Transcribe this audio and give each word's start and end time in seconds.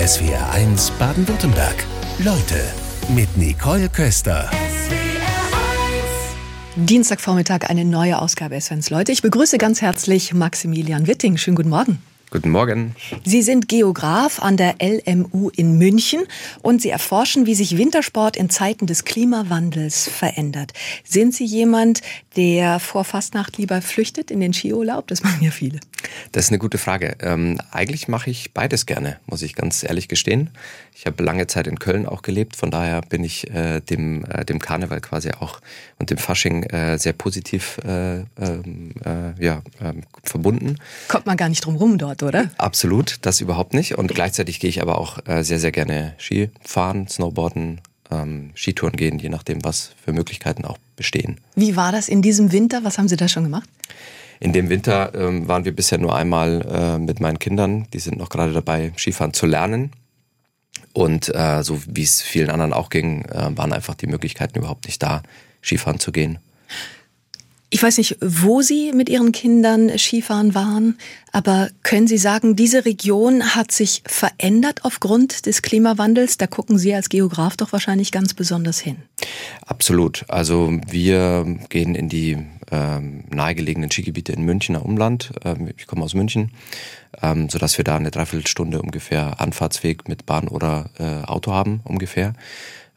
SWR1 0.00 0.92
Baden-Württemberg. 0.98 1.74
Leute 2.20 2.58
mit 3.14 3.36
Nicole 3.36 3.90
Köster. 3.90 4.50
Dienstagvormittag 6.74 7.68
eine 7.68 7.84
neue 7.84 8.18
Ausgabe 8.18 8.58
SWRs 8.58 8.88
Leute. 8.88 9.12
Ich 9.12 9.20
begrüße 9.20 9.58
ganz 9.58 9.82
herzlich 9.82 10.32
Maximilian 10.32 11.06
Witting. 11.06 11.36
Schönen 11.36 11.56
guten 11.56 11.68
Morgen. 11.68 12.02
Guten 12.32 12.50
Morgen. 12.50 12.94
Sie 13.24 13.42
sind 13.42 13.66
Geograf 13.66 14.40
an 14.40 14.56
der 14.56 14.76
LMU 14.80 15.50
in 15.50 15.78
München 15.78 16.22
und 16.62 16.80
Sie 16.80 16.88
erforschen, 16.88 17.44
wie 17.46 17.56
sich 17.56 17.76
Wintersport 17.76 18.36
in 18.36 18.48
Zeiten 18.48 18.86
des 18.86 19.04
Klimawandels 19.04 20.08
verändert. 20.08 20.72
Sind 21.02 21.34
Sie 21.34 21.44
jemand, 21.44 22.02
der 22.36 22.78
vor 22.78 23.02
Fastnacht 23.02 23.58
lieber 23.58 23.82
flüchtet 23.82 24.30
in 24.30 24.38
den 24.38 24.52
Skiurlaub? 24.52 25.08
Das 25.08 25.24
machen 25.24 25.42
ja 25.42 25.50
viele. 25.50 25.80
Das 26.30 26.44
ist 26.44 26.50
eine 26.50 26.58
gute 26.58 26.78
Frage. 26.78 27.16
Ähm, 27.20 27.58
eigentlich 27.72 28.06
mache 28.06 28.30
ich 28.30 28.54
beides 28.54 28.86
gerne, 28.86 29.18
muss 29.26 29.42
ich 29.42 29.56
ganz 29.56 29.82
ehrlich 29.82 30.06
gestehen. 30.06 30.50
Ich 30.94 31.06
habe 31.06 31.22
lange 31.22 31.46
Zeit 31.46 31.66
in 31.66 31.78
Köln 31.78 32.06
auch 32.06 32.22
gelebt, 32.22 32.56
von 32.56 32.70
daher 32.70 33.00
bin 33.00 33.24
ich 33.24 33.50
äh, 33.50 33.80
dem, 33.80 34.24
äh, 34.26 34.44
dem 34.44 34.58
Karneval 34.58 35.00
quasi 35.00 35.30
auch 35.32 35.60
und 35.98 36.10
dem 36.10 36.18
Fasching 36.18 36.64
äh, 36.64 36.98
sehr 36.98 37.12
positiv 37.12 37.78
äh, 37.84 38.20
ähm, 38.38 38.92
äh, 39.04 39.42
ja, 39.42 39.62
ähm, 39.80 40.02
verbunden. 40.22 40.76
Kommt 41.08 41.26
man 41.26 41.36
gar 41.36 41.48
nicht 41.48 41.64
drum 41.64 41.76
rum 41.76 41.96
dort, 41.96 42.22
oder? 42.22 42.50
Absolut, 42.58 43.18
das 43.22 43.40
überhaupt 43.40 43.72
nicht. 43.72 43.96
Und 43.96 44.14
gleichzeitig 44.14 44.60
gehe 44.60 44.68
ich 44.68 44.82
aber 44.82 44.98
auch 44.98 45.18
äh, 45.26 45.42
sehr, 45.42 45.58
sehr 45.58 45.72
gerne 45.72 46.14
Ski 46.18 46.50
fahren, 46.60 47.08
Snowboarden, 47.08 47.80
ähm, 48.10 48.50
Skitouren 48.54 48.96
gehen, 48.96 49.18
je 49.18 49.28
nachdem, 49.28 49.64
was 49.64 49.92
für 50.04 50.12
Möglichkeiten 50.12 50.64
auch 50.64 50.78
bestehen. 50.96 51.38
Wie 51.54 51.76
war 51.76 51.92
das 51.92 52.08
in 52.08 52.22
diesem 52.22 52.52
Winter? 52.52 52.84
Was 52.84 52.98
haben 52.98 53.08
Sie 53.08 53.16
da 53.16 53.28
schon 53.28 53.44
gemacht? 53.44 53.68
In 54.40 54.52
dem 54.52 54.70
Winter 54.70 55.12
ähm, 55.14 55.48
waren 55.48 55.64
wir 55.64 55.74
bisher 55.76 55.98
nur 55.98 56.16
einmal 56.16 56.62
äh, 56.62 56.98
mit 56.98 57.20
meinen 57.20 57.38
Kindern. 57.38 57.86
Die 57.92 57.98
sind 57.98 58.16
noch 58.16 58.30
gerade 58.30 58.52
dabei, 58.52 58.92
Skifahren 58.96 59.34
zu 59.34 59.46
lernen. 59.46 59.92
Und 60.92 61.34
äh, 61.34 61.62
so 61.62 61.80
wie 61.86 62.02
es 62.02 62.20
vielen 62.20 62.50
anderen 62.50 62.72
auch 62.72 62.90
ging, 62.90 63.24
äh, 63.26 63.56
waren 63.56 63.72
einfach 63.72 63.94
die 63.94 64.06
Möglichkeiten 64.06 64.58
überhaupt 64.58 64.86
nicht 64.86 65.02
da, 65.02 65.22
Skifahren 65.62 66.00
zu 66.00 66.12
gehen. 66.12 66.38
Ich 67.72 67.80
weiß 67.80 67.98
nicht, 67.98 68.16
wo 68.20 68.62
Sie 68.62 68.90
mit 68.92 69.08
Ihren 69.08 69.30
Kindern 69.30 69.96
Skifahren 69.96 70.56
waren, 70.56 70.98
aber 71.30 71.68
können 71.84 72.08
Sie 72.08 72.18
sagen, 72.18 72.56
diese 72.56 72.84
Region 72.84 73.54
hat 73.54 73.70
sich 73.70 74.02
verändert 74.06 74.84
aufgrund 74.84 75.46
des 75.46 75.62
Klimawandels? 75.62 76.36
Da 76.36 76.48
gucken 76.48 76.78
Sie 76.78 76.92
als 76.92 77.08
Geograf 77.08 77.56
doch 77.56 77.72
wahrscheinlich 77.72 78.10
ganz 78.10 78.34
besonders 78.34 78.80
hin. 78.80 78.96
Absolut. 79.64 80.24
Also 80.26 80.80
wir 80.88 81.46
gehen 81.68 81.94
in 81.94 82.08
die 82.08 82.38
ähm, 82.70 83.24
nahegelegenen 83.30 83.90
Skigebiete 83.90 84.32
in 84.32 84.42
Münchner 84.42 84.84
Umland. 84.84 85.32
Ähm, 85.44 85.70
ich 85.76 85.86
komme 85.86 86.04
aus 86.04 86.14
München, 86.14 86.52
ähm, 87.22 87.48
sodass 87.48 87.78
wir 87.78 87.84
da 87.84 87.96
eine 87.96 88.10
Dreiviertelstunde 88.10 88.80
ungefähr 88.82 89.40
Anfahrtsweg 89.40 90.08
mit 90.08 90.26
Bahn 90.26 90.48
oder 90.48 90.90
äh, 90.98 91.24
Auto 91.26 91.52
haben 91.52 91.80
ungefähr. 91.84 92.34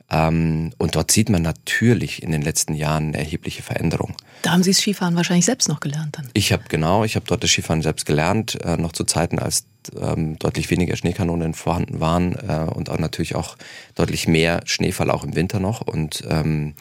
Ähm, 0.09 0.71
und 0.77 0.95
dort 0.95 1.11
sieht 1.11 1.29
man 1.29 1.41
natürlich 1.41 2.21
in 2.21 2.31
den 2.31 2.41
letzten 2.41 2.75
Jahren 2.75 3.09
eine 3.09 3.17
erhebliche 3.17 3.63
Veränderung. 3.63 4.16
Da 4.44 4.51
haben 4.51 4.63
Sie 4.63 4.71
das 4.71 4.79
Skifahren 4.79 5.16
wahrscheinlich 5.16 5.45
selbst 5.45 5.69
noch 5.69 5.79
gelernt 5.79 6.17
dann. 6.17 6.29
Ich 6.33 6.51
habe 6.51 6.63
genau, 6.69 7.03
ich 7.03 7.16
habe 7.16 7.25
dort 7.27 7.44
das 7.44 7.49
Skifahren 7.49 7.81
selbst 7.81 8.05
gelernt, 8.05 8.59
äh, 8.63 8.77
noch 8.77 8.91
zu 8.91 9.05
Zeiten, 9.05 9.39
als 9.39 9.66
ähm, 10.00 10.38
deutlich 10.39 10.70
weniger 10.70 10.95
Schneekanonen 10.95 11.53
vorhanden 11.53 12.00
waren 12.00 12.34
äh, 12.34 12.70
und 12.72 12.89
auch 12.89 13.00
natürlich 13.00 13.36
auch 13.36 13.58
deutlich 13.95 14.28
mehr 14.28 14.62
Schneefall 14.66 15.12
auch 15.12 15.23
im 15.23 15.36
Winter 15.36 15.59
noch. 15.59 15.81
Und 15.81 16.23
ähm, 16.30 16.73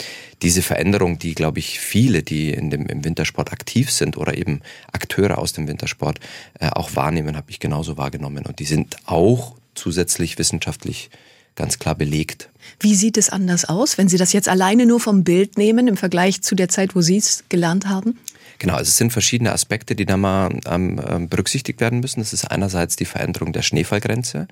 diese 0.42 0.62
Veränderung, 0.62 1.18
die, 1.18 1.34
glaube 1.34 1.58
ich, 1.58 1.80
viele, 1.80 2.22
die 2.22 2.50
in 2.50 2.70
dem, 2.70 2.86
im 2.86 3.04
Wintersport 3.04 3.52
aktiv 3.52 3.90
sind 3.90 4.16
oder 4.16 4.36
eben 4.36 4.60
Akteure 4.92 5.38
aus 5.38 5.52
dem 5.52 5.68
Wintersport 5.68 6.20
äh, 6.58 6.68
auch 6.70 6.94
wahrnehmen, 6.96 7.36
habe 7.36 7.50
ich 7.50 7.60
genauso 7.60 7.96
wahrgenommen. 7.96 8.46
Und 8.46 8.58
die 8.58 8.64
sind 8.64 8.96
auch 9.06 9.54
zusätzlich 9.74 10.38
wissenschaftlich 10.38 11.10
ganz 11.54 11.78
klar 11.78 11.94
belegt. 11.94 12.48
Wie 12.80 12.94
sieht 12.94 13.18
es 13.18 13.30
anders 13.30 13.64
aus, 13.64 13.98
wenn 13.98 14.08
Sie 14.08 14.16
das 14.16 14.32
jetzt 14.32 14.48
alleine 14.48 14.86
nur 14.86 15.00
vom 15.00 15.24
Bild 15.24 15.58
nehmen 15.58 15.88
im 15.88 15.96
Vergleich 15.96 16.42
zu 16.42 16.54
der 16.54 16.68
Zeit, 16.68 16.94
wo 16.94 17.00
Sie 17.00 17.16
es 17.16 17.44
gelernt 17.48 17.88
haben? 17.88 18.18
Genau, 18.58 18.74
also 18.74 18.88
es 18.88 18.96
sind 18.96 19.12
verschiedene 19.12 19.52
Aspekte, 19.52 19.94
die 19.94 20.06
da 20.06 20.16
mal 20.16 20.58
ähm, 20.66 21.28
berücksichtigt 21.28 21.80
werden 21.80 22.00
müssen. 22.00 22.20
Das 22.20 22.32
ist 22.32 22.50
einerseits 22.50 22.96
die 22.96 23.04
Veränderung 23.04 23.52
der 23.52 23.62
Schneefallgrenze. 23.62 24.48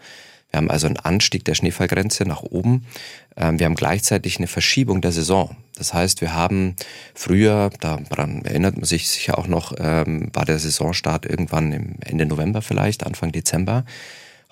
Wir 0.50 0.58
haben 0.58 0.70
also 0.70 0.86
einen 0.86 0.96
Anstieg 0.96 1.44
der 1.44 1.54
Schneefallgrenze 1.54 2.24
nach 2.24 2.42
oben. 2.42 2.86
Ähm, 3.36 3.58
wir 3.58 3.66
haben 3.66 3.76
gleichzeitig 3.76 4.38
eine 4.38 4.48
Verschiebung 4.48 5.00
der 5.00 5.12
Saison. 5.12 5.56
Das 5.76 5.94
heißt, 5.94 6.20
wir 6.20 6.34
haben 6.34 6.76
früher, 7.14 7.70
daran 7.80 8.44
erinnert 8.44 8.76
man 8.76 8.84
sich 8.84 9.08
sicher 9.08 9.38
auch 9.38 9.46
noch, 9.46 9.74
ähm, 9.78 10.30
war 10.32 10.44
der 10.44 10.58
Saisonstart 10.58 11.24
irgendwann 11.24 11.72
im 11.72 11.94
Ende 12.04 12.26
November 12.26 12.62
vielleicht, 12.62 13.06
Anfang 13.06 13.32
Dezember. 13.32 13.84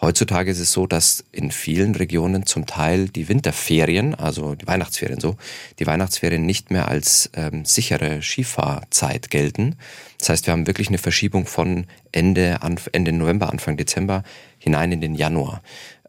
Heutzutage 0.01 0.53
ist 0.53 0.61
es 0.61 0.73
so, 0.73 0.87
dass 0.87 1.25
in 1.33 1.51
vielen 1.51 1.97
Regionen 1.97 2.47
zum 2.47 2.67
Teil 2.67 3.09
die 3.09 3.29
Winterferien, 3.29 4.15
also 4.15 4.55
die 4.55 4.67
Weihnachtsferien 4.69 5.19
so, 5.19 5.37
die 5.81 5.87
Weihnachtsferien 5.87 6.47
nicht 6.47 6.71
mehr 6.71 6.87
als 6.87 7.31
ähm, 7.35 7.65
sichere 7.65 8.23
Skifahrzeit 8.23 9.29
gelten. 9.29 9.75
Das 10.21 10.29
heißt, 10.29 10.47
wir 10.47 10.53
haben 10.53 10.69
wirklich 10.69 10.89
eine 10.89 10.99
Verschiebung 10.99 11.47
von 11.47 11.87
Ende, 12.13 12.61
Ende 12.93 13.13
November, 13.13 13.51
Anfang 13.51 13.77
Dezember 13.77 14.23
hinein 14.59 14.93
in 14.93 15.01
den 15.01 15.17
Januar. 15.17 15.63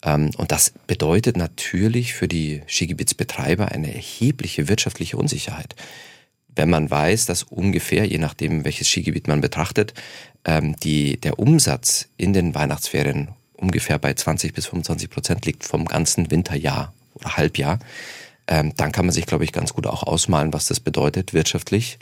Ähm, 0.04 0.30
und 0.38 0.52
das 0.52 0.72
bedeutet 0.86 1.36
natürlich 1.36 2.14
für 2.14 2.28
die 2.28 2.62
Skigebietsbetreiber 2.68 3.72
eine 3.72 3.94
erhebliche 3.94 4.70
wirtschaftliche 4.70 5.18
Unsicherheit 5.18 5.76
wenn 6.56 6.70
man 6.70 6.92
weiß, 6.92 7.26
dass 7.26 7.44
ungefähr, 7.44 8.06
je 8.06 8.18
nachdem 8.18 8.66
welches 8.66 8.90
Skigebiet 8.90 9.30
man 9.30 9.40
betrachtet, 9.40 9.94
ähm, 10.44 10.76
die, 10.76 11.18
der 11.18 11.40
Umsatz 11.40 12.10
in 12.18 12.34
den 12.34 12.54
Weihnachtsferien 12.54 13.30
ungefähr 13.60 14.00
bei 14.00 14.14
20 14.14 14.54
bis 14.54 14.68
25 14.68 15.10
Prozent 15.10 15.46
liegt 15.46 15.64
vom 15.64 15.86
ganzen 15.86 16.32
Winterjahr 16.32 16.94
oder 17.14 17.38
Halbjahr, 17.38 17.80
ähm, 18.48 18.74
dann 18.78 18.92
kann 18.92 19.06
man 19.06 19.14
sich, 19.14 19.26
glaube 19.26 19.44
ich, 19.44 19.52
ganz 19.52 19.74
gut 19.74 19.86
auch 19.86 20.04
ausmalen, 20.04 20.54
was 20.54 20.68
das 20.68 20.80
bedeutet 20.80 21.34
wirtschaftlich 21.34 22.00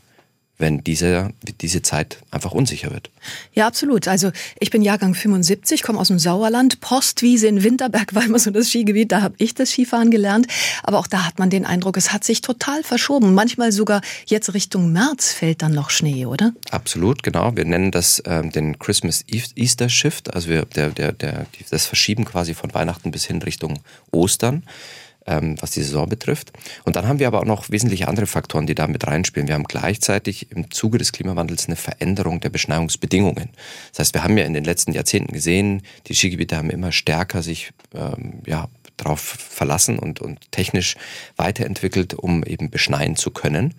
wenn 0.57 0.84
diese, 0.84 1.34
diese 1.62 1.81
Zeit 1.84 2.18
einfach 2.31 2.51
unsicher 2.51 2.91
wird. 2.91 3.12
Ja, 3.53 3.68
absolut. 3.68 4.07
Also 4.07 4.31
ich 4.59 4.72
bin 4.72 4.81
Jahrgang 4.81 5.13
75, 5.13 5.84
komme 5.84 6.00
aus 6.00 6.07
dem 6.07 6.18
Sauerland. 6.18 6.79
Postwiese 6.79 7.47
in 7.47 7.63
Winterberg 7.63 8.16
war 8.16 8.23
immer 8.23 8.40
so 8.40 8.50
das 8.50 8.69
Skigebiet, 8.69 9.12
da 9.12 9.22
habe 9.22 9.35
ich 9.38 9.53
das 9.53 9.72
Skifahren 9.72 10.09
gelernt. 10.09 10.47
Aber 10.84 10.97
auch 10.97 11.07
da 11.07 11.25
hat 11.25 11.38
man 11.38 11.50
den 11.50 11.66
Eindruck, 11.66 11.97
es 11.97 12.12
hat 12.12 12.23
sich 12.23 12.41
total 12.41 12.84
verschoben. 12.84 13.34
Manchmal 13.34 13.72
sogar 13.72 14.01
jetzt 14.25 14.53
Richtung 14.53 14.91
März 14.91 15.31
fällt 15.31 15.62
dann 15.62 15.73
noch 15.73 15.91
Schnee, 15.91 16.25
oder? 16.25 16.53
Absolut, 16.72 17.22
genau. 17.22 17.56
Wir 17.56 17.66
nennen 17.66 17.91
das 17.91 18.23
ähm, 18.25 18.51
den 18.51 18.79
Christmas 18.79 19.23
Easter 19.28 19.90
Shift, 19.90 20.34
also 20.34 20.50
wir, 20.50 20.66
der, 20.66 20.90
der, 20.90 21.12
der, 21.12 21.46
das 21.69 21.85
Verschieben 21.85 22.25
quasi 22.25 22.53
von 22.56 22.73
Weihnachten 22.73 23.12
bis 23.12 23.25
hin 23.25 23.41
Richtung 23.41 23.79
Ostern 24.12 24.63
ähm, 25.27 25.55
was 25.59 25.71
die 25.71 25.83
Saison 25.83 26.07
betrifft. 26.07 26.53
Und 26.85 26.95
dann 26.95 27.07
haben 27.07 27.19
wir 27.19 27.27
aber 27.27 27.39
auch 27.39 27.45
noch 27.45 27.69
wesentliche 27.69 28.07
andere 28.07 28.25
Faktoren, 28.25 28.65
die 28.65 28.75
da 28.75 28.88
mit 28.88 29.05
reinspielen. 29.05 29.47
Wir 29.47 29.55
haben 29.55 29.65
gleichzeitig 29.65 30.51
im 30.51 30.71
Zuge 30.71 30.97
des 30.97 31.11
Klimawandels 31.11 31.67
eine 31.67 31.75
Veränderung 31.75 32.39
der 32.39 32.49
Beschneiungsbedingungen. 32.49 33.49
Das 33.91 33.99
heißt, 33.99 34.13
wir 34.13 34.23
haben 34.23 34.37
ja 34.37 34.45
in 34.45 34.53
den 34.53 34.63
letzten 34.63 34.93
Jahrzehnten 34.93 35.33
gesehen, 35.33 35.83
die 36.07 36.16
Skigebiete 36.16 36.55
haben 36.55 36.69
immer 36.69 36.91
stärker 36.91 37.43
sich 37.43 37.71
ähm, 37.93 38.41
ja, 38.45 38.69
darauf 38.95 39.19
verlassen 39.19 39.99
und, 39.99 40.21
und 40.21 40.51
technisch 40.51 40.95
weiterentwickelt, 41.35 42.13
um 42.13 42.43
eben 42.43 42.69
beschneien 42.69 43.16
zu 43.16 43.31
können. 43.31 43.75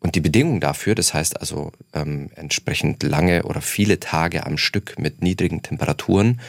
Und 0.00 0.14
die 0.14 0.20
Bedingungen 0.20 0.60
dafür, 0.60 0.94
das 0.94 1.12
heißt 1.12 1.40
also 1.40 1.72
ähm, 1.92 2.30
entsprechend 2.36 3.02
lange 3.02 3.42
oder 3.42 3.60
viele 3.60 3.98
Tage 3.98 4.46
am 4.46 4.56
Stück 4.56 4.98
mit 4.98 5.22
niedrigen 5.22 5.62
Temperaturen, 5.62 6.40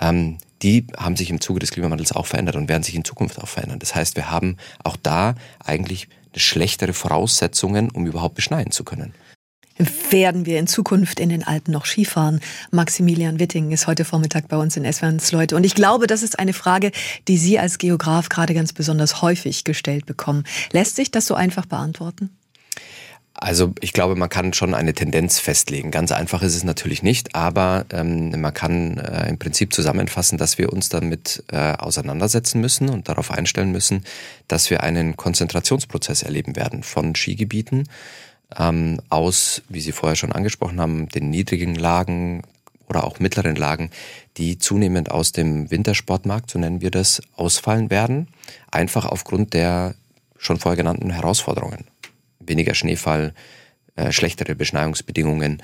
ähm, 0.00 0.38
die 0.62 0.86
haben 0.96 1.16
sich 1.16 1.30
im 1.30 1.40
Zuge 1.40 1.60
des 1.60 1.70
Klimawandels 1.70 2.12
auch 2.12 2.26
verändert 2.26 2.56
und 2.56 2.68
werden 2.68 2.82
sich 2.82 2.94
in 2.94 3.04
Zukunft 3.04 3.38
auch 3.40 3.48
verändern. 3.48 3.78
Das 3.78 3.94
heißt, 3.94 4.16
wir 4.16 4.30
haben 4.30 4.56
auch 4.84 4.96
da 4.96 5.34
eigentlich 5.64 6.08
schlechtere 6.34 6.92
Voraussetzungen, 6.92 7.90
um 7.90 8.06
überhaupt 8.06 8.34
beschneien 8.34 8.70
zu 8.70 8.84
können. 8.84 9.14
Werden 10.10 10.46
wir 10.46 10.58
in 10.58 10.66
Zukunft 10.66 11.20
in 11.20 11.28
den 11.28 11.46
Alpen 11.46 11.72
noch 11.72 11.84
Skifahren? 11.84 12.40
Maximilian 12.70 13.38
Witting 13.38 13.72
ist 13.72 13.86
heute 13.86 14.06
Vormittag 14.06 14.48
bei 14.48 14.56
uns 14.56 14.76
in 14.76 14.86
Esverns 14.86 15.32
Leute. 15.32 15.54
Und 15.54 15.64
ich 15.64 15.74
glaube, 15.74 16.06
das 16.06 16.22
ist 16.22 16.38
eine 16.38 16.54
Frage, 16.54 16.92
die 17.28 17.36
Sie 17.36 17.58
als 17.58 17.76
Geograf 17.76 18.30
gerade 18.30 18.54
ganz 18.54 18.72
besonders 18.72 19.20
häufig 19.20 19.64
gestellt 19.64 20.06
bekommen. 20.06 20.44
Lässt 20.72 20.96
sich 20.96 21.10
das 21.10 21.26
so 21.26 21.34
einfach 21.34 21.66
beantworten? 21.66 22.30
Also 23.38 23.74
ich 23.80 23.92
glaube, 23.92 24.16
man 24.16 24.30
kann 24.30 24.54
schon 24.54 24.72
eine 24.72 24.94
Tendenz 24.94 25.38
festlegen. 25.38 25.90
Ganz 25.90 26.10
einfach 26.10 26.42
ist 26.42 26.56
es 26.56 26.64
natürlich 26.64 27.02
nicht, 27.02 27.34
aber 27.34 27.84
ähm, 27.92 28.40
man 28.40 28.54
kann 28.54 28.96
äh, 28.96 29.28
im 29.28 29.38
Prinzip 29.38 29.74
zusammenfassen, 29.74 30.38
dass 30.38 30.56
wir 30.56 30.72
uns 30.72 30.88
damit 30.88 31.44
äh, 31.52 31.72
auseinandersetzen 31.72 32.62
müssen 32.62 32.88
und 32.88 33.10
darauf 33.10 33.30
einstellen 33.30 33.72
müssen, 33.72 34.04
dass 34.48 34.70
wir 34.70 34.82
einen 34.82 35.18
Konzentrationsprozess 35.18 36.22
erleben 36.22 36.56
werden 36.56 36.82
von 36.82 37.14
Skigebieten 37.14 37.88
ähm, 38.58 39.02
aus, 39.10 39.60
wie 39.68 39.80
Sie 39.80 39.92
vorher 39.92 40.16
schon 40.16 40.32
angesprochen 40.32 40.80
haben, 40.80 41.10
den 41.10 41.28
niedrigen 41.28 41.74
Lagen 41.74 42.42
oder 42.88 43.04
auch 43.04 43.18
mittleren 43.18 43.56
Lagen, 43.56 43.90
die 44.38 44.58
zunehmend 44.58 45.10
aus 45.10 45.32
dem 45.32 45.70
Wintersportmarkt, 45.70 46.50
so 46.50 46.58
nennen 46.58 46.80
wir 46.80 46.90
das, 46.90 47.20
ausfallen 47.36 47.90
werden, 47.90 48.28
einfach 48.70 49.04
aufgrund 49.04 49.52
der 49.52 49.94
schon 50.38 50.58
vorher 50.58 50.76
genannten 50.76 51.10
Herausforderungen 51.10 51.84
weniger 52.46 52.74
Schneefall, 52.74 53.34
äh, 53.96 54.12
schlechtere 54.12 54.54
Beschneiungsbedingungen 54.54 55.62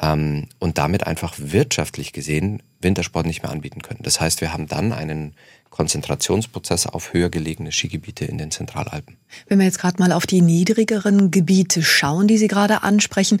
ähm, 0.00 0.48
und 0.58 0.78
damit 0.78 1.06
einfach 1.06 1.34
wirtschaftlich 1.38 2.12
gesehen 2.12 2.62
Wintersport 2.80 3.26
nicht 3.26 3.42
mehr 3.42 3.52
anbieten 3.52 3.82
können. 3.82 4.00
Das 4.02 4.20
heißt, 4.20 4.40
wir 4.40 4.52
haben 4.52 4.66
dann 4.66 4.92
einen 4.92 5.34
Konzentrationsprozess 5.70 6.86
auf 6.86 7.12
höher 7.14 7.30
gelegene 7.30 7.72
Skigebiete 7.72 8.26
in 8.26 8.38
den 8.38 8.50
Zentralalpen. 8.50 9.16
Wenn 9.48 9.58
wir 9.58 9.64
jetzt 9.64 9.78
gerade 9.78 9.98
mal 9.98 10.12
auf 10.12 10.26
die 10.26 10.42
niedrigeren 10.42 11.30
Gebiete 11.30 11.82
schauen, 11.82 12.28
die 12.28 12.36
Sie 12.36 12.46
gerade 12.46 12.82
ansprechen, 12.82 13.40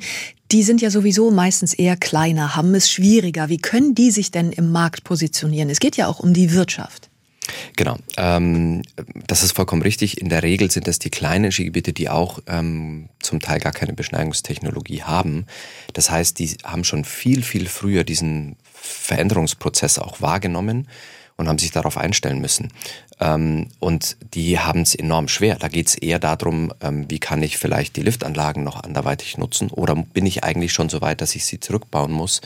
die 0.50 0.62
sind 0.62 0.80
ja 0.80 0.90
sowieso 0.90 1.30
meistens 1.30 1.74
eher 1.74 1.96
kleiner, 1.96 2.56
haben 2.56 2.74
es 2.74 2.90
schwieriger. 2.90 3.48
Wie 3.48 3.58
können 3.58 3.94
die 3.94 4.10
sich 4.10 4.30
denn 4.30 4.50
im 4.50 4.72
Markt 4.72 5.04
positionieren? 5.04 5.70
Es 5.70 5.78
geht 5.78 5.96
ja 5.96 6.08
auch 6.08 6.20
um 6.20 6.32
die 6.32 6.52
Wirtschaft. 6.52 7.11
Genau, 7.76 7.96
ähm, 8.16 8.82
das 9.26 9.42
ist 9.42 9.52
vollkommen 9.52 9.82
richtig. 9.82 10.20
In 10.20 10.28
der 10.28 10.42
Regel 10.42 10.70
sind 10.70 10.86
das 10.86 10.98
die 10.98 11.10
kleinen 11.10 11.52
Skigebiete, 11.52 11.92
die 11.92 12.08
auch 12.08 12.40
ähm, 12.46 13.08
zum 13.20 13.40
Teil 13.40 13.60
gar 13.60 13.72
keine 13.72 13.92
Beschneidungstechnologie 13.92 15.02
haben. 15.02 15.46
Das 15.92 16.10
heißt, 16.10 16.38
die 16.38 16.56
haben 16.64 16.84
schon 16.84 17.04
viel, 17.04 17.42
viel 17.42 17.68
früher 17.68 18.04
diesen 18.04 18.56
Veränderungsprozess 18.72 19.98
auch 19.98 20.20
wahrgenommen 20.20 20.88
und 21.36 21.48
haben 21.48 21.58
sich 21.58 21.70
darauf 21.70 21.96
einstellen 21.96 22.40
müssen. 22.40 22.72
Ähm, 23.20 23.68
und 23.78 24.16
die 24.34 24.58
haben 24.58 24.82
es 24.82 24.94
enorm 24.94 25.28
schwer. 25.28 25.56
Da 25.56 25.68
geht 25.68 25.88
es 25.88 25.94
eher 25.94 26.18
darum, 26.18 26.72
ähm, 26.80 27.06
wie 27.08 27.18
kann 27.18 27.42
ich 27.42 27.58
vielleicht 27.58 27.96
die 27.96 28.02
Liftanlagen 28.02 28.64
noch 28.64 28.82
anderweitig 28.82 29.38
nutzen 29.38 29.70
oder 29.70 29.94
bin 29.94 30.26
ich 30.26 30.44
eigentlich 30.44 30.72
schon 30.72 30.88
so 30.88 31.00
weit, 31.00 31.20
dass 31.20 31.34
ich 31.34 31.44
sie 31.44 31.60
zurückbauen 31.60 32.12
muss, 32.12 32.40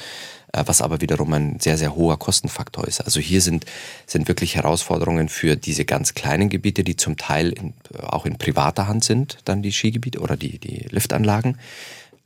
was 0.67 0.81
aber 0.81 1.01
wiederum 1.01 1.33
ein 1.33 1.61
sehr, 1.61 1.77
sehr 1.77 1.95
hoher 1.95 2.19
Kostenfaktor 2.19 2.87
ist. 2.87 3.01
Also 3.01 3.21
hier 3.21 3.41
sind, 3.41 3.67
sind 4.07 4.29
wirklich 4.29 4.57
Herausforderungen 4.57 5.29
für 5.29 5.57
diese 5.57 5.85
ganz 5.85 6.15
kleinen 6.15 6.49
Gebiete, 6.49 6.85
die 6.85 6.97
zum 6.97 7.17
Teil 7.17 7.51
in, 7.51 7.75
auch 8.03 8.27
in 8.27 8.39
privater 8.39 8.89
Hand 8.89 9.05
sind, 9.05 9.39
dann 9.45 9.63
die 9.63 9.73
Skigebiete 9.73 10.21
oder 10.21 10.37
die, 10.37 10.59
die 10.59 10.87
Liftanlagen. 10.91 11.59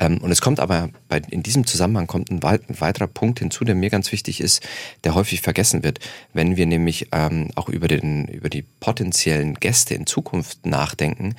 Ähm, 0.00 0.18
und 0.18 0.32
es 0.32 0.40
kommt 0.40 0.58
aber 0.58 0.90
bei, 1.08 1.22
in 1.30 1.42
diesem 1.42 1.66
Zusammenhang 1.66 2.06
kommt 2.06 2.30
ein, 2.30 2.42
weiterer 2.42 3.06
Punkt 3.06 3.38
hinzu, 3.38 3.64
der 3.64 3.74
mir 3.74 3.90
ganz 3.90 4.10
wichtig 4.10 4.40
ist, 4.40 4.66
der 5.04 5.14
häufig 5.14 5.42
vergessen 5.42 5.84
wird. 5.84 6.00
Wenn 6.32 6.56
wir 6.56 6.66
nämlich 6.66 7.08
ähm, 7.12 7.50
auch 7.54 7.68
über, 7.68 7.86
den, 7.86 8.26
über 8.26 8.48
die 8.48 8.62
potenziellen 8.62 9.54
Gäste 9.54 9.94
in 9.94 10.06
Zukunft 10.06 10.66
nachdenken, 10.66 11.36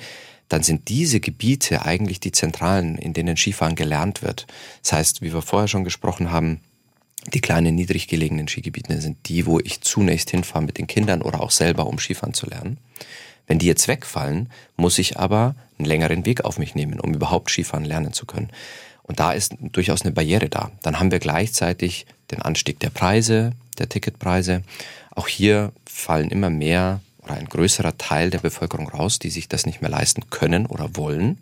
dann 0.48 0.62
sind 0.62 0.88
diese 0.88 1.18
Gebiete 1.18 1.84
eigentlich 1.84 2.20
die 2.20 2.32
zentralen, 2.32 2.96
in 2.98 3.14
denen 3.14 3.36
Skifahren 3.36 3.74
gelernt 3.74 4.22
wird. 4.22 4.46
Das 4.82 4.92
heißt, 4.92 5.22
wie 5.22 5.32
wir 5.32 5.42
vorher 5.42 5.68
schon 5.68 5.84
gesprochen 5.84 6.30
haben, 6.30 6.60
die 7.26 7.40
kleinen 7.40 7.74
niedrig 7.74 8.08
gelegenen 8.08 8.48
Skigebiete 8.48 9.00
sind 9.00 9.28
die, 9.28 9.46
wo 9.46 9.60
ich 9.60 9.80
zunächst 9.80 10.30
hinfahre 10.30 10.64
mit 10.64 10.78
den 10.78 10.86
Kindern 10.86 11.22
oder 11.22 11.40
auch 11.40 11.50
selber, 11.50 11.86
um 11.86 11.98
Skifahren 11.98 12.34
zu 12.34 12.46
lernen. 12.46 12.78
Wenn 13.46 13.58
die 13.58 13.66
jetzt 13.66 13.88
wegfallen, 13.88 14.50
muss 14.76 14.98
ich 14.98 15.18
aber 15.18 15.54
einen 15.78 15.86
längeren 15.86 16.26
Weg 16.26 16.44
auf 16.44 16.58
mich 16.58 16.74
nehmen, 16.74 17.00
um 17.00 17.14
überhaupt 17.14 17.50
Skifahren 17.50 17.84
lernen 17.84 18.12
zu 18.12 18.26
können. 18.26 18.50
Und 19.02 19.20
da 19.20 19.32
ist 19.32 19.54
durchaus 19.60 20.02
eine 20.02 20.12
Barriere 20.12 20.48
da. 20.48 20.70
Dann 20.82 20.98
haben 20.98 21.10
wir 21.10 21.18
gleichzeitig 21.18 22.06
den 22.30 22.42
Anstieg 22.42 22.80
der 22.80 22.90
Preise, 22.90 23.52
der 23.78 23.88
Ticketpreise. 23.88 24.62
Auch 25.14 25.28
hier 25.28 25.72
fallen 25.86 26.30
immer 26.30 26.50
mehr 26.50 27.00
oder 27.18 27.34
ein 27.34 27.46
größerer 27.46 27.98
Teil 27.98 28.30
der 28.30 28.38
Bevölkerung 28.38 28.88
raus, 28.88 29.18
die 29.18 29.30
sich 29.30 29.48
das 29.48 29.66
nicht 29.66 29.80
mehr 29.80 29.90
leisten 29.90 30.30
können 30.30 30.66
oder 30.66 30.96
wollen. 30.96 31.38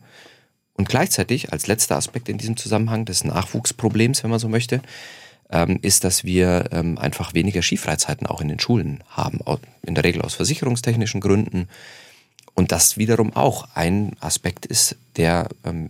Und 0.74 0.88
gleichzeitig 0.88 1.52
als 1.52 1.66
letzter 1.66 1.96
Aspekt 1.96 2.28
in 2.28 2.38
diesem 2.38 2.56
Zusammenhang 2.56 3.04
des 3.04 3.24
Nachwuchsproblems, 3.24 4.22
wenn 4.22 4.30
man 4.30 4.38
so 4.38 4.48
möchte, 4.48 4.80
ist, 5.82 6.04
dass 6.04 6.24
wir 6.24 6.68
ähm, 6.72 6.96
einfach 6.98 7.34
weniger 7.34 7.62
Skifreizeiten 7.62 8.26
auch 8.26 8.40
in 8.40 8.48
den 8.48 8.60
Schulen 8.60 9.02
haben, 9.08 9.40
in 9.82 9.94
der 9.94 10.04
Regel 10.04 10.22
aus 10.22 10.34
versicherungstechnischen 10.34 11.20
Gründen. 11.20 11.68
Und 12.54 12.72
das 12.72 12.96
wiederum 12.98 13.34
auch 13.34 13.68
ein 13.74 14.16
Aspekt 14.20 14.66
ist, 14.66 14.96
der 15.16 15.48
ähm, 15.64 15.88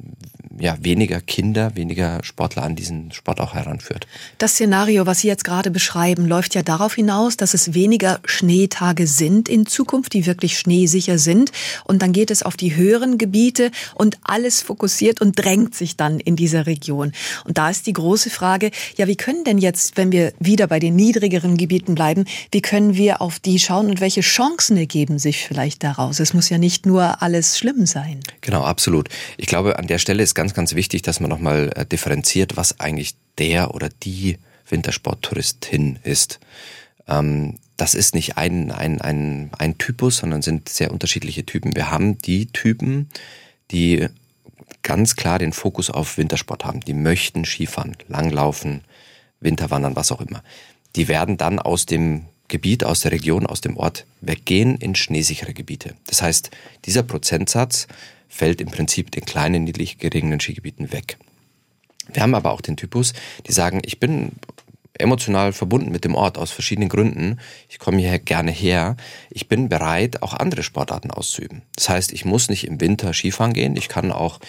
ja, 0.58 0.76
weniger 0.80 1.20
Kinder, 1.20 1.74
weniger 1.76 2.22
Sportler 2.22 2.64
an 2.64 2.76
diesen 2.76 3.12
Sport 3.12 3.40
auch 3.40 3.54
heranführt. 3.54 4.06
Das 4.38 4.52
Szenario, 4.52 5.06
was 5.06 5.20
Sie 5.20 5.28
jetzt 5.28 5.44
gerade 5.44 5.70
beschreiben, 5.70 6.26
läuft 6.26 6.54
ja 6.54 6.62
darauf 6.62 6.94
hinaus, 6.94 7.36
dass 7.36 7.54
es 7.54 7.74
weniger 7.74 8.20
Schneetage 8.24 9.06
sind 9.06 9.48
in 9.48 9.66
Zukunft, 9.66 10.12
die 10.12 10.26
wirklich 10.26 10.58
schneesicher 10.58 11.18
sind. 11.18 11.52
Und 11.84 12.02
dann 12.02 12.12
geht 12.12 12.30
es 12.30 12.42
auf 12.42 12.56
die 12.56 12.74
höheren 12.74 13.16
Gebiete 13.16 13.70
und 13.94 14.18
alles 14.22 14.60
fokussiert 14.60 15.20
und 15.20 15.38
drängt 15.38 15.74
sich 15.74 15.96
dann 15.96 16.20
in 16.20 16.36
dieser 16.36 16.66
Region. 16.66 17.12
Und 17.44 17.58
da 17.58 17.70
ist 17.70 17.86
die 17.86 17.92
große 17.92 18.30
Frage, 18.30 18.70
ja, 18.96 19.06
wie 19.06 19.16
können 19.16 19.44
denn 19.44 19.58
jetzt, 19.58 19.96
wenn 19.96 20.12
wir 20.12 20.32
wieder 20.40 20.66
bei 20.66 20.78
den 20.78 20.96
niedrigeren 20.96 21.56
Gebieten 21.56 21.94
bleiben, 21.94 22.24
wie 22.50 22.60
können 22.60 22.94
wir 22.94 23.22
auf 23.22 23.38
die 23.38 23.58
schauen 23.58 23.88
und 23.88 24.00
welche 24.00 24.20
Chancen 24.20 24.76
ergeben 24.76 25.18
sich 25.18 25.46
vielleicht 25.46 25.82
daraus? 25.84 26.20
Es 26.20 26.34
muss 26.34 26.48
ja 26.48 26.58
nicht 26.58 26.86
nur 26.86 27.22
alles 27.22 27.58
schlimm 27.58 27.86
sein. 27.86 28.20
Genau, 28.40 28.62
absolut. 28.62 29.08
Ich 29.36 29.46
glaube, 29.46 29.78
an 29.78 29.86
der 29.86 29.98
Stelle 29.98 30.22
ist 30.22 30.34
ganz, 30.34 30.54
ganz 30.54 30.74
wichtig, 30.74 31.02
dass 31.02 31.20
man 31.20 31.30
nochmal 31.30 31.70
äh, 31.74 31.86
differenziert, 31.86 32.56
was 32.56 32.80
eigentlich 32.80 33.14
der 33.38 33.74
oder 33.74 33.88
die 33.88 34.38
Wintersporttouristin 34.68 35.98
ist. 36.02 36.40
Ähm, 37.08 37.56
das 37.76 37.94
ist 37.94 38.14
nicht 38.14 38.36
ein, 38.36 38.70
ein, 38.70 39.00
ein, 39.00 39.50
ein 39.58 39.78
Typus, 39.78 40.18
sondern 40.18 40.42
sind 40.42 40.68
sehr 40.68 40.92
unterschiedliche 40.92 41.46
Typen. 41.46 41.74
Wir 41.74 41.90
haben 41.90 42.18
die 42.18 42.46
Typen, 42.46 43.08
die 43.70 44.06
ganz 44.82 45.16
klar 45.16 45.38
den 45.38 45.52
Fokus 45.52 45.90
auf 45.90 46.18
Wintersport 46.18 46.64
haben. 46.64 46.80
Die 46.80 46.94
möchten 46.94 47.44
Skifahren, 47.44 47.96
Langlaufen, 48.08 48.82
Winterwandern, 49.40 49.96
was 49.96 50.12
auch 50.12 50.20
immer. 50.20 50.42
Die 50.96 51.08
werden 51.08 51.36
dann 51.36 51.58
aus 51.58 51.86
dem 51.86 52.26
Gebiet, 52.48 52.84
aus 52.84 53.00
der 53.00 53.12
Region, 53.12 53.46
aus 53.46 53.60
dem 53.60 53.76
Ort 53.76 54.04
weggehen 54.20 54.76
in 54.76 54.94
schneesichere 54.94 55.54
Gebiete. 55.54 55.94
Das 56.06 56.20
heißt, 56.20 56.50
dieser 56.84 57.02
Prozentsatz 57.02 57.86
fällt 58.30 58.62
im 58.62 58.70
Prinzip 58.70 59.10
den 59.10 59.26
kleinen, 59.26 59.64
niedrig 59.64 59.98
gelegenen 59.98 60.40
Skigebieten 60.40 60.92
weg. 60.92 61.18
Wir 62.10 62.22
haben 62.22 62.34
aber 62.34 62.52
auch 62.52 62.62
den 62.62 62.78
Typus, 62.78 63.12
die 63.46 63.52
sagen, 63.52 63.82
ich 63.84 64.00
bin 64.00 64.32
emotional 64.98 65.52
verbunden 65.52 65.90
mit 65.90 66.04
dem 66.04 66.14
Ort 66.14 66.38
aus 66.38 66.50
verschiedenen 66.50 66.88
Gründen. 66.88 67.38
Ich 67.68 67.78
komme 67.78 67.98
hier 67.98 68.18
gerne 68.18 68.50
her. 68.50 68.96
Ich 69.30 69.48
bin 69.48 69.68
bereit, 69.68 70.22
auch 70.22 70.34
andere 70.34 70.62
Sportarten 70.62 71.10
auszuüben. 71.10 71.62
Das 71.74 71.88
heißt, 71.88 72.12
ich 72.12 72.24
muss 72.24 72.48
nicht 72.48 72.66
im 72.66 72.80
Winter 72.80 73.12
Skifahren 73.12 73.52
gehen. 73.52 73.76
Ich 73.76 73.88
kann 73.88 74.12
auch 74.12 74.40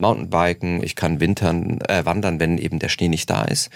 Mountainbiken, 0.00 0.82
ich 0.82 0.96
kann 0.96 1.20
wintern, 1.20 1.80
äh, 1.82 2.04
wandern, 2.04 2.40
wenn 2.40 2.58
eben 2.58 2.78
der 2.78 2.88
Schnee 2.88 3.08
nicht 3.08 3.30
da 3.30 3.42
ist. 3.42 3.70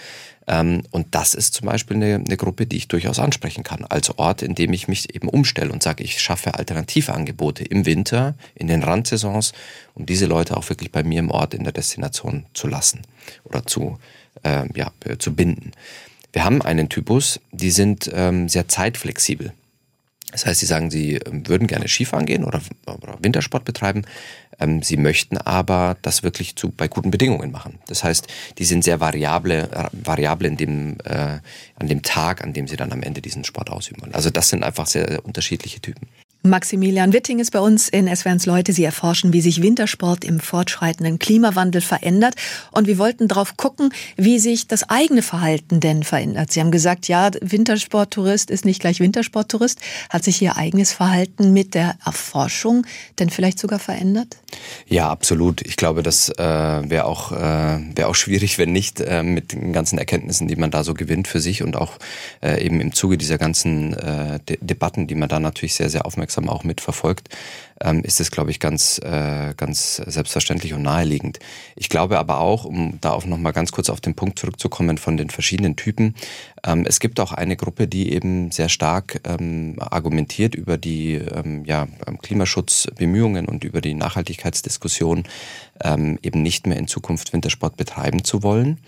Ähm, 0.47 0.83
und 0.91 1.07
das 1.15 1.33
ist 1.33 1.53
zum 1.53 1.67
Beispiel 1.67 1.97
eine, 1.97 2.15
eine 2.15 2.37
Gruppe, 2.37 2.65
die 2.65 2.77
ich 2.77 2.87
durchaus 2.87 3.19
ansprechen 3.19 3.63
kann, 3.63 3.85
als 3.85 4.17
Ort, 4.17 4.41
in 4.41 4.55
dem 4.55 4.73
ich 4.73 4.87
mich 4.87 5.15
eben 5.15 5.27
umstelle 5.27 5.71
und 5.71 5.81
sage, 5.81 6.03
ich 6.03 6.21
schaffe 6.21 6.55
alternative 6.55 7.13
Angebote 7.13 7.63
im 7.63 7.85
Winter, 7.85 8.35
in 8.53 8.67
den 8.67 8.83
Randsaisons, 8.83 9.53
um 9.95 10.05
diese 10.05 10.25
Leute 10.25 10.57
auch 10.57 10.69
wirklich 10.69 10.91
bei 10.91 11.03
mir 11.03 11.19
im 11.19 11.31
Ort 11.31 11.53
in 11.53 11.63
der 11.63 11.73
Destination 11.73 12.45
zu 12.53 12.67
lassen 12.67 13.01
oder 13.43 13.65
zu, 13.65 13.97
äh, 14.43 14.67
ja, 14.75 14.91
zu 15.17 15.33
binden. 15.35 15.71
Wir 16.31 16.43
haben 16.43 16.61
einen 16.61 16.89
Typus, 16.89 17.39
die 17.51 17.71
sind 17.71 18.11
ähm, 18.13 18.49
sehr 18.49 18.67
zeitflexibel. 18.67 19.53
Das 20.31 20.45
heißt, 20.45 20.59
sie 20.59 20.65
sagen, 20.65 20.91
sie 20.91 21.15
ähm, 21.15 21.47
würden 21.47 21.67
gerne 21.67 21.87
Skifahren 21.87 22.25
gehen 22.25 22.43
oder, 22.43 22.61
oder 22.85 23.17
Wintersport 23.21 23.63
betreiben. 23.63 24.03
Ähm, 24.59 24.81
sie 24.81 24.97
möchten 24.97 25.37
aber 25.37 25.97
das 26.01 26.23
wirklich 26.23 26.55
zu, 26.55 26.71
bei 26.71 26.87
guten 26.87 27.11
Bedingungen 27.11 27.51
machen. 27.51 27.79
Das 27.87 28.03
heißt, 28.03 28.27
die 28.57 28.65
sind 28.65 28.83
sehr 28.83 28.99
variable, 28.99 29.69
äh, 29.71 29.87
variable 29.91 30.47
in 30.47 30.57
dem, 30.57 30.97
äh, 31.03 31.39
an 31.75 31.87
dem 31.87 32.01
Tag, 32.01 32.43
an 32.43 32.53
dem 32.53 32.67
sie 32.67 32.75
dann 32.75 32.91
am 32.91 33.03
Ende 33.03 33.21
diesen 33.21 33.43
Sport 33.43 33.69
ausüben 33.69 34.13
Also 34.13 34.29
das 34.29 34.49
sind 34.49 34.63
einfach 34.63 34.87
sehr, 34.87 35.07
sehr 35.07 35.25
unterschiedliche 35.25 35.79
Typen. 35.79 36.07
Maximilian 36.45 37.11
Witting 37.11 37.39
ist 37.39 37.51
bei 37.51 37.59
uns 37.59 37.89
in 37.89 38.07
SWRs 38.07 38.45
Leute. 38.45 38.71
Sie 38.71 38.83
erforschen, 38.83 39.33
wie 39.33 39.41
sich 39.41 39.63
Wintersport 39.63 40.23
im 40.23 40.39
fortschreitenden 40.39 41.17
Klimawandel 41.17 41.81
verändert. 41.81 42.35
Und 42.71 42.85
wir 42.85 42.99
wollten 42.99 43.27
darauf 43.27 43.57
gucken, 43.57 43.91
wie 44.15 44.37
sich 44.37 44.67
das 44.67 44.87
eigene 44.87 45.23
Verhalten 45.23 45.79
denn 45.79 46.03
verändert. 46.03 46.51
Sie 46.51 46.59
haben 46.59 46.69
gesagt, 46.69 47.07
ja, 47.07 47.31
Wintersporttourist 47.41 48.51
ist 48.51 48.63
nicht 48.63 48.79
gleich 48.79 48.99
Wintersporttourist. 48.99 49.79
Hat 50.09 50.23
sich 50.23 50.39
Ihr 50.41 50.55
eigenes 50.55 50.93
Verhalten 50.93 51.51
mit 51.51 51.73
der 51.73 51.95
Erforschung 52.05 52.85
denn 53.17 53.31
vielleicht 53.31 53.57
sogar 53.57 53.79
verändert? 53.79 54.37
Ja, 54.87 55.09
absolut. 55.09 55.61
Ich 55.65 55.77
glaube, 55.77 56.03
das 56.03 56.29
äh, 56.29 56.37
wäre 56.37 57.05
auch, 57.05 57.31
äh, 57.31 57.79
wär 57.95 58.07
auch 58.07 58.15
schwierig, 58.15 58.59
wenn 58.59 58.71
nicht 58.71 59.01
äh, 59.01 59.23
mit 59.23 59.53
den 59.53 59.73
ganzen 59.73 59.97
Erkenntnissen, 59.97 60.47
die 60.47 60.55
man 60.55 60.69
da 60.69 60.83
so 60.83 60.93
gewinnt 60.93 61.27
für 61.27 61.39
sich 61.39 61.63
und 61.63 61.75
auch 61.75 61.93
äh, 62.43 62.63
eben 62.63 62.79
im 62.81 62.93
Zuge 62.93 63.17
dieser 63.17 63.39
ganzen 63.39 63.93
äh, 63.93 64.39
De 64.47 64.59
Debatten, 64.61 65.07
die 65.07 65.15
man 65.15 65.27
da 65.27 65.39
natürlich 65.39 65.75
sehr, 65.75 65.89
sehr 65.89 66.05
aufmerksam 66.05 66.34
aufmerksam 66.35 66.49
auch 66.49 66.63
mitverfolgt, 66.63 67.29
ähm, 67.81 68.03
ist 68.03 68.19
es, 68.19 68.31
glaube 68.31 68.51
ich, 68.51 68.59
ganz, 68.59 68.99
äh, 68.99 69.53
ganz 69.55 69.97
selbstverständlich 69.97 70.73
und 70.73 70.81
naheliegend. 70.81 71.39
Ich 71.75 71.89
glaube 71.89 72.17
aber 72.17 72.39
auch, 72.39 72.65
um 72.65 72.99
da 73.01 73.11
auch 73.11 73.25
nochmal 73.25 73.53
ganz 73.53 73.71
kurz 73.71 73.89
auf 73.89 73.99
den 74.01 74.15
Punkt 74.15 74.39
zurückzukommen 74.39 74.97
von 74.97 75.17
den 75.17 75.29
verschiedenen 75.29 75.75
Typen, 75.75 76.15
ähm, 76.65 76.85
es 76.87 76.99
gibt 76.99 77.19
auch 77.19 77.33
eine 77.33 77.55
Gruppe, 77.55 77.87
die 77.87 78.13
eben 78.13 78.51
sehr 78.51 78.69
stark 78.69 79.21
ähm, 79.25 79.75
argumentiert 79.79 80.55
über 80.55 80.77
die 80.77 81.15
ähm, 81.15 81.65
ja, 81.65 81.87
Klimaschutzbemühungen 82.21 83.45
und 83.45 83.63
über 83.63 83.81
die 83.81 83.93
Nachhaltigkeitsdiskussion, 83.93 85.23
ähm, 85.83 86.17
eben 86.21 86.41
nicht 86.41 86.67
mehr 86.67 86.77
in 86.77 86.87
Zukunft 86.87 87.33
Wintersport 87.33 87.75
betreiben 87.75 88.23
zu 88.23 88.41
wollen. 88.41 88.79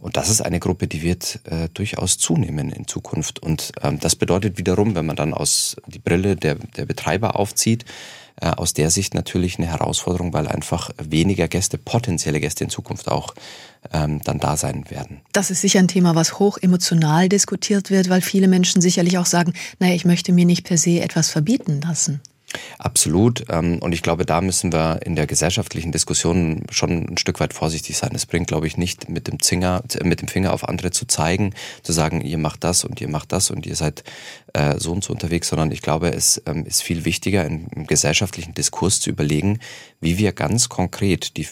Und 0.00 0.16
das 0.16 0.30
ist 0.30 0.40
eine 0.40 0.60
Gruppe, 0.60 0.86
die 0.86 1.02
wird 1.02 1.40
äh, 1.44 1.68
durchaus 1.74 2.18
zunehmen 2.18 2.70
in 2.70 2.86
Zukunft. 2.86 3.40
Und 3.40 3.72
ähm, 3.82 3.98
das 3.98 4.16
bedeutet 4.16 4.58
wiederum, 4.58 4.94
wenn 4.94 5.06
man 5.06 5.16
dann 5.16 5.34
aus 5.34 5.76
die 5.86 5.98
Brille 5.98 6.36
der, 6.36 6.54
der 6.54 6.86
Betreiber 6.86 7.36
aufzieht, 7.36 7.84
Äh, 8.40 8.50
aus 8.50 8.72
der 8.72 8.90
Sicht 8.90 9.14
natürlich 9.14 9.58
eine 9.58 9.66
Herausforderung, 9.66 10.32
weil 10.32 10.46
einfach 10.46 10.90
weniger 10.96 11.48
Gäste, 11.48 11.76
potenzielle 11.76 12.38
Gäste 12.38 12.62
in 12.62 12.70
Zukunft 12.70 13.08
auch 13.08 13.34
ähm, 13.92 14.20
dann 14.22 14.38
da 14.38 14.56
sein 14.56 14.84
werden. 14.90 15.22
Das 15.32 15.50
ist 15.50 15.60
sicher 15.60 15.80
ein 15.80 15.88
Thema, 15.88 16.14
was 16.14 16.38
hoch 16.38 16.56
emotional 16.62 17.28
diskutiert 17.28 17.90
wird, 17.90 18.08
weil 18.08 18.20
viele 18.20 18.46
Menschen 18.46 18.80
sicherlich 18.80 19.18
auch 19.18 19.26
sagen, 19.26 19.54
naja, 19.80 19.94
ich 19.94 20.04
möchte 20.04 20.32
mir 20.32 20.46
nicht 20.46 20.64
per 20.64 20.78
se 20.78 21.00
etwas 21.00 21.30
verbieten 21.30 21.80
lassen. 21.80 22.20
Absolut. 22.78 23.44
Ähm, 23.48 23.78
und 23.80 23.92
ich 23.92 24.02
glaube, 24.02 24.24
da 24.24 24.40
müssen 24.40 24.72
wir 24.72 25.00
in 25.02 25.16
der 25.16 25.26
gesellschaftlichen 25.26 25.92
Diskussion 25.92 26.62
schon 26.70 27.08
ein 27.08 27.18
Stück 27.18 27.40
weit 27.40 27.54
vorsichtig 27.54 27.96
sein. 27.96 28.10
Es 28.14 28.26
bringt, 28.26 28.48
glaube 28.48 28.66
ich, 28.66 28.76
nicht 28.76 29.08
mit 29.08 29.28
dem, 29.28 29.40
Zinger, 29.40 29.82
mit 30.02 30.20
dem 30.20 30.28
Finger 30.28 30.52
auf 30.52 30.68
andere 30.68 30.90
zu 30.90 31.06
zeigen, 31.06 31.54
zu 31.82 31.92
sagen, 31.92 32.20
ihr 32.20 32.38
macht 32.38 32.64
das 32.64 32.84
und 32.84 33.00
ihr 33.00 33.08
macht 33.08 33.32
das 33.32 33.50
und 33.50 33.66
ihr 33.66 33.76
seid 33.76 34.04
äh, 34.54 34.78
so 34.78 34.92
und 34.92 35.04
so 35.04 35.12
unterwegs, 35.12 35.48
sondern 35.48 35.70
ich 35.70 35.82
glaube, 35.82 36.12
es 36.12 36.42
ähm, 36.46 36.64
ist 36.64 36.82
viel 36.82 37.04
wichtiger, 37.04 37.44
im 37.44 37.86
gesellschaftlichen 37.86 38.54
Diskurs 38.54 39.00
zu 39.00 39.10
überlegen, 39.10 39.60
wie 40.00 40.18
wir 40.18 40.32
ganz 40.32 40.68
konkret 40.68 41.36
die 41.36 41.46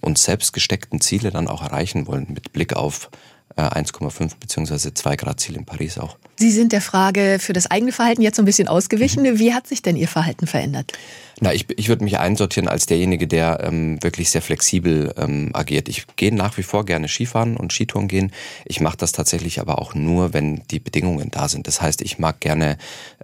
uns 0.00 0.22
selbst 0.22 0.52
gesteckten 0.52 1.00
Ziele 1.00 1.30
dann 1.30 1.48
auch 1.48 1.62
erreichen 1.62 2.06
wollen, 2.06 2.26
mit 2.30 2.52
Blick 2.52 2.74
auf 2.74 3.10
1,5 3.56 4.32
bzw. 4.38 4.94
2 4.94 5.16
Grad 5.16 5.40
Ziel 5.40 5.56
in 5.56 5.64
Paris 5.64 5.98
auch. 5.98 6.16
Sie 6.40 6.50
sind 6.50 6.72
der 6.72 6.80
Frage 6.80 7.36
für 7.38 7.52
das 7.52 7.70
eigene 7.70 7.92
Verhalten 7.92 8.22
jetzt 8.22 8.36
so 8.36 8.42
ein 8.42 8.46
bisschen 8.46 8.66
ausgewichen. 8.66 9.24
Mhm. 9.24 9.38
Wie 9.38 9.52
hat 9.52 9.66
sich 9.66 9.82
denn 9.82 9.94
Ihr 9.94 10.08
Verhalten 10.08 10.46
verändert? 10.46 10.94
Na, 11.42 11.54
ich, 11.54 11.66
ich 11.78 11.88
würde 11.88 12.04
mich 12.04 12.18
einsortieren 12.18 12.68
als 12.68 12.84
derjenige, 12.84 13.26
der 13.26 13.60
ähm, 13.62 14.02
wirklich 14.02 14.30
sehr 14.30 14.42
flexibel 14.42 15.14
ähm, 15.16 15.50
agiert. 15.54 15.88
Ich 15.88 16.06
gehe 16.16 16.34
nach 16.34 16.58
wie 16.58 16.62
vor 16.62 16.84
gerne 16.84 17.08
Skifahren 17.08 17.56
und 17.56 17.72
Skitouren 17.72 18.08
gehen. 18.08 18.30
Ich 18.66 18.80
mache 18.80 18.98
das 18.98 19.12
tatsächlich 19.12 19.58
aber 19.58 19.78
auch 19.78 19.94
nur, 19.94 20.34
wenn 20.34 20.62
die 20.70 20.80
Bedingungen 20.80 21.30
da 21.30 21.48
sind. 21.48 21.66
Das 21.66 21.80
heißt, 21.80 22.02
ich 22.02 22.18
mag 22.18 22.40
gerne 22.40 22.76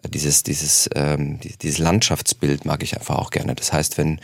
äh, 0.03 0.09
dieses, 0.09 0.43
dieses, 0.43 0.89
ähm, 0.95 1.41
dieses 1.61 1.79
Landschaftsbild 1.79 2.65
mag 2.65 2.83
ich 2.83 2.97
einfach 2.97 3.17
auch 3.17 3.31
gerne. 3.31 3.55
Das 3.55 3.75
heißt, 3.75 3.99
wenn 3.99 4.19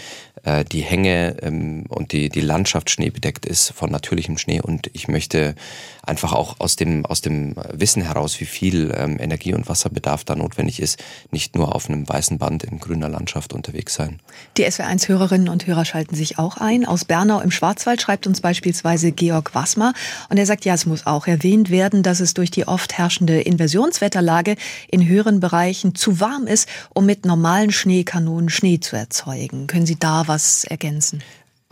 äh, 0.44 0.64
die 0.64 0.80
Hänge 0.80 1.36
ähm, 1.42 1.84
und 1.88 2.12
die, 2.12 2.30
die 2.30 2.40
Landschaft 2.40 2.88
schneebedeckt 2.88 3.44
ist 3.44 3.72
von 3.72 3.90
natürlichem 3.90 4.38
Schnee 4.38 4.62
und 4.62 4.90
ich 4.94 5.06
möchte 5.06 5.54
einfach 6.02 6.32
auch 6.32 6.60
aus 6.60 6.76
dem, 6.76 7.04
aus 7.04 7.20
dem 7.20 7.56
Wissen 7.72 8.02
heraus, 8.02 8.40
wie 8.40 8.46
viel 8.46 8.81
ähm, 8.90 9.18
Energie- 9.20 9.54
und 9.54 9.68
Wasserbedarf 9.68 10.24
da 10.24 10.34
notwendig 10.34 10.80
ist, 10.80 11.02
nicht 11.30 11.54
nur 11.54 11.74
auf 11.74 11.88
einem 11.88 12.08
weißen 12.08 12.38
Band 12.38 12.64
in 12.64 12.80
grüner 12.80 13.08
Landschaft 13.08 13.52
unterwegs 13.52 13.94
sein. 13.94 14.20
Die 14.56 14.66
SW1-Hörerinnen 14.66 15.48
und 15.48 15.66
Hörer 15.66 15.84
schalten 15.84 16.14
sich 16.14 16.38
auch 16.38 16.56
ein. 16.56 16.84
Aus 16.84 17.04
Bernau 17.04 17.40
im 17.40 17.50
Schwarzwald 17.50 18.02
schreibt 18.02 18.26
uns 18.26 18.40
beispielsweise 18.40 19.12
Georg 19.12 19.54
Wassmer 19.54 19.92
und 20.28 20.38
er 20.38 20.46
sagt, 20.46 20.64
ja, 20.64 20.74
es 20.74 20.86
muss 20.86 21.06
auch 21.06 21.26
erwähnt 21.26 21.70
werden, 21.70 22.02
dass 22.02 22.20
es 22.20 22.34
durch 22.34 22.50
die 22.50 22.66
oft 22.66 22.98
herrschende 22.98 23.40
Inversionswetterlage 23.40 24.56
in 24.90 25.06
höheren 25.06 25.40
Bereichen 25.40 25.94
zu 25.94 26.20
warm 26.20 26.46
ist, 26.46 26.68
um 26.94 27.06
mit 27.06 27.24
normalen 27.24 27.70
Schneekanonen 27.70 28.48
Schnee 28.48 28.80
zu 28.80 28.96
erzeugen. 28.96 29.66
Können 29.66 29.86
Sie 29.86 29.98
da 29.98 30.26
was 30.26 30.64
ergänzen? 30.64 31.22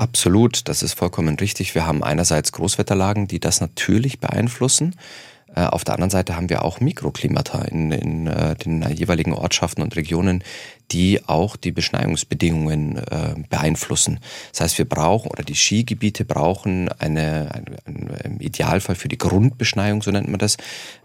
Absolut, 0.01 0.67
das 0.67 0.83
ist 0.83 0.95
vollkommen 0.95 1.37
richtig. 1.37 1.75
Wir 1.75 1.87
haben 1.87 2.03
einerseits 2.03 2.53
Großwetterlagen, 2.53 3.29
die 3.29 3.39
das 3.39 3.61
natürlich 3.61 4.19
beeinflussen. 4.19 4.97
Äh, 5.55 5.65
auf 5.65 5.85
der 5.85 5.95
anderen 5.95 6.11
Seite 6.11 6.37
haben 6.37 6.49
wir 6.49 6.65
auch 6.65 6.81
Mikroklimata 6.81 7.63
in, 7.63 7.93
in 7.93 8.27
äh, 8.27 8.55
den 8.57 8.83
jeweiligen 8.95 9.33
Ortschaften 9.33 9.83
und 9.83 9.97
Regionen, 9.97 10.45
die 10.91 11.21
auch 11.27 11.57
die 11.57 11.71
Beschneiungsbedingungen 11.71 12.97
äh, 12.97 13.35
beeinflussen. 13.49 14.21
Das 14.53 14.61
heißt, 14.63 14.79
wir 14.79 14.89
brauchen 14.89 15.31
oder 15.31 15.45
die 15.45 15.55
Skigebiete 15.55 16.25
brauchen 16.25 16.89
eine, 16.99 17.55
eine, 17.55 17.77
eine 17.85 18.19
im 18.25 18.41
Idealfall 18.41 18.97
für 18.97 19.09
die 19.09 19.19
Grundbeschneiung, 19.19 20.03
so 20.03 20.11
nennt 20.11 20.29
man 20.29 20.39
das, 20.39 20.57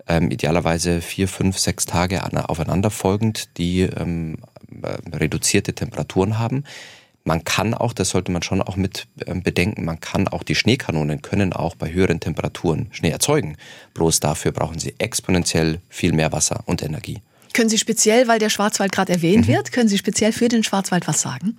ähm, 0.08 0.32
idealerweise 0.32 1.02
vier, 1.02 1.28
fünf, 1.28 1.58
sechs 1.58 1.86
Tage 1.86 2.22
aufeinanderfolgend, 2.50 3.58
die 3.58 3.82
ähm, 3.82 4.38
reduzierte 5.14 5.74
Temperaturen 5.74 6.38
haben. 6.40 6.64
Man 7.28 7.44
kann 7.44 7.74
auch, 7.74 7.92
das 7.92 8.10
sollte 8.10 8.32
man 8.32 8.44
schon 8.44 8.62
auch 8.62 8.76
mit 8.76 9.08
ähm, 9.26 9.42
bedenken, 9.42 9.84
man 9.84 10.00
kann 10.00 10.28
auch, 10.28 10.44
die 10.44 10.54
Schneekanonen 10.54 11.24
können 11.24 11.54
auch 11.54 11.76
bei 11.76 11.92
höheren 11.92 12.20
Temperaturen 12.20 12.88
Schnee 12.92 13.10
erzeugen. 13.10 13.58
Bloß 13.96 14.20
dafür 14.20 14.52
brauchen 14.52 14.78
sie 14.78 14.94
exponentiell 15.00 15.82
viel 15.90 16.14
mehr 16.14 16.32
Wasser 16.32 16.62
und 16.68 16.84
Energie. 16.84 17.22
Können 17.54 17.70
Sie 17.70 17.78
speziell, 17.78 18.28
weil 18.28 18.38
der 18.38 18.50
Schwarzwald 18.50 18.92
gerade 18.92 19.14
erwähnt 19.14 19.48
mhm. 19.48 19.54
wird, 19.54 19.72
können 19.72 19.90
Sie 19.90 19.98
speziell 19.98 20.34
für 20.34 20.50
den 20.50 20.64
Schwarzwald 20.64 21.08
was 21.08 21.22
sagen? 21.22 21.58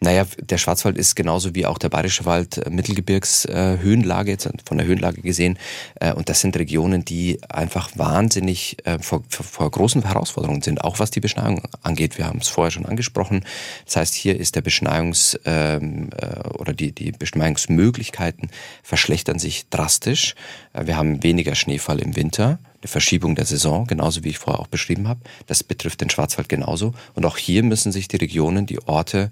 Naja, 0.00 0.26
der 0.38 0.58
Schwarzwald 0.58 0.98
ist 0.98 1.14
genauso 1.16 1.54
wie 1.54 1.64
auch 1.64 1.78
der 1.78 1.88
Bayerische 1.88 2.26
Wald 2.26 2.58
äh, 2.58 2.68
Mittelgebirgshöhenlage, 2.68 4.30
äh, 4.30 4.34
jetzt 4.34 4.48
von 4.66 4.76
der 4.76 4.86
Höhenlage 4.86 5.22
gesehen. 5.22 5.58
Äh, 5.98 6.12
und 6.12 6.28
das 6.28 6.40
sind 6.40 6.56
Regionen, 6.58 7.06
die 7.06 7.40
einfach 7.48 7.90
wahnsinnig 7.96 8.76
vor, 9.00 9.22
vor, 9.28 9.46
vor 9.46 9.70
großen 9.70 10.04
Herausforderungen 10.04 10.60
sind, 10.60 10.82
auch 10.82 10.98
was 10.98 11.10
die 11.10 11.20
Beschneiung 11.20 11.62
angeht. 11.82 12.18
Wir 12.18 12.26
haben 12.26 12.40
es 12.40 12.48
vorher 12.48 12.70
schon 12.70 12.84
angesprochen. 12.86 13.44
Das 13.86 13.96
heißt, 13.96 14.14
hier 14.14 14.38
ist 14.38 14.56
der 14.56 14.64
Beschneiungs- 14.64 15.38
ähm, 15.44 16.10
oder 16.58 16.72
die, 16.72 16.92
die 16.92 17.12
Beschneiungsmöglichkeiten 17.12 18.50
verschlechtern 18.82 19.38
sich 19.38 19.68
drastisch. 19.70 20.34
Wir 20.78 20.96
haben 20.96 21.22
weniger 21.22 21.54
Schneefall 21.54 22.00
im 22.00 22.16
Winter 22.16 22.58
eine 22.84 22.88
Verschiebung 22.88 23.34
der 23.34 23.46
Saison, 23.46 23.86
genauso 23.86 24.24
wie 24.24 24.30
ich 24.30 24.38
vorher 24.38 24.60
auch 24.60 24.66
beschrieben 24.66 25.08
habe. 25.08 25.20
Das 25.46 25.62
betrifft 25.64 26.00
den 26.02 26.10
Schwarzwald 26.10 26.48
genauso. 26.48 26.92
Und 27.14 27.24
auch 27.24 27.38
hier 27.38 27.62
müssen 27.62 27.92
sich 27.92 28.08
die 28.08 28.16
Regionen, 28.16 28.66
die 28.66 28.86
Orte 28.86 29.30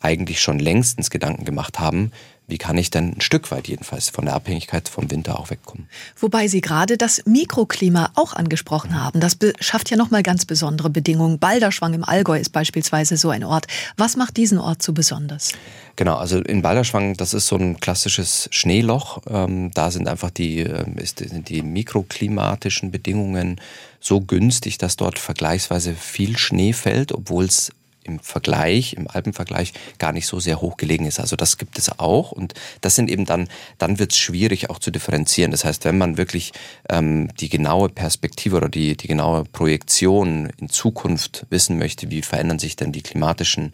eigentlich 0.00 0.40
schon 0.40 0.58
längstens 0.58 1.10
Gedanken 1.10 1.44
gemacht 1.44 1.78
haben, 1.78 2.12
wie 2.48 2.58
kann 2.58 2.78
ich 2.78 2.90
denn 2.90 3.12
ein 3.16 3.20
Stück 3.20 3.50
weit 3.50 3.68
jedenfalls 3.68 4.08
von 4.08 4.24
der 4.24 4.34
Abhängigkeit 4.34 4.88
vom 4.88 5.10
Winter 5.10 5.38
auch 5.38 5.50
wegkommen. 5.50 5.86
Wobei 6.16 6.48
Sie 6.48 6.62
gerade 6.62 6.96
das 6.96 7.22
Mikroklima 7.26 8.10
auch 8.14 8.32
angesprochen 8.32 9.00
haben. 9.00 9.20
Das 9.20 9.36
schafft 9.60 9.90
ja 9.90 9.98
nochmal 9.98 10.22
ganz 10.22 10.46
besondere 10.46 10.88
Bedingungen. 10.88 11.38
Balderschwang 11.38 11.92
im 11.92 12.04
Allgäu 12.04 12.38
ist 12.38 12.50
beispielsweise 12.50 13.18
so 13.18 13.28
ein 13.28 13.44
Ort. 13.44 13.66
Was 13.98 14.16
macht 14.16 14.38
diesen 14.38 14.58
Ort 14.58 14.82
so 14.82 14.94
besonders? 14.94 15.52
Genau, 15.96 16.16
also 16.16 16.38
in 16.38 16.62
Balderschwang, 16.62 17.14
das 17.14 17.34
ist 17.34 17.48
so 17.48 17.56
ein 17.56 17.80
klassisches 17.80 18.48
Schneeloch. 18.50 19.20
Ähm, 19.28 19.70
da 19.74 19.90
sind 19.90 20.08
einfach 20.08 20.30
die, 20.30 20.60
ähm, 20.60 20.96
sind 21.04 21.50
die 21.50 21.60
mikroklimatischen 21.60 22.90
Bedingungen 22.90 23.60
so 24.00 24.20
günstig, 24.22 24.78
dass 24.78 24.96
dort 24.96 25.18
vergleichsweise 25.18 25.92
viel 25.92 26.38
Schnee 26.38 26.72
fällt, 26.72 27.12
obwohl 27.12 27.44
es 27.44 27.72
im 28.08 28.18
Vergleich, 28.20 28.94
im 28.94 29.08
Alpenvergleich 29.08 29.72
gar 29.98 30.12
nicht 30.12 30.26
so 30.26 30.40
sehr 30.40 30.60
hoch 30.60 30.76
gelegen 30.76 31.06
ist. 31.06 31.20
Also 31.20 31.36
das 31.36 31.58
gibt 31.58 31.78
es 31.78 31.98
auch 31.98 32.32
und 32.32 32.54
das 32.80 32.96
sind 32.96 33.10
eben 33.10 33.24
dann, 33.24 33.48
dann 33.78 33.98
wird 33.98 34.12
es 34.12 34.18
schwierig 34.18 34.70
auch 34.70 34.78
zu 34.78 34.90
differenzieren. 34.90 35.50
Das 35.50 35.64
heißt, 35.64 35.84
wenn 35.84 35.98
man 35.98 36.16
wirklich 36.16 36.52
ähm, 36.88 37.28
die 37.38 37.48
genaue 37.48 37.88
Perspektive 37.88 38.56
oder 38.56 38.68
die, 38.68 38.96
die 38.96 39.08
genaue 39.08 39.44
Projektion 39.44 40.50
in 40.58 40.68
Zukunft 40.68 41.46
wissen 41.50 41.78
möchte, 41.78 42.10
wie 42.10 42.22
verändern 42.22 42.58
sich 42.58 42.76
denn 42.76 42.92
die 42.92 43.02
klimatischen, 43.02 43.72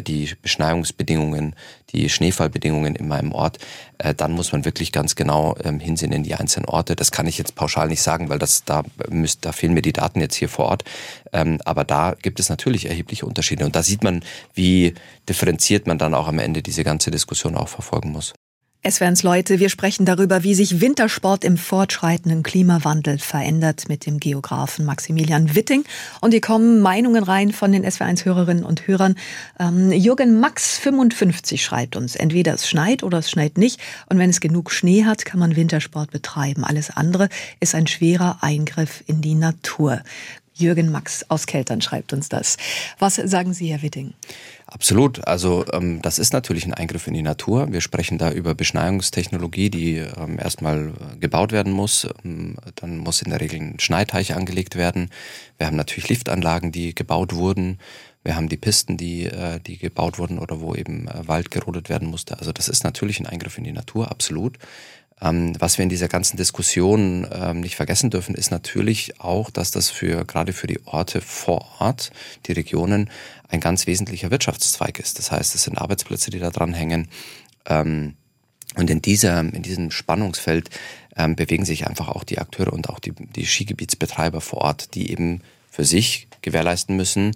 die 0.00 0.30
Beschneiungsbedingungen, 0.42 1.54
die 1.90 2.08
Schneefallbedingungen 2.08 2.96
in 2.96 3.08
meinem 3.08 3.32
Ort, 3.32 3.58
äh, 3.98 4.14
dann 4.14 4.32
muss 4.32 4.52
man 4.52 4.64
wirklich 4.64 4.92
ganz 4.92 5.14
genau 5.14 5.56
ähm, 5.62 5.80
hinsehen 5.80 6.12
in 6.12 6.22
die 6.22 6.34
einzelnen 6.34 6.66
Orte. 6.66 6.96
Das 6.96 7.12
kann 7.12 7.26
ich 7.26 7.38
jetzt 7.38 7.54
pauschal 7.54 7.88
nicht 7.88 8.02
sagen, 8.02 8.28
weil 8.28 8.38
das 8.38 8.64
da 8.64 8.82
müsst, 9.08 9.44
da 9.44 9.52
fehlen 9.52 9.74
mir 9.74 9.82
die 9.82 9.92
Daten 9.92 10.20
jetzt 10.20 10.36
hier 10.36 10.48
vor 10.48 10.66
Ort. 10.66 10.84
Ähm, 11.32 11.58
aber 11.64 11.84
da 11.84 12.16
gibt 12.20 12.40
es 12.40 12.48
natürlich 12.48 12.86
erhebliche 12.86 13.26
Unterschiede. 13.26 13.64
Und 13.64 13.76
da 13.76 13.82
sieht 13.82 14.02
man, 14.02 14.22
wie 14.54 14.94
differenziert 15.28 15.86
man 15.86 15.98
dann 15.98 16.14
auch 16.14 16.28
am 16.28 16.38
Ende 16.38 16.62
diese 16.62 16.84
ganze 16.84 17.10
Diskussion 17.10 17.56
auch 17.56 17.68
verfolgen 17.68 18.12
muss. 18.12 18.34
Es 18.88 19.00
werden's 19.00 19.24
Leute, 19.24 19.58
wir 19.58 19.68
sprechen 19.68 20.06
darüber, 20.06 20.44
wie 20.44 20.54
sich 20.54 20.80
Wintersport 20.80 21.42
im 21.42 21.56
fortschreitenden 21.56 22.44
Klimawandel 22.44 23.18
verändert 23.18 23.88
mit 23.88 24.06
dem 24.06 24.20
Geografen 24.20 24.84
Maximilian 24.84 25.56
Witting. 25.56 25.82
Und 26.20 26.30
hier 26.30 26.40
kommen 26.40 26.80
Meinungen 26.80 27.24
rein 27.24 27.50
von 27.50 27.72
den 27.72 27.84
SW1-Hörerinnen 27.84 28.62
und 28.62 28.86
Hörern. 28.86 29.16
Ähm, 29.58 29.90
Jürgen 29.90 30.38
Max 30.38 30.78
55 30.78 31.64
schreibt 31.64 31.96
uns, 31.96 32.14
entweder 32.14 32.54
es 32.54 32.68
schneit 32.68 33.02
oder 33.02 33.18
es 33.18 33.28
schneit 33.28 33.58
nicht. 33.58 33.80
Und 34.08 34.20
wenn 34.20 34.30
es 34.30 34.38
genug 34.38 34.70
Schnee 34.70 35.04
hat, 35.04 35.24
kann 35.24 35.40
man 35.40 35.56
Wintersport 35.56 36.12
betreiben. 36.12 36.62
Alles 36.62 36.90
andere 36.90 37.28
ist 37.58 37.74
ein 37.74 37.88
schwerer 37.88 38.38
Eingriff 38.42 39.02
in 39.08 39.20
die 39.20 39.34
Natur. 39.34 40.00
Jürgen 40.54 40.90
Max 40.90 41.28
aus 41.28 41.46
Keltern 41.46 41.82
schreibt 41.82 42.12
uns 42.12 42.28
das. 42.28 42.56
Was 43.00 43.16
sagen 43.16 43.52
Sie, 43.52 43.66
Herr 43.66 43.82
Witting? 43.82 44.14
Absolut. 44.68 45.24
Also 45.28 45.64
ähm, 45.72 46.02
das 46.02 46.18
ist 46.18 46.32
natürlich 46.32 46.66
ein 46.66 46.74
Eingriff 46.74 47.06
in 47.06 47.14
die 47.14 47.22
Natur. 47.22 47.72
Wir 47.72 47.80
sprechen 47.80 48.18
da 48.18 48.32
über 48.32 48.56
Beschneiungstechnologie, 48.56 49.70
die 49.70 49.98
ähm, 49.98 50.40
erstmal 50.40 50.92
gebaut 51.20 51.52
werden 51.52 51.72
muss. 51.72 52.08
Ähm, 52.24 52.56
dann 52.74 52.98
muss 52.98 53.22
in 53.22 53.30
der 53.30 53.40
Regel 53.40 53.60
ein 53.60 53.78
Schneiteich 53.78 54.34
angelegt 54.34 54.74
werden. 54.74 55.10
Wir 55.56 55.68
haben 55.68 55.76
natürlich 55.76 56.08
Liftanlagen, 56.08 56.72
die 56.72 56.96
gebaut 56.96 57.32
wurden. 57.32 57.78
Wir 58.24 58.34
haben 58.34 58.48
die 58.48 58.56
Pisten, 58.56 58.96
die, 58.96 59.26
äh, 59.26 59.60
die 59.60 59.78
gebaut 59.78 60.18
wurden 60.18 60.40
oder 60.40 60.60
wo 60.60 60.74
eben 60.74 61.06
äh, 61.06 61.28
Wald 61.28 61.52
gerodet 61.52 61.88
werden 61.88 62.08
musste. 62.08 62.36
Also 62.36 62.50
das 62.50 62.68
ist 62.68 62.82
natürlich 62.82 63.20
ein 63.20 63.26
Eingriff 63.26 63.58
in 63.58 63.62
die 63.64 63.72
Natur, 63.72 64.10
absolut. 64.10 64.58
Ähm, 65.20 65.54
was 65.58 65.78
wir 65.78 65.82
in 65.82 65.88
dieser 65.88 66.08
ganzen 66.08 66.36
Diskussion 66.36 67.26
ähm, 67.32 67.60
nicht 67.60 67.76
vergessen 67.76 68.10
dürfen, 68.10 68.34
ist 68.34 68.50
natürlich 68.50 69.20
auch, 69.20 69.50
dass 69.50 69.70
das 69.70 69.90
für 69.90 70.24
gerade 70.24 70.52
für 70.52 70.66
die 70.66 70.84
Orte 70.86 71.20
vor 71.20 71.66
Ort, 71.78 72.10
die 72.46 72.52
Regionen, 72.52 73.10
ein 73.48 73.60
ganz 73.60 73.86
wesentlicher 73.86 74.30
Wirtschaftszweig 74.30 74.98
ist. 74.98 75.18
Das 75.18 75.30
heißt, 75.30 75.54
es 75.54 75.64
sind 75.64 75.78
Arbeitsplätze, 75.78 76.30
die 76.30 76.38
da 76.38 76.50
dran 76.50 76.74
hängen. 76.74 77.08
Ähm, 77.66 78.14
und 78.74 78.90
in 78.90 79.00
dieser, 79.00 79.40
in 79.40 79.62
diesem 79.62 79.90
Spannungsfeld 79.90 80.68
bewegen 81.14 81.64
sich 81.64 81.86
einfach 81.86 82.08
auch 82.08 82.24
die 82.24 82.38
Akteure 82.38 82.74
und 82.74 82.90
auch 82.90 82.98
die, 82.98 83.12
die 83.12 83.46
Skigebietsbetreiber 83.46 84.42
vor 84.42 84.60
Ort, 84.60 84.94
die 84.94 85.10
eben 85.10 85.40
für 85.70 85.84
sich 85.84 86.28
gewährleisten 86.42 86.94
müssen, 86.94 87.34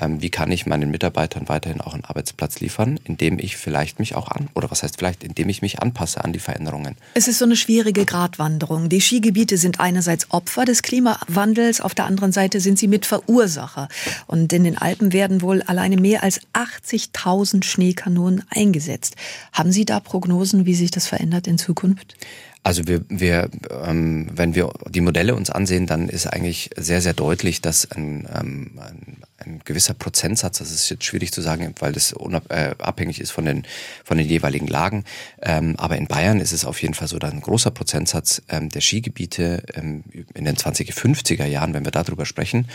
ähm, 0.00 0.22
wie 0.22 0.30
kann 0.30 0.50
ich 0.50 0.66
meinen 0.66 0.90
Mitarbeitern 0.90 1.48
weiterhin 1.48 1.80
auch 1.80 1.94
einen 1.94 2.04
Arbeitsplatz 2.04 2.60
liefern, 2.60 2.98
indem 3.04 3.38
ich 3.38 3.56
vielleicht 3.56 3.98
mich 3.98 4.14
auch 4.14 4.28
an, 4.28 4.48
oder 4.54 4.70
was 4.70 4.82
heißt 4.82 4.98
vielleicht, 4.98 5.24
indem 5.24 5.48
ich 5.48 5.62
mich 5.62 5.80
anpasse 5.80 6.24
an 6.24 6.32
die 6.32 6.38
Veränderungen. 6.38 6.96
Es 7.14 7.28
ist 7.28 7.38
so 7.38 7.44
eine 7.44 7.56
schwierige 7.56 8.04
Gratwanderung. 8.04 8.88
Die 8.88 9.00
Skigebiete 9.00 9.56
sind 9.56 9.80
einerseits 9.80 10.30
Opfer 10.30 10.64
des 10.64 10.82
Klimawandels, 10.82 11.80
auf 11.80 11.94
der 11.94 12.06
anderen 12.06 12.32
Seite 12.32 12.60
sind 12.60 12.78
sie 12.78 12.88
Mitverursacher. 12.88 13.88
Und 14.26 14.52
in 14.52 14.64
den 14.64 14.78
Alpen 14.78 15.12
werden 15.12 15.42
wohl 15.42 15.62
alleine 15.62 15.96
mehr 15.96 16.22
als 16.22 16.40
80.000 16.54 17.64
Schneekanonen 17.64 18.44
eingesetzt. 18.50 19.16
Haben 19.52 19.72
Sie 19.72 19.84
da 19.84 20.00
Prognosen, 20.00 20.66
wie 20.66 20.74
sich 20.74 20.90
das 20.90 21.06
verändert 21.06 21.46
in 21.46 21.58
Zukunft? 21.58 22.16
Also 22.62 22.86
wir, 22.86 23.02
wir 23.08 23.48
ähm, 23.84 24.28
wenn 24.34 24.54
wir 24.54 24.72
die 24.90 25.00
Modelle 25.00 25.34
uns 25.34 25.48
ansehen, 25.48 25.86
dann 25.86 26.08
ist 26.08 26.26
eigentlich 26.26 26.70
sehr, 26.76 27.00
sehr 27.00 27.14
deutlich, 27.14 27.62
dass 27.62 27.90
ein, 27.90 28.28
ähm, 28.38 28.72
ein, 28.78 29.16
ein 29.44 29.60
gewisser 29.64 29.94
Prozentsatz, 29.94 30.58
das 30.58 30.70
ist 30.70 30.88
jetzt 30.88 31.04
schwierig 31.04 31.32
zu 31.32 31.40
sagen, 31.40 31.74
weil 31.78 31.92
das 31.92 32.14
äh, 32.48 32.74
abhängig 32.78 33.20
ist 33.20 33.30
von 33.30 33.44
den, 33.44 33.64
von 34.04 34.18
den 34.18 34.28
jeweiligen 34.28 34.66
Lagen, 34.66 35.04
ähm, 35.42 35.74
aber 35.78 35.96
in 35.96 36.06
Bayern 36.06 36.40
ist 36.40 36.52
es 36.52 36.64
auf 36.64 36.82
jeden 36.82 36.94
Fall 36.94 37.08
so, 37.08 37.18
dass 37.18 37.32
ein 37.32 37.40
großer 37.40 37.70
Prozentsatz 37.70 38.42
ähm, 38.48 38.68
der 38.68 38.80
Skigebiete 38.80 39.62
ähm, 39.74 40.04
in 40.34 40.44
den 40.44 40.56
2050er 40.56 41.46
Jahren, 41.46 41.74
wenn 41.74 41.84
wir 41.84 41.92
darüber 41.92 42.26
sprechen, 42.26 42.68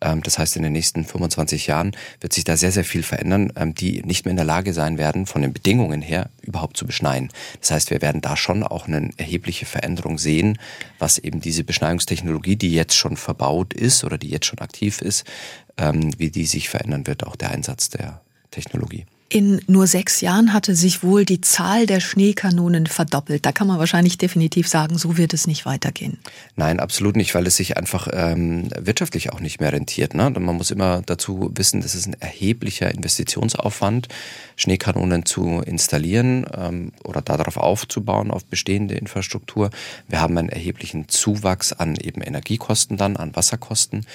ähm, 0.00 0.22
das 0.22 0.38
heißt 0.38 0.56
in 0.56 0.62
den 0.62 0.72
nächsten 0.72 1.04
25 1.04 1.66
Jahren 1.66 1.92
wird 2.20 2.32
sich 2.32 2.44
da 2.44 2.56
sehr, 2.56 2.72
sehr 2.72 2.84
viel 2.84 3.02
verändern, 3.02 3.52
ähm, 3.56 3.74
die 3.74 4.02
nicht 4.02 4.24
mehr 4.24 4.30
in 4.30 4.36
der 4.36 4.46
Lage 4.46 4.72
sein 4.72 4.98
werden, 4.98 5.26
von 5.26 5.42
den 5.42 5.52
Bedingungen 5.52 6.02
her 6.02 6.30
überhaupt 6.50 6.76
zu 6.76 6.86
beschneien. 6.86 7.30
Das 7.60 7.70
heißt, 7.70 7.90
wir 7.90 8.02
werden 8.02 8.20
da 8.20 8.36
schon 8.36 8.62
auch 8.62 8.86
eine 8.86 9.10
erhebliche 9.16 9.66
Veränderung 9.66 10.18
sehen, 10.18 10.58
was 10.98 11.18
eben 11.18 11.40
diese 11.40 11.64
Beschneiungstechnologie, 11.64 12.56
die 12.56 12.72
jetzt 12.72 12.96
schon 12.96 13.16
verbaut 13.16 13.72
ist 13.72 14.04
oder 14.04 14.18
die 14.18 14.28
jetzt 14.28 14.46
schon 14.46 14.58
aktiv 14.58 15.00
ist, 15.00 15.24
ähm, 15.78 16.10
wie 16.18 16.30
die 16.30 16.46
sich 16.46 16.68
verändern 16.68 17.06
wird, 17.06 17.26
auch 17.26 17.36
der 17.36 17.50
Einsatz 17.50 17.88
der 17.88 18.20
Technologie. 18.50 19.06
In 19.32 19.62
nur 19.68 19.86
sechs 19.86 20.20
Jahren 20.22 20.52
hatte 20.52 20.74
sich 20.74 21.04
wohl 21.04 21.24
die 21.24 21.40
Zahl 21.40 21.86
der 21.86 22.00
Schneekanonen 22.00 22.88
verdoppelt. 22.88 23.46
Da 23.46 23.52
kann 23.52 23.68
man 23.68 23.78
wahrscheinlich 23.78 24.18
definitiv 24.18 24.66
sagen, 24.66 24.98
so 24.98 25.16
wird 25.16 25.32
es 25.32 25.46
nicht 25.46 25.64
weitergehen. 25.64 26.18
Nein, 26.56 26.80
absolut 26.80 27.14
nicht, 27.14 27.32
weil 27.36 27.46
es 27.46 27.54
sich 27.54 27.76
einfach 27.76 28.08
ähm, 28.12 28.70
wirtschaftlich 28.76 29.32
auch 29.32 29.38
nicht 29.38 29.60
mehr 29.60 29.72
rentiert. 29.72 30.14
Ne? 30.14 30.30
Man 30.30 30.56
muss 30.56 30.72
immer 30.72 31.02
dazu 31.02 31.48
wissen, 31.54 31.80
das 31.80 31.94
ist 31.94 32.08
ein 32.08 32.16
erheblicher 32.18 32.92
Investitionsaufwand, 32.92 34.08
Schneekanonen 34.56 35.24
zu 35.24 35.60
installieren 35.64 36.44
ähm, 36.52 36.90
oder 37.04 37.22
darauf 37.22 37.56
aufzubauen, 37.56 38.32
auf 38.32 38.44
bestehende 38.44 38.96
Infrastruktur. 38.96 39.70
Wir 40.08 40.20
haben 40.20 40.36
einen 40.36 40.48
erheblichen 40.48 41.08
Zuwachs 41.08 41.72
an 41.72 41.94
eben 41.94 42.20
Energiekosten 42.20 42.96
dann, 42.96 43.16
an 43.16 43.36
Wasserkosten. 43.36 44.06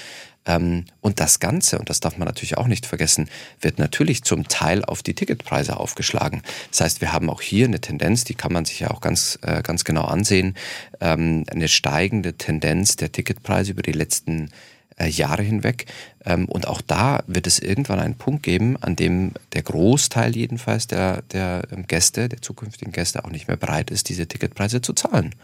Ähm, 0.45 0.85
und 1.01 1.19
das 1.19 1.39
Ganze, 1.39 1.79
und 1.79 1.89
das 1.89 1.99
darf 1.99 2.17
man 2.17 2.27
natürlich 2.27 2.57
auch 2.57 2.67
nicht 2.67 2.85
vergessen, 2.85 3.29
wird 3.61 3.79
natürlich 3.79 4.23
zum 4.23 4.47
Teil 4.47 4.83
auf 4.83 5.03
die 5.03 5.13
Ticketpreise 5.13 5.77
aufgeschlagen. 5.77 6.41
Das 6.71 6.81
heißt, 6.81 7.01
wir 7.01 7.13
haben 7.13 7.29
auch 7.29 7.41
hier 7.41 7.65
eine 7.65 7.81
Tendenz, 7.81 8.23
die 8.23 8.35
kann 8.35 8.53
man 8.53 8.65
sich 8.65 8.79
ja 8.79 8.91
auch 8.91 9.01
ganz, 9.01 9.39
äh, 9.41 9.61
ganz 9.61 9.83
genau 9.83 10.05
ansehen, 10.05 10.55
ähm, 11.01 11.45
eine 11.49 11.67
steigende 11.67 12.33
Tendenz 12.33 12.95
der 12.95 13.11
Ticketpreise 13.11 13.71
über 13.71 13.81
die 13.81 13.91
letzten 13.91 14.49
äh, 14.97 15.07
Jahre 15.07 15.43
hinweg. 15.43 15.87
Ähm, 16.25 16.45
und 16.45 16.67
auch 16.67 16.81
da 16.81 17.23
wird 17.27 17.47
es 17.47 17.59
irgendwann 17.59 17.99
einen 17.99 18.15
Punkt 18.15 18.43
geben, 18.43 18.77
an 18.81 18.95
dem 18.95 19.33
der 19.53 19.63
Großteil 19.63 20.35
jedenfalls 20.35 20.87
der, 20.87 21.21
der 21.23 21.63
Gäste, 21.87 22.29
der 22.29 22.41
zukünftigen 22.41 22.93
Gäste 22.93 23.25
auch 23.25 23.29
nicht 23.29 23.47
mehr 23.47 23.57
bereit 23.57 23.91
ist, 23.91 24.09
diese 24.09 24.27
Ticketpreise 24.27 24.81
zu 24.81 24.93
zahlen. 24.93 25.35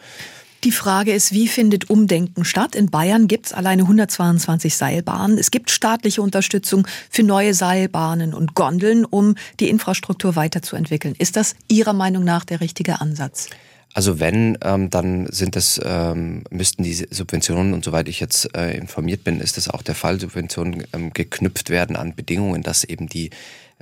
Die 0.64 0.72
Frage 0.72 1.12
ist, 1.12 1.32
wie 1.32 1.48
findet 1.48 1.90
Umdenken 1.90 2.46
statt? 2.46 2.76
In 2.76 2.92
Bayern 2.92 3.28
gibt 3.28 3.48
es 3.48 3.54
alleine 3.54 3.82
122 3.82 4.76
Seilbahnen. 4.76 5.40
Es 5.40 5.50
gibt 5.50 5.72
staatliche 5.72 6.22
Unterstützung 6.22 6.88
für 7.10 7.24
neue 7.24 7.56
Seilbahnen 7.56 8.36
und 8.36 8.54
Gondeln, 8.54 9.04
um 9.04 9.34
die 9.60 9.70
Infrastruktur 9.70 10.36
weiterzuentwickeln. 10.36 11.16
Ist 11.18 11.36
das 11.36 11.56
Ihrer 11.68 11.94
Meinung 11.94 12.24
nach 12.24 12.46
der 12.46 12.62
richtige 12.62 13.02
Ansatz? 13.02 13.50
Also 13.94 14.20
wenn, 14.20 14.58
ähm, 14.64 14.92
dann 14.92 15.28
sind 15.32 15.56
es, 15.56 15.82
ähm, 15.84 16.44
müssten 16.52 16.84
die 16.84 16.94
Subventionen, 16.94 17.74
und 17.74 17.84
soweit 17.84 18.08
ich 18.08 18.20
jetzt 18.20 18.56
äh, 18.56 18.78
informiert 18.78 19.24
bin, 19.24 19.42
ist 19.42 19.58
das 19.58 19.68
auch 19.68 19.82
der 19.82 19.96
Fall, 19.96 20.20
Subventionen 20.20 20.84
ähm, 20.94 21.12
geknüpft 21.12 21.72
werden 21.72 21.96
an 21.96 22.16
Bedingungen, 22.16 22.62
dass 22.62 22.84
eben 22.84 23.08
die 23.08 23.32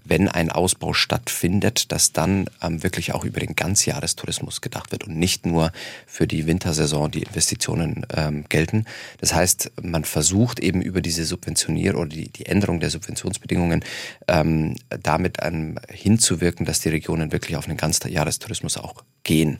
wenn 0.09 0.27
ein 0.27 0.51
Ausbau 0.51 0.93
stattfindet, 0.93 1.91
dass 1.91 2.11
dann 2.11 2.45
ähm, 2.61 2.83
wirklich 2.83 3.13
auch 3.13 3.24
über 3.24 3.39
den 3.39 3.55
Ganzjahrestourismus 3.55 4.61
gedacht 4.61 4.91
wird 4.91 5.05
und 5.05 5.17
nicht 5.17 5.45
nur 5.45 5.72
für 6.05 6.27
die 6.27 6.48
Wintersaison 6.48 7.11
die 7.11 7.24
Investitionen 7.24 8.05
ähm, 8.15 8.45
gelten. 8.50 8.85
Das 9.19 9.33
heißt, 9.33 9.72
man 9.81 10.03
versucht 10.03 10.59
eben 10.59 10.81
über 10.81 11.01
diese 11.01 11.25
Subventionier 11.25 11.98
oder 11.98 12.09
die, 12.09 12.29
die 12.29 12.45
Änderung 12.45 12.79
der 12.79 12.89
Subventionsbedingungen 12.89 13.83
ähm, 14.27 14.75
damit 14.89 15.37
ähm, 15.41 15.79
hinzuwirken, 15.89 16.65
dass 16.65 16.81
die 16.81 16.89
Regionen 16.89 17.31
wirklich 17.31 17.55
auf 17.55 17.67
einen 17.67 17.77
Ganzjahrestourismus 17.77 18.77
auch 18.77 19.03
gehen 19.24 19.59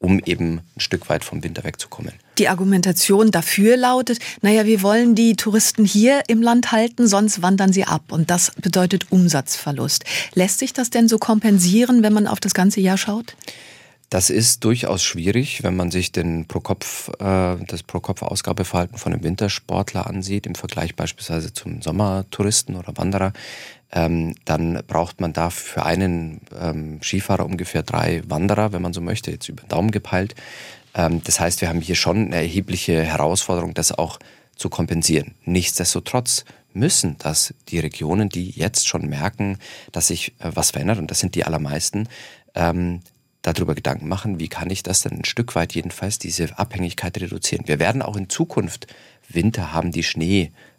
um 0.00 0.18
eben 0.24 0.62
ein 0.76 0.80
Stück 0.80 1.08
weit 1.08 1.24
vom 1.24 1.44
Winter 1.44 1.62
wegzukommen. 1.62 2.14
Die 2.38 2.48
Argumentation 2.48 3.30
dafür 3.30 3.76
lautet, 3.76 4.18
naja, 4.40 4.64
wir 4.64 4.82
wollen 4.82 5.14
die 5.14 5.36
Touristen 5.36 5.84
hier 5.84 6.22
im 6.26 6.42
Land 6.42 6.72
halten, 6.72 7.06
sonst 7.06 7.42
wandern 7.42 7.72
sie 7.72 7.84
ab. 7.84 8.10
Und 8.10 8.30
das 8.30 8.50
bedeutet 8.52 9.12
Umsatzverlust. 9.12 10.04
Lässt 10.34 10.58
sich 10.58 10.72
das 10.72 10.88
denn 10.88 11.06
so 11.06 11.18
kompensieren, 11.18 12.02
wenn 12.02 12.14
man 12.14 12.26
auf 12.26 12.40
das 12.40 12.54
ganze 12.54 12.80
Jahr 12.80 12.96
schaut? 12.96 13.36
Das 14.08 14.28
ist 14.28 14.64
durchaus 14.64 15.04
schwierig, 15.04 15.62
wenn 15.62 15.76
man 15.76 15.92
sich 15.92 16.10
den 16.10 16.46
pro 16.46 16.58
Kopf, 16.58 17.10
äh, 17.20 17.56
das 17.64 17.84
Pro-Kopf-Ausgabeverhalten 17.84 18.98
von 18.98 19.12
einem 19.12 19.22
Wintersportler 19.22 20.08
ansieht, 20.08 20.46
im 20.46 20.56
Vergleich 20.56 20.96
beispielsweise 20.96 21.52
zum 21.52 21.80
Sommertouristen 21.80 22.74
oder 22.74 22.96
Wanderer 22.96 23.32
ähm, 23.92 24.34
dann 24.44 24.82
braucht 24.86 25.20
man 25.20 25.32
da 25.32 25.50
für 25.50 25.84
einen 25.84 26.40
ähm, 26.58 27.02
Skifahrer 27.02 27.44
ungefähr 27.44 27.82
drei 27.82 28.22
Wanderer, 28.26 28.72
wenn 28.72 28.82
man 28.82 28.92
so 28.92 29.00
möchte, 29.00 29.30
jetzt 29.30 29.48
über 29.48 29.62
den 29.62 29.68
Daumen 29.68 29.90
gepeilt. 29.90 30.34
Ähm, 30.94 31.22
das 31.24 31.40
heißt, 31.40 31.60
wir 31.60 31.68
haben 31.68 31.80
hier 31.80 31.96
schon 31.96 32.26
eine 32.26 32.36
erhebliche 32.36 33.02
Herausforderung, 33.02 33.74
das 33.74 33.92
auch 33.92 34.18
zu 34.56 34.68
kompensieren. 34.68 35.34
Nichtsdestotrotz 35.44 36.44
müssen 36.72 37.16
das 37.18 37.54
die 37.68 37.80
Regionen, 37.80 38.28
die 38.28 38.50
jetzt 38.50 38.86
schon 38.86 39.08
merken, 39.08 39.58
dass 39.92 40.08
sich 40.08 40.34
äh, 40.38 40.50
was 40.54 40.70
verändert, 40.70 40.98
und 40.98 41.10
das 41.10 41.20
sind 41.20 41.34
die 41.34 41.44
allermeisten, 41.44 42.08
ähm, 42.54 43.00
darüber 43.42 43.74
Gedanken 43.74 44.06
machen, 44.06 44.38
wie 44.38 44.48
kann 44.48 44.70
ich 44.70 44.82
das 44.82 45.02
denn 45.02 45.12
ein 45.12 45.24
Stück 45.24 45.54
weit 45.54 45.74
jedenfalls, 45.74 46.18
diese 46.18 46.58
Abhängigkeit 46.58 47.18
reduzieren. 47.18 47.66
Wir 47.66 47.78
werden 47.78 48.02
auch 48.02 48.16
in 48.16 48.28
Zukunft 48.28 48.86
Winter 49.28 49.72
haben, 49.72 49.92
die 49.92 50.02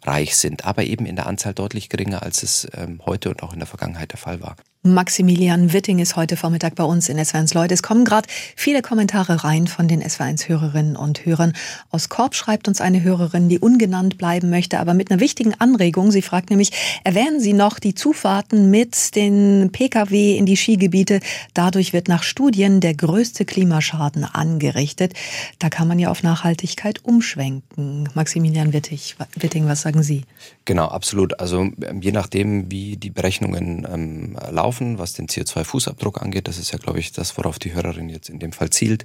schneereich 0.02 0.36
sind, 0.36 0.64
aber 0.64 0.84
eben 0.84 1.06
in 1.06 1.16
der 1.16 1.26
Anzahl 1.26 1.54
deutlich 1.54 1.88
geringer, 1.88 2.22
als 2.22 2.42
es 2.42 2.68
ähm, 2.74 3.00
heute 3.06 3.30
und 3.30 3.42
auch 3.42 3.52
in 3.52 3.58
der 3.58 3.66
Vergangenheit 3.66 4.12
der 4.12 4.18
Fall 4.18 4.40
war. 4.40 4.56
Maximilian 4.84 5.72
Witting 5.72 6.00
ist 6.00 6.16
heute 6.16 6.36
Vormittag 6.36 6.74
bei 6.74 6.82
uns 6.82 7.08
in 7.08 7.16
SW1 7.16 7.54
Leute. 7.54 7.72
Es 7.72 7.84
kommen 7.84 8.04
gerade 8.04 8.28
viele 8.56 8.82
Kommentare 8.82 9.44
rein 9.44 9.68
von 9.68 9.86
den 9.86 10.02
SW1 10.02 10.48
Hörerinnen 10.48 10.96
und 10.96 11.24
Hörern. 11.24 11.52
Aus 11.92 12.08
Korb 12.08 12.34
schreibt 12.34 12.66
uns 12.66 12.80
eine 12.80 13.00
Hörerin, 13.00 13.48
die 13.48 13.60
ungenannt 13.60 14.18
bleiben 14.18 14.50
möchte, 14.50 14.80
aber 14.80 14.92
mit 14.92 15.08
einer 15.08 15.20
wichtigen 15.20 15.54
Anregung. 15.54 16.10
Sie 16.10 16.20
fragt 16.20 16.50
nämlich, 16.50 16.72
erwähnen 17.04 17.38
Sie 17.38 17.52
noch 17.52 17.78
die 17.78 17.94
Zufahrten 17.94 18.70
mit 18.70 19.14
den 19.14 19.70
Pkw 19.70 20.36
in 20.36 20.46
die 20.46 20.56
Skigebiete? 20.56 21.20
Dadurch 21.54 21.92
wird 21.92 22.08
nach 22.08 22.24
Studien 22.24 22.80
der 22.80 22.94
größte 22.94 23.44
Klimaschaden 23.44 24.24
angerichtet. 24.24 25.14
Da 25.60 25.68
kann 25.68 25.86
man 25.86 26.00
ja 26.00 26.10
auf 26.10 26.24
Nachhaltigkeit 26.24 27.04
umschwenken. 27.04 28.08
Maximilian 28.14 28.72
Witting, 28.72 29.68
was 29.68 29.82
sagen 29.82 30.02
Sie? 30.02 30.22
Genau, 30.64 30.86
absolut. 30.86 31.40
Also 31.40 31.70
je 32.00 32.12
nachdem, 32.12 32.70
wie 32.70 32.96
die 32.96 33.10
Berechnungen 33.10 33.86
ähm, 33.90 34.38
laufen, 34.50 34.98
was 34.98 35.12
den 35.12 35.26
CO2-Fußabdruck 35.26 36.18
angeht. 36.18 36.46
Das 36.46 36.58
ist 36.58 36.70
ja, 36.70 36.78
glaube 36.78 37.00
ich, 37.00 37.10
das, 37.10 37.36
worauf 37.36 37.58
die 37.58 37.74
Hörerin 37.74 38.08
jetzt 38.08 38.28
in 38.28 38.38
dem 38.38 38.52
Fall 38.52 38.70
zielt. 38.70 39.04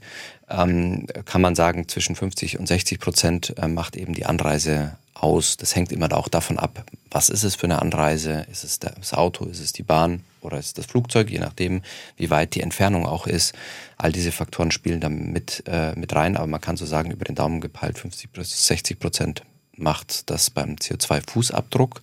Ähm, 0.49 1.07
kann 1.25 1.41
man 1.41 1.55
sagen, 1.55 1.87
zwischen 1.87 2.15
50 2.15 2.59
und 2.59 2.67
60 2.67 2.99
Prozent 2.99 3.57
äh, 3.57 3.67
macht 3.67 3.95
eben 3.95 4.13
die 4.13 4.25
Anreise 4.25 4.97
aus. 5.15 5.57
Das 5.57 5.75
hängt 5.75 5.91
immer 5.91 6.11
auch 6.15 6.27
davon 6.27 6.59
ab, 6.59 6.85
was 7.09 7.29
ist 7.29 7.43
es 7.43 7.55
für 7.55 7.65
eine 7.65 7.81
Anreise? 7.81 8.45
Ist 8.51 8.63
es 8.63 8.77
das 8.77 9.13
Auto, 9.13 9.45
ist 9.45 9.59
es 9.59 9.73
die 9.73 9.83
Bahn 9.83 10.23
oder 10.41 10.59
ist 10.59 10.67
es 10.67 10.73
das 10.73 10.85
Flugzeug, 10.85 11.31
je 11.31 11.39
nachdem, 11.39 11.81
wie 12.17 12.29
weit 12.29 12.53
die 12.53 12.61
Entfernung 12.61 13.07
auch 13.07 13.25
ist. 13.25 13.55
All 13.97 14.11
diese 14.11 14.31
Faktoren 14.31 14.69
spielen 14.69 15.01
da 15.01 15.09
mit, 15.09 15.63
äh, 15.65 15.93
mit 15.95 16.13
rein, 16.13 16.37
aber 16.37 16.45
man 16.45 16.61
kann 16.61 16.77
so 16.77 16.85
sagen, 16.85 17.09
über 17.09 17.25
den 17.25 17.35
Daumen 17.35 17.61
gepeilt 17.61 17.97
50 17.97 18.31
bis 18.31 18.67
60 18.67 18.99
Prozent 18.99 19.43
macht 19.77 20.29
das 20.29 20.49
beim 20.49 20.75
CO2-Fußabdruck 20.75 22.01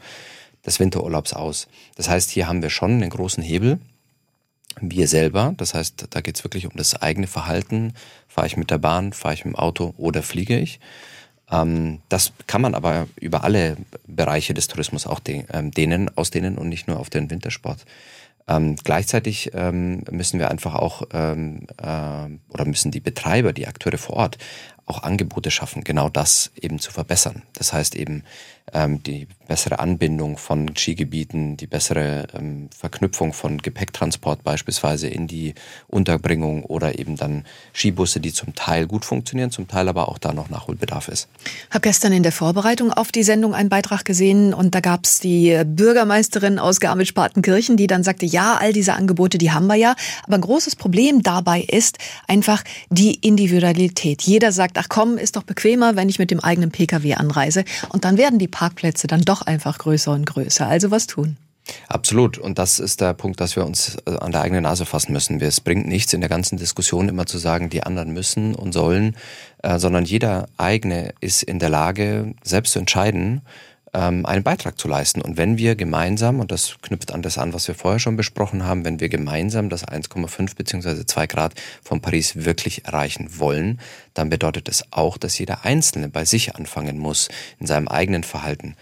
des 0.64 0.80
Winterurlaubs 0.80 1.32
aus. 1.32 1.68
Das 1.96 2.08
heißt, 2.08 2.30
hier 2.30 2.48
haben 2.48 2.62
wir 2.62 2.70
schon 2.70 2.92
einen 2.92 3.10
großen 3.10 3.42
Hebel. 3.42 3.78
Wir 4.80 5.06
selber, 5.06 5.54
das 5.56 5.74
heißt, 5.74 6.08
da 6.10 6.20
geht 6.20 6.36
es 6.36 6.44
wirklich 6.44 6.66
um 6.66 6.76
das 6.76 7.00
eigene 7.00 7.26
Verhalten. 7.26 7.92
Fahre 8.26 8.46
ich 8.46 8.56
mit 8.56 8.70
der 8.70 8.78
Bahn, 8.78 9.12
fahre 9.12 9.34
ich 9.34 9.44
mit 9.44 9.54
dem 9.54 9.58
Auto 9.58 9.94
oder 9.96 10.22
fliege 10.22 10.58
ich? 10.58 10.80
Ähm, 11.50 12.00
das 12.08 12.32
kann 12.46 12.62
man 12.62 12.74
aber 12.74 13.06
über 13.20 13.44
alle 13.44 13.76
Bereiche 14.06 14.54
des 14.54 14.66
Tourismus 14.66 15.06
auch 15.06 15.20
ähm, 15.26 15.70
dehnen, 15.70 16.10
ausdehnen 16.16 16.58
und 16.58 16.68
nicht 16.68 16.88
nur 16.88 16.98
auf 16.98 17.10
den 17.10 17.30
Wintersport. 17.30 17.84
Ähm, 18.46 18.76
gleichzeitig 18.82 19.52
ähm, 19.54 20.04
müssen 20.10 20.38
wir 20.38 20.50
einfach 20.50 20.74
auch 20.74 21.02
ähm, 21.12 21.66
äh, 21.78 22.28
oder 22.48 22.64
müssen 22.66 22.90
die 22.90 23.00
Betreiber, 23.00 23.52
die 23.52 23.66
Akteure 23.66 23.96
vor 23.96 24.16
Ort 24.16 24.38
auch 24.86 25.02
Angebote 25.02 25.50
schaffen, 25.50 25.84
genau 25.84 26.08
das 26.08 26.50
eben 26.60 26.78
zu 26.78 26.92
verbessern. 26.92 27.42
Das 27.54 27.72
heißt 27.72 27.94
eben 27.94 28.24
ähm, 28.72 29.02
die 29.02 29.26
bessere 29.46 29.78
Anbindung 29.78 30.38
von 30.38 30.74
Skigebieten, 30.74 31.56
die 31.56 31.66
bessere 31.66 32.26
ähm, 32.34 32.70
Verknüpfung 32.76 33.32
von 33.34 33.58
Gepäcktransport 33.58 34.42
beispielsweise 34.42 35.06
in 35.06 35.26
die 35.26 35.54
Unterbringung 35.86 36.64
oder 36.64 36.98
eben 36.98 37.16
dann 37.16 37.44
Skibusse, 37.74 38.20
die 38.20 38.32
zum 38.32 38.54
Teil 38.54 38.86
gut 38.86 39.04
funktionieren, 39.04 39.50
zum 39.50 39.68
Teil 39.68 39.88
aber 39.88 40.08
auch 40.08 40.18
da 40.18 40.32
noch 40.32 40.48
Nachholbedarf 40.48 41.08
ist. 41.08 41.28
Ich 41.44 41.74
habe 41.74 41.82
gestern 41.82 42.12
in 42.12 42.22
der 42.22 42.32
Vorbereitung 42.32 42.90
auf 42.90 43.12
die 43.12 43.22
Sendung 43.22 43.54
einen 43.54 43.68
Beitrag 43.68 44.04
gesehen 44.04 44.54
und 44.54 44.74
da 44.74 44.80
gab 44.80 45.04
es 45.04 45.20
die 45.20 45.62
Bürgermeisterin 45.66 46.58
aus 46.58 46.80
Garmisch-Partenkirchen, 46.80 47.76
die 47.76 47.86
dann 47.86 48.02
sagte, 48.02 48.24
ja, 48.24 48.56
all 48.56 48.72
diese 48.72 48.94
Angebote, 48.94 49.36
die 49.36 49.52
haben 49.52 49.66
wir 49.66 49.76
ja, 49.76 49.94
aber 50.24 50.36
ein 50.36 50.40
großes 50.40 50.76
Problem 50.76 51.22
dabei 51.22 51.60
ist 51.60 51.98
einfach 52.28 52.64
die 52.88 53.14
Individualität. 53.14 54.22
Jeder 54.22 54.52
sagt, 54.52 54.73
ach 54.78 54.88
komm, 54.88 55.18
ist 55.18 55.36
doch 55.36 55.42
bequemer, 55.42 55.96
wenn 55.96 56.08
ich 56.08 56.18
mit 56.18 56.30
dem 56.30 56.40
eigenen 56.40 56.70
Pkw 56.70 57.14
anreise 57.14 57.64
und 57.90 58.04
dann 58.04 58.18
werden 58.18 58.38
die 58.38 58.48
Parkplätze 58.48 59.06
dann 59.06 59.22
doch 59.22 59.42
einfach 59.42 59.78
größer 59.78 60.12
und 60.12 60.26
größer. 60.26 60.66
Also 60.66 60.90
was 60.90 61.06
tun? 61.06 61.36
Absolut. 61.88 62.38
Und 62.38 62.58
das 62.58 62.78
ist 62.78 63.00
der 63.00 63.14
Punkt, 63.14 63.40
dass 63.40 63.56
wir 63.56 63.64
uns 63.64 63.96
äh, 64.06 64.16
an 64.16 64.32
der 64.32 64.42
eigenen 64.42 64.64
Nase 64.64 64.84
fassen 64.84 65.12
müssen. 65.12 65.40
Es 65.40 65.60
bringt 65.60 65.86
nichts 65.86 66.12
in 66.12 66.20
der 66.20 66.28
ganzen 66.28 66.58
Diskussion 66.58 67.08
immer 67.08 67.26
zu 67.26 67.38
sagen, 67.38 67.70
die 67.70 67.82
anderen 67.82 68.12
müssen 68.12 68.54
und 68.54 68.72
sollen, 68.72 69.16
äh, 69.62 69.78
sondern 69.78 70.04
jeder 70.04 70.48
eigene 70.58 71.14
ist 71.20 71.42
in 71.42 71.58
der 71.58 71.70
Lage, 71.70 72.34
selbst 72.42 72.72
zu 72.72 72.78
entscheiden, 72.78 73.42
ähm, 73.94 74.26
einen 74.26 74.42
Beitrag 74.42 74.78
zu 74.78 74.88
leisten. 74.88 75.22
Und 75.22 75.36
wenn 75.36 75.56
wir 75.56 75.76
gemeinsam, 75.76 76.40
und 76.40 76.50
das 76.50 76.76
knüpft 76.82 77.12
an 77.12 77.22
das 77.22 77.38
an, 77.38 77.54
was 77.54 77.68
wir 77.68 77.74
vorher 77.74 78.00
schon 78.00 78.16
besprochen 78.16 78.64
haben, 78.64 78.84
wenn 78.84 79.00
wir 79.00 79.08
gemeinsam 79.08 79.70
das 79.70 79.86
1,5 79.86 80.56
bzw. 80.56 81.06
2 81.06 81.26
Grad 81.28 81.54
von 81.82 82.00
Paris 82.00 82.44
wirklich 82.44 82.84
erreichen 82.84 83.38
wollen, 83.38 83.80
dann 84.12 84.28
bedeutet 84.28 84.68
es 84.68 84.84
auch, 84.90 85.16
dass 85.16 85.38
jeder 85.38 85.64
Einzelne 85.64 86.08
bei 86.08 86.24
sich 86.24 86.56
anfangen 86.56 86.98
muss, 86.98 87.28
in 87.60 87.66
seinem 87.66 87.88
eigenen 87.88 88.24
Verhalten 88.24 88.74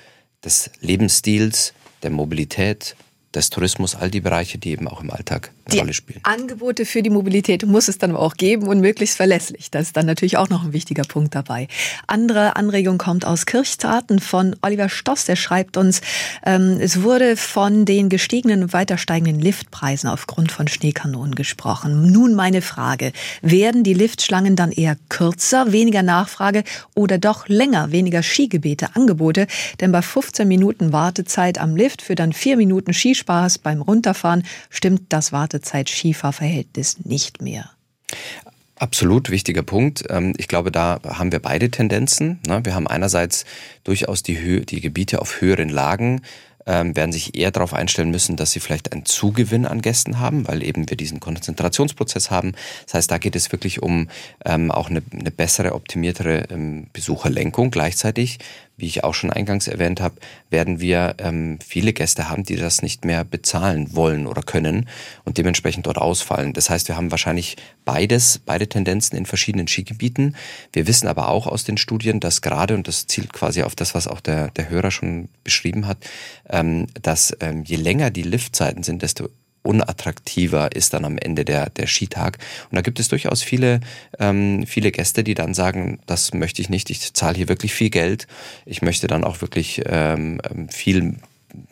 des 0.45 0.71
Lebensstils, 0.81 1.75
der 2.03 2.11
Mobilität, 2.11 2.97
des 3.35 3.51
Tourismus, 3.51 3.95
all 3.95 4.11
die 4.11 4.21
Bereiche, 4.21 4.59
die 4.59 4.71
eben 4.71 4.89
auch 4.89 5.01
im 5.01 5.11
Alltag 5.11 5.53
die 5.71 5.79
Rolle 5.79 5.93
spielen. 5.93 6.21
Angebote 6.25 6.85
für 6.87 7.03
die 7.03 7.11
Mobilität 7.11 7.65
muss 7.67 7.89
es 7.89 7.99
dann 7.99 8.15
auch 8.17 8.35
geben 8.35 8.67
und 8.67 8.81
möglichst 8.81 9.17
verlässlich. 9.17 9.71
Das 9.71 9.83
ist 9.83 9.97
dann 9.97 10.07
natürlich 10.07 10.37
auch 10.37 10.49
noch 10.49 10.65
ein 10.65 10.73
wichtiger 10.73 11.05
Punkt 11.05 11.35
dabei. 11.35 11.69
Andere 12.07 12.57
Anregung 12.57 12.99
kommt 12.99 13.25
aus 13.25 13.47
Kirchtaten 13.47 14.19
von 14.19 14.57
Oliver 14.63 14.89
Stoss. 14.89 15.25
Der 15.25 15.37
schreibt 15.37 15.77
uns, 15.77 16.01
ähm, 16.45 16.79
es 16.81 17.03
wurde 17.03 17.37
von 17.37 17.85
den 17.85 18.09
gestiegenen 18.09 18.65
und 18.65 18.73
weiter 18.73 18.99
steigenden 18.99 19.41
Liftpreisen 19.41 20.09
aufgrund 20.09 20.53
von 20.53 20.69
Schneekanonen 20.69 21.35
gesprochen. 21.35 22.11
Nun 22.11 22.35
meine 22.35 22.63
Frage. 22.63 23.13
Werden 23.41 23.85
die 23.85 23.95
Liftschlangen 23.95 24.57
dann 24.57 24.73
eher 24.73 24.97
kürzer, 25.09 25.73
weniger 25.73 26.03
Nachfrage 26.03 26.65
oder 26.95 27.19
doch 27.19 27.49
länger, 27.49 27.93
weniger 27.93 28.23
Skigebete, 28.23 28.95
Angebote? 28.95 29.47
Denn 29.81 29.93
bei 29.93 30.03
15 30.03 30.47
Minuten 30.47 30.93
Wartezeit 30.93 31.59
am 31.59 31.77
Lift 31.77 32.03
für 32.03 32.15
dann 32.15 32.33
vier 32.33 32.57
Minuten 32.57 32.93
Skispaß 32.93 33.59
beim 33.59 33.81
Runterfahren 33.81 34.45
stimmt 34.71 35.03
das 35.11 35.33
Wartezeit 35.53 35.89
Wartezeit-Skifahrverhältnis 35.89 37.05
nicht 37.05 37.43
mehr. 37.43 37.71
Absolut 38.77 39.31
wichtiger 39.31 39.63
Punkt. 39.63 40.05
Ähm, 40.09 40.33
ich 40.39 40.49
glaube, 40.49 40.73
da 40.73 41.01
haben 41.05 41.31
wir 41.31 41.41
beide 41.41 41.71
Tendenzen. 41.71 42.41
Ne? 42.47 42.65
Wir 42.65 42.75
haben 42.75 42.89
einerseits 42.89 43.45
durchaus 43.85 44.23
die, 44.23 44.41
Höhe, 44.41 44.63
die 44.63 44.81
Gebiete 44.81 45.21
auf 45.21 45.41
höheren 45.41 45.69
Lagen, 45.69 46.23
ähm, 46.67 46.97
werden 46.97 47.13
sich 47.13 47.37
eher 47.37 47.51
darauf 47.51 47.75
einstellen 47.75 48.11
müssen, 48.11 48.37
dass 48.37 48.53
sie 48.53 48.61
vielleicht 48.61 48.93
einen 48.93 49.05
Zugewinn 49.05 49.67
an 49.67 49.83
Gästen 49.83 50.19
haben, 50.19 50.49
weil 50.49 50.63
eben 50.63 50.89
wir 50.89 50.97
diesen 50.97 51.21
Konzentrationsprozess 51.21 52.31
haben. 52.31 52.53
Das 52.87 52.95
heißt, 52.95 53.11
da 53.11 53.19
geht 53.19 53.37
es 53.37 53.53
wirklich 53.53 53.83
um 53.83 54.09
ähm, 54.45 54.71
auch 54.71 54.89
eine, 54.89 55.03
eine 55.13 55.31
bessere, 55.31 55.75
optimiertere 55.75 56.47
Besucherlenkung. 56.93 57.71
Gleichzeitig 57.71 58.39
wie 58.77 58.87
ich 58.87 59.05
auch 59.05 59.15
schon 59.15 59.31
eingangs 59.31 59.69
erwähnt 59.69 60.01
habe, 60.01 60.17
werden 60.51 60.81
wir 60.81 61.15
ähm, 61.19 61.59
viele 61.65 61.93
Gäste 61.93 62.29
haben, 62.29 62.45
die 62.45 62.57
das 62.57 62.83
nicht 62.83 63.05
mehr 63.05 63.25
bezahlen 63.25 63.95
wollen 63.95 64.27
oder 64.27 64.43
können 64.43 64.89
und 65.25 65.39
dementsprechend 65.39 65.87
dort 65.87 65.99
ausfallen. 65.99 66.53
Das 66.53 66.71
heißt, 66.71 66.89
wir 66.89 66.97
haben 66.97 67.11
wahrscheinlich 67.11 67.57
beides, 67.85 68.41
beide 68.45 68.69
Tendenzen 68.69 69.17
in 69.17 69.27
verschiedenen 69.27 69.69
Skigebieten. 69.69 70.37
Wir 70.73 70.87
wissen 70.87 71.07
aber 71.07 71.29
auch 71.29 71.47
aus 71.47 71.65
den 71.65 71.77
Studien, 71.77 72.21
dass 72.21 72.43
gerade, 72.43 72.75
und 72.75 72.89
das 72.89 73.07
zielt 73.07 73.33
quasi 73.33 73.63
auf 73.63 73.75
das, 73.75 73.95
was 73.95 74.09
auch 74.09 74.21
der, 74.21 74.51
der 74.51 74.69
Hörer 74.69 74.91
schon 74.91 75.29
beschrieben 75.45 75.87
hat, 75.87 75.99
ähm, 76.49 76.87
dass 77.01 77.37
ähm, 77.41 77.65
je 77.65 77.77
länger 77.77 78.11
die 78.11 78.23
Liftzeiten 78.23 78.83
sind, 78.83 79.03
desto 79.03 79.29
unattraktiver 79.63 80.75
ist 80.75 80.95
dann 80.95 81.05
am 81.05 81.19
Ende 81.19 81.45
der, 81.45 81.71
der 81.71 81.87
Skitag. 81.87 82.39
Und 82.71 82.77
da 82.77 82.83
gibt 82.83 83.01
es 83.01 83.09
durchaus 83.09 83.43
viele, 83.43 83.81
ähm, 84.19 84.67
viele 84.67 84.93
Gäste, 84.93 85.25
die 85.25 85.35
dann 85.35 85.55
sagen, 85.55 86.01
das 86.07 86.35
möchte 86.35 86.63
ich 86.63 86.69
nicht, 86.69 86.91
ich 86.91 87.13
zahle 87.15 87.37
hier 87.37 87.49
wirklich 87.49 87.73
viel 87.75 87.91
Geld. 87.91 88.27
Ich 88.67 88.83
möchte 88.83 89.07
dann 89.07 89.25
auch 89.25 89.41
wirklich 89.41 89.83
ähm, 89.87 90.41
ähm 90.49 90.69
viel 90.69 91.17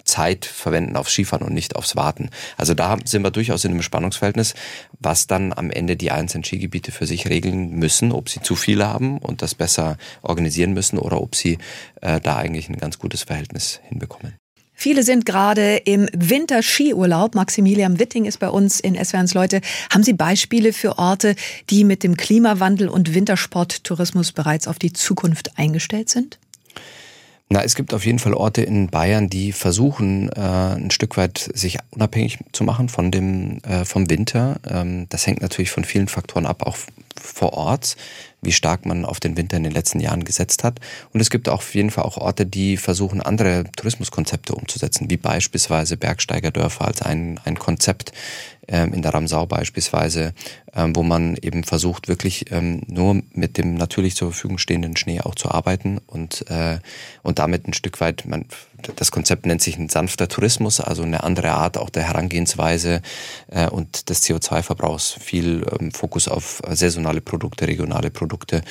Zeit 0.05 0.44
verwenden 0.44 0.96
aufs 0.96 1.12
Skifahren 1.12 1.46
und 1.46 1.55
nicht 1.55 1.76
aufs 1.76 1.96
Warten. 1.96 2.31
Also 2.57 2.74
da 2.74 2.98
sind 3.05 3.22
wir 3.22 3.31
durchaus 3.31 3.64
in 3.64 3.72
einem 3.72 3.83
Spannungsverhältnis, 3.83 4.55
was 4.98 5.26
dann 5.26 5.53
am 5.53 5.70
Ende 5.70 5.96
die 5.96 6.11
einzelnen 6.11 6.44
Skigebiete 6.44 6.92
für 6.92 7.07
sich 7.07 7.29
regeln 7.29 7.70
müssen, 7.70 8.12
ob 8.12 8.29
sie 8.29 8.40
zu 8.40 8.57
viele 8.57 8.87
haben 8.87 9.18
und 9.18 9.42
das 9.42 9.55
besser 9.55 9.96
organisieren 10.22 10.72
müssen 10.72 10.98
oder 10.98 11.20
ob 11.20 11.35
sie 11.35 11.59
äh, 12.00 12.20
da 12.20 12.37
eigentlich 12.37 12.68
ein 12.68 12.76
ganz 12.76 12.98
gutes 12.98 13.22
Verhältnis 13.22 13.81
hinbekommen. 13.88 14.39
Viele 14.82 15.02
sind 15.02 15.26
gerade 15.26 15.76
im 15.76 16.08
Winterskiurlaub. 16.16 17.34
Maximilian 17.34 17.98
Witting 17.98 18.24
ist 18.24 18.38
bei 18.38 18.48
uns 18.48 18.80
in 18.80 18.94
SWRs 18.94 19.34
Leute. 19.34 19.60
Haben 19.92 20.02
Sie 20.02 20.14
Beispiele 20.14 20.72
für 20.72 20.96
Orte, 20.96 21.34
die 21.68 21.84
mit 21.84 22.02
dem 22.02 22.16
Klimawandel 22.16 22.88
und 22.88 23.12
Wintersporttourismus 23.14 24.32
bereits 24.32 24.66
auf 24.66 24.78
die 24.78 24.94
Zukunft 24.94 25.58
eingestellt 25.58 26.08
sind? 26.08 26.38
Na, 27.52 27.64
es 27.64 27.74
gibt 27.74 27.92
auf 27.94 28.06
jeden 28.06 28.20
Fall 28.20 28.32
Orte 28.32 28.62
in 28.62 28.90
Bayern, 28.90 29.28
die 29.28 29.50
versuchen, 29.50 30.28
äh, 30.28 30.40
ein 30.40 30.92
Stück 30.92 31.16
weit 31.16 31.50
sich 31.52 31.78
unabhängig 31.90 32.38
zu 32.52 32.62
machen 32.62 32.88
von 32.88 33.10
dem, 33.10 33.58
äh, 33.64 33.84
vom 33.84 34.08
Winter. 34.08 34.60
Ähm, 34.68 35.08
das 35.08 35.26
hängt 35.26 35.42
natürlich 35.42 35.72
von 35.72 35.84
vielen 35.84 36.06
Faktoren 36.06 36.46
ab, 36.46 36.62
auch 36.64 36.76
vor 37.16 37.54
Ort 37.54 37.96
wie 38.42 38.52
stark 38.52 38.86
man 38.86 39.04
auf 39.04 39.20
den 39.20 39.36
Winter 39.36 39.56
in 39.56 39.64
den 39.64 39.72
letzten 39.72 40.00
Jahren 40.00 40.24
gesetzt 40.24 40.64
hat. 40.64 40.80
Und 41.12 41.20
es 41.20 41.30
gibt 41.30 41.48
auf 41.48 41.74
jeden 41.74 41.90
Fall 41.90 42.04
auch 42.04 42.16
Orte, 42.16 42.46
die 42.46 42.76
versuchen, 42.76 43.20
andere 43.20 43.64
Tourismuskonzepte 43.76 44.54
umzusetzen, 44.54 45.10
wie 45.10 45.16
beispielsweise 45.16 45.96
Bergsteigerdörfer 45.96 46.86
als 46.86 47.02
ein, 47.02 47.38
ein 47.44 47.58
Konzept 47.58 48.12
ähm, 48.70 48.92
in 48.94 49.02
der 49.02 49.12
Ramsau 49.12 49.46
beispielsweise, 49.46 50.33
ähm, 50.74 50.94
wo 50.94 51.02
man 51.02 51.37
eben 51.42 51.64
versucht, 51.64 52.09
wirklich 52.09 52.50
ähm, 52.52 52.83
nur 52.87 53.20
mit 53.33 53.59
dem 53.59 53.74
natürlich 53.74 54.14
zur 54.14 54.30
Verfügung 54.30 54.59
stehenden 54.59 54.96
Schnee 54.96 55.20
auch 55.20 55.35
zu 55.35 55.50
arbeiten 55.50 55.98
und, 56.06 56.48
äh, 56.50 56.78
und 57.22 57.40
damit 57.40 57.66
ein 57.66 57.72
Stück 57.72 58.00
weit, 58.00 58.24
man, 58.26 58.46
das 58.96 59.11
Konzept 59.11 59.44
nennt 59.44 59.61
sich 59.61 59.76
ein 59.76 59.88
sanfter 59.88 60.28
Tourismus, 60.28 60.80
also 60.80 61.02
eine 61.02 61.24
andere 61.24 61.50
Art 61.50 61.76
auch 61.76 61.90
der 61.90 62.04
Herangehensweise 62.04 63.02
äh, 63.48 63.68
und 63.68 64.09
des 64.09 64.22
CO2-Verbrauchs, 64.22 65.16
viel 65.20 65.66
ähm, 65.78 65.90
Fokus 65.90 66.28
auf 66.28 66.62
saisonale 66.70 67.20
Produkte, 67.20 67.66
regionale 67.66 68.11
Produkte 68.11 68.62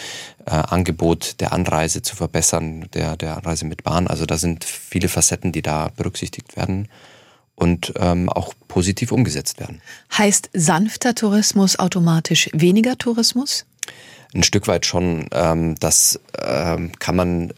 äh, 0.46 0.52
Angebot 0.52 1.42
der 1.42 1.52
Anreise 1.52 2.02
zu 2.02 2.16
verbessern, 2.16 2.88
der, 2.94 3.18
der 3.18 3.38
Anreise 3.38 3.66
mit 3.66 3.84
Bahn. 3.84 4.08
Also 4.08 4.26
da 4.26 4.38
sind 4.38 4.64
viele 4.64 5.10
Facetten, 5.10 5.52
die 5.52 5.62
da 5.62 5.92
berücksichtigt 5.96 6.56
werden 6.56 6.88
und 7.60 7.94
ähm, 7.98 8.30
auch 8.30 8.54
positiv 8.68 9.12
umgesetzt 9.12 9.60
werden. 9.60 9.82
Heißt 10.18 10.50
sanfter 10.54 11.14
Tourismus 11.14 11.78
automatisch 11.78 12.50
weniger 12.54 12.98
Tourismus? 12.98 13.66
Ein 14.34 14.44
Stück 14.44 14.68
weit 14.68 14.86
schon. 14.86 15.28
Ähm, 15.32 15.76
das 15.80 16.20
ähm, 16.42 16.92
kann 17.00 17.16
man 17.16 17.54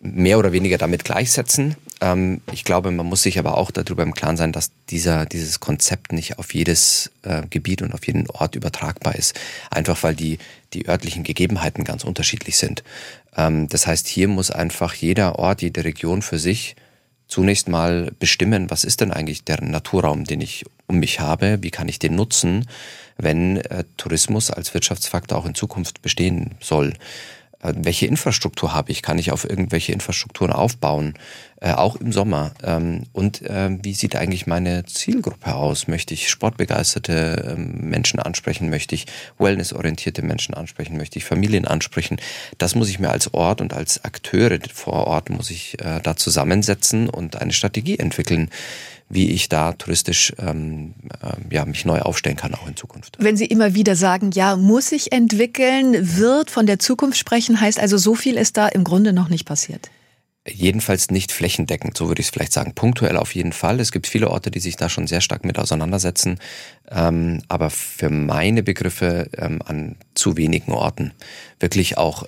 mehr 0.00 0.38
oder 0.38 0.52
weniger 0.52 0.78
damit 0.78 1.04
gleichsetzen. 1.04 1.76
Ähm, 2.00 2.40
ich 2.52 2.64
glaube, 2.64 2.90
man 2.92 3.06
muss 3.06 3.22
sich 3.22 3.38
aber 3.38 3.56
auch 3.56 3.70
darüber 3.70 4.02
im 4.04 4.14
Klaren 4.14 4.36
sein, 4.36 4.52
dass 4.52 4.70
dieser, 4.90 5.26
dieses 5.26 5.58
Konzept 5.58 6.12
nicht 6.12 6.38
auf 6.38 6.54
jedes 6.54 7.10
äh, 7.22 7.42
Gebiet 7.48 7.82
und 7.82 7.94
auf 7.94 8.06
jeden 8.06 8.28
Ort 8.30 8.54
übertragbar 8.54 9.16
ist. 9.16 9.34
Einfach 9.70 10.02
weil 10.02 10.14
die, 10.14 10.38
die 10.72 10.86
örtlichen 10.86 11.24
Gegebenheiten 11.24 11.82
ganz 11.82 12.04
unterschiedlich 12.04 12.58
sind. 12.58 12.84
Ähm, 13.36 13.68
das 13.68 13.86
heißt, 13.88 14.06
hier 14.06 14.28
muss 14.28 14.50
einfach 14.52 14.94
jeder 14.94 15.38
Ort, 15.38 15.62
jede 15.62 15.82
Region 15.82 16.22
für 16.22 16.38
sich 16.38 16.76
zunächst 17.34 17.66
mal 17.66 18.12
bestimmen, 18.20 18.70
was 18.70 18.84
ist 18.84 19.00
denn 19.00 19.10
eigentlich 19.10 19.42
der 19.42 19.60
Naturraum, 19.60 20.22
den 20.22 20.40
ich 20.40 20.64
um 20.86 21.00
mich 21.00 21.18
habe, 21.18 21.58
wie 21.62 21.72
kann 21.72 21.88
ich 21.88 21.98
den 21.98 22.14
nutzen, 22.14 22.68
wenn 23.16 23.56
äh, 23.56 23.82
Tourismus 23.96 24.52
als 24.52 24.72
Wirtschaftsfaktor 24.72 25.36
auch 25.36 25.44
in 25.44 25.56
Zukunft 25.56 26.00
bestehen 26.00 26.54
soll. 26.60 26.92
Äh, 27.60 27.72
welche 27.76 28.06
Infrastruktur 28.06 28.72
habe 28.72 28.92
ich? 28.92 29.02
Kann 29.02 29.18
ich 29.18 29.32
auf 29.32 29.50
irgendwelche 29.50 29.90
Infrastrukturen 29.90 30.52
aufbauen? 30.52 31.14
Äh, 31.64 31.72
auch 31.72 31.96
im 31.96 32.12
Sommer. 32.12 32.52
Ähm, 32.62 33.04
und 33.14 33.40
äh, 33.40 33.70
wie 33.82 33.94
sieht 33.94 34.16
eigentlich 34.16 34.46
meine 34.46 34.84
Zielgruppe 34.84 35.54
aus? 35.54 35.88
Möchte 35.88 36.12
ich 36.12 36.28
sportbegeisterte 36.28 37.54
ähm, 37.56 37.88
Menschen 37.88 38.20
ansprechen? 38.20 38.68
Möchte 38.68 38.94
ich 38.94 39.06
wellnessorientierte 39.38 40.20
Menschen 40.20 40.54
ansprechen? 40.54 40.98
Möchte 40.98 41.18
ich 41.18 41.24
Familien 41.24 41.64
ansprechen? 41.64 42.20
Das 42.58 42.74
muss 42.74 42.90
ich 42.90 42.98
mir 42.98 43.08
als 43.08 43.32
Ort 43.32 43.62
und 43.62 43.72
als 43.72 44.04
Akteure 44.04 44.58
vor 44.74 45.06
Ort 45.06 45.30
muss 45.30 45.50
ich 45.50 45.80
äh, 45.80 46.00
da 46.02 46.16
zusammensetzen 46.16 47.08
und 47.08 47.36
eine 47.40 47.52
Strategie 47.52 47.98
entwickeln 47.98 48.50
wie 49.10 49.30
ich 49.30 49.50
da 49.50 49.72
touristisch 49.72 50.32
ähm, 50.38 50.94
äh, 51.22 51.54
ja, 51.54 51.66
mich 51.66 51.84
neu 51.84 52.00
aufstellen 52.00 52.36
kann, 52.36 52.54
auch 52.54 52.66
in 52.66 52.74
Zukunft. 52.74 53.16
Wenn 53.20 53.36
Sie 53.36 53.44
immer 53.44 53.74
wieder 53.74 53.96
sagen, 53.96 54.30
ja, 54.32 54.56
muss 54.56 54.92
ich 54.92 55.12
entwickeln, 55.12 56.16
wird 56.16 56.50
von 56.50 56.66
der 56.66 56.78
Zukunft 56.78 57.18
sprechen, 57.18 57.60
heißt 57.60 57.78
also, 57.78 57.98
so 57.98 58.14
viel 58.14 58.36
ist 58.36 58.56
da 58.56 58.66
im 58.66 58.82
Grunde 58.82 59.12
noch 59.12 59.28
nicht 59.28 59.44
passiert. 59.44 59.90
Jedenfalls 60.46 61.10
nicht 61.10 61.32
flächendeckend, 61.32 61.96
so 61.96 62.08
würde 62.08 62.20
ich 62.20 62.26
es 62.26 62.30
vielleicht 62.30 62.52
sagen. 62.52 62.74
Punktuell 62.74 63.16
auf 63.16 63.34
jeden 63.34 63.52
Fall. 63.52 63.80
Es 63.80 63.92
gibt 63.92 64.06
viele 64.06 64.28
Orte, 64.28 64.50
die 64.50 64.60
sich 64.60 64.76
da 64.76 64.90
schon 64.90 65.06
sehr 65.06 65.22
stark 65.22 65.44
mit 65.44 65.58
auseinandersetzen. 65.58 66.38
Ähm, 66.90 67.42
aber 67.48 67.70
für 67.70 68.10
meine 68.10 68.62
Begriffe 68.62 69.30
ähm, 69.38 69.62
an 69.64 69.96
zu 70.14 70.36
wenigen 70.36 70.72
Orten. 70.72 71.12
Wirklich 71.60 71.96
auch 71.96 72.24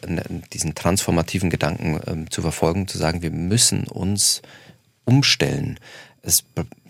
diesen 0.52 0.74
transformativen 0.74 1.50
Gedanken 1.50 2.00
ähm, 2.06 2.30
zu 2.30 2.40
verfolgen, 2.40 2.88
zu 2.88 2.96
sagen, 2.96 3.20
wir 3.20 3.30
müssen 3.30 3.84
uns 3.84 4.40
umstellen 5.04 5.78
es, 6.26 6.44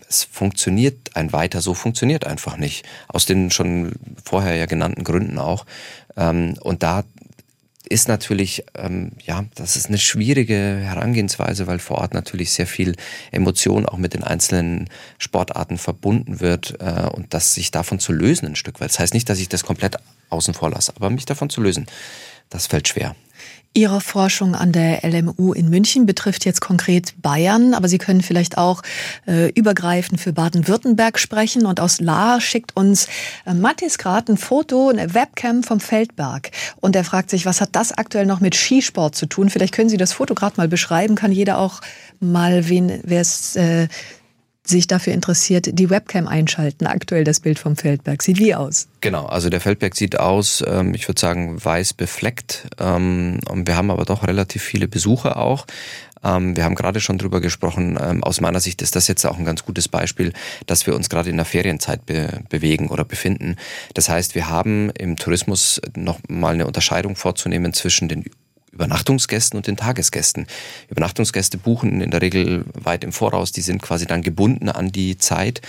es 0.09 0.23
funktioniert 0.23 1.15
ein 1.15 1.31
weiter 1.31 1.61
so 1.61 1.73
funktioniert 1.73 2.25
einfach 2.25 2.57
nicht. 2.57 2.85
Aus 3.07 3.25
den 3.25 3.51
schon 3.51 3.93
vorher 4.23 4.55
ja 4.55 4.65
genannten 4.65 5.03
Gründen 5.03 5.37
auch. 5.37 5.65
Ähm, 6.17 6.55
und 6.61 6.83
da 6.83 7.03
ist 7.89 8.07
natürlich, 8.07 8.65
ähm, 8.75 9.11
ja, 9.23 9.45
das 9.55 9.75
ist 9.75 9.87
eine 9.87 9.97
schwierige 9.97 10.53
Herangehensweise, 10.55 11.67
weil 11.67 11.79
vor 11.79 11.97
Ort 11.99 12.13
natürlich 12.13 12.51
sehr 12.51 12.67
viel 12.67 12.95
Emotion 13.31 13.85
auch 13.85 13.97
mit 13.97 14.13
den 14.13 14.23
einzelnen 14.23 14.89
Sportarten 15.17 15.77
verbunden 15.77 16.39
wird 16.39 16.75
äh, 16.79 17.07
und 17.07 17.33
das 17.33 17.53
sich 17.53 17.71
davon 17.71 17.99
zu 17.99 18.11
lösen 18.11 18.47
ein 18.47 18.55
Stück 18.55 18.79
weit. 18.79 18.89
Das 18.89 18.99
heißt 18.99 19.13
nicht, 19.13 19.29
dass 19.29 19.39
ich 19.39 19.49
das 19.49 19.63
komplett 19.63 19.97
außen 20.29 20.53
vor 20.53 20.69
lasse, 20.69 20.93
aber 20.95 21.09
mich 21.09 21.25
davon 21.25 21.49
zu 21.49 21.61
lösen, 21.61 21.85
das 22.49 22.67
fällt 22.67 22.87
schwer. 22.87 23.15
Ihre 23.73 24.01
Forschung 24.01 24.55
an 24.55 24.71
der 24.71 25.01
LMU 25.03 25.53
in 25.53 25.69
München 25.69 26.05
betrifft 26.05 26.45
jetzt 26.45 26.61
konkret 26.61 27.13
Bayern, 27.21 27.73
aber 27.73 27.87
Sie 27.87 27.99
können 27.99 28.21
vielleicht 28.21 28.57
auch 28.57 28.81
äh, 29.27 29.51
übergreifend 29.51 30.19
für 30.19 30.33
Baden-Württemberg 30.33 31.19
sprechen. 31.19 31.65
Und 31.65 31.79
aus 31.79 31.99
La 31.99 32.41
schickt 32.41 32.75
uns 32.75 33.07
äh, 33.45 33.53
Mathis 33.53 33.97
gerade 33.97 34.33
ein 34.33 34.37
Foto, 34.37 34.89
eine 34.89 35.13
Webcam 35.13 35.63
vom 35.63 35.79
Feldberg. 35.79 36.51
Und 36.81 36.95
er 36.95 37.03
fragt 37.03 37.29
sich, 37.29 37.45
was 37.45 37.61
hat 37.61 37.75
das 37.75 37.91
aktuell 37.91 38.25
noch 38.25 38.39
mit 38.39 38.55
Skisport 38.55 39.15
zu 39.15 39.27
tun? 39.27 39.49
Vielleicht 39.49 39.73
können 39.73 39.89
Sie 39.89 39.97
das 39.97 40.13
Foto 40.13 40.33
gerade 40.33 40.57
mal 40.57 40.67
beschreiben, 40.67 41.15
kann 41.15 41.31
jeder 41.31 41.59
auch 41.59 41.81
mal, 42.19 42.69
wen, 42.69 42.99
wer 43.03 43.21
es 43.21 43.55
äh, 43.55 43.87
sich 44.69 44.87
dafür 44.87 45.13
interessiert, 45.13 45.67
die 45.71 45.89
Webcam 45.89 46.27
einschalten. 46.27 46.87
Aktuell 46.87 47.23
das 47.23 47.39
Bild 47.39 47.59
vom 47.59 47.75
Feldberg. 47.75 48.21
Sieht 48.21 48.39
wie 48.39 48.55
aus? 48.55 48.87
Genau, 49.01 49.25
also 49.25 49.49
der 49.49 49.61
Feldberg 49.61 49.95
sieht 49.95 50.19
aus, 50.19 50.63
ähm, 50.67 50.93
ich 50.93 51.07
würde 51.07 51.19
sagen, 51.19 51.63
weiß 51.63 51.93
befleckt. 51.93 52.67
Ähm, 52.79 53.39
wir 53.53 53.75
haben 53.75 53.91
aber 53.91 54.05
doch 54.05 54.27
relativ 54.27 54.63
viele 54.63 54.87
Besucher 54.87 55.37
auch. 55.37 55.65
Ähm, 56.23 56.55
wir 56.55 56.63
haben 56.63 56.75
gerade 56.75 56.99
schon 56.99 57.17
drüber 57.17 57.41
gesprochen. 57.41 57.97
Aus 58.23 58.41
meiner 58.41 58.59
Sicht 58.59 58.81
ist 58.81 58.95
das 58.95 59.07
jetzt 59.07 59.25
auch 59.25 59.37
ein 59.37 59.45
ganz 59.45 59.63
gutes 59.63 59.87
Beispiel, 59.87 60.33
dass 60.65 60.87
wir 60.87 60.95
uns 60.95 61.09
gerade 61.09 61.29
in 61.29 61.37
der 61.37 61.45
Ferienzeit 61.45 62.05
be 62.05 62.41
bewegen 62.49 62.89
oder 62.89 63.05
befinden. 63.05 63.55
Das 63.93 64.09
heißt, 64.09 64.35
wir 64.35 64.49
haben 64.49 64.89
im 64.91 65.15
Tourismus 65.15 65.81
noch 65.95 66.19
mal 66.27 66.53
eine 66.53 66.67
Unterscheidung 66.67 67.15
vorzunehmen 67.15 67.73
zwischen 67.73 68.07
den 68.09 68.25
Übernachtungsgästen 68.77 69.57
und 69.57 69.65
den 69.65 69.75
Tagesgästen. 69.75 70.45
Übernachtungsgäste 70.89 71.57
buchen 71.57 71.99
in 71.99 72.11
der 72.11 72.21
Regel 72.21 72.63
weit 72.75 73.03
im 73.03 73.11
Voraus, 73.11 73.51
die 73.51 73.61
sind 73.61 73.81
quasi 73.81 74.05
dann 74.05 74.21
gebunden 74.21 74.69
an 74.69 74.91
die 74.91 75.17
Zeit 75.17 75.61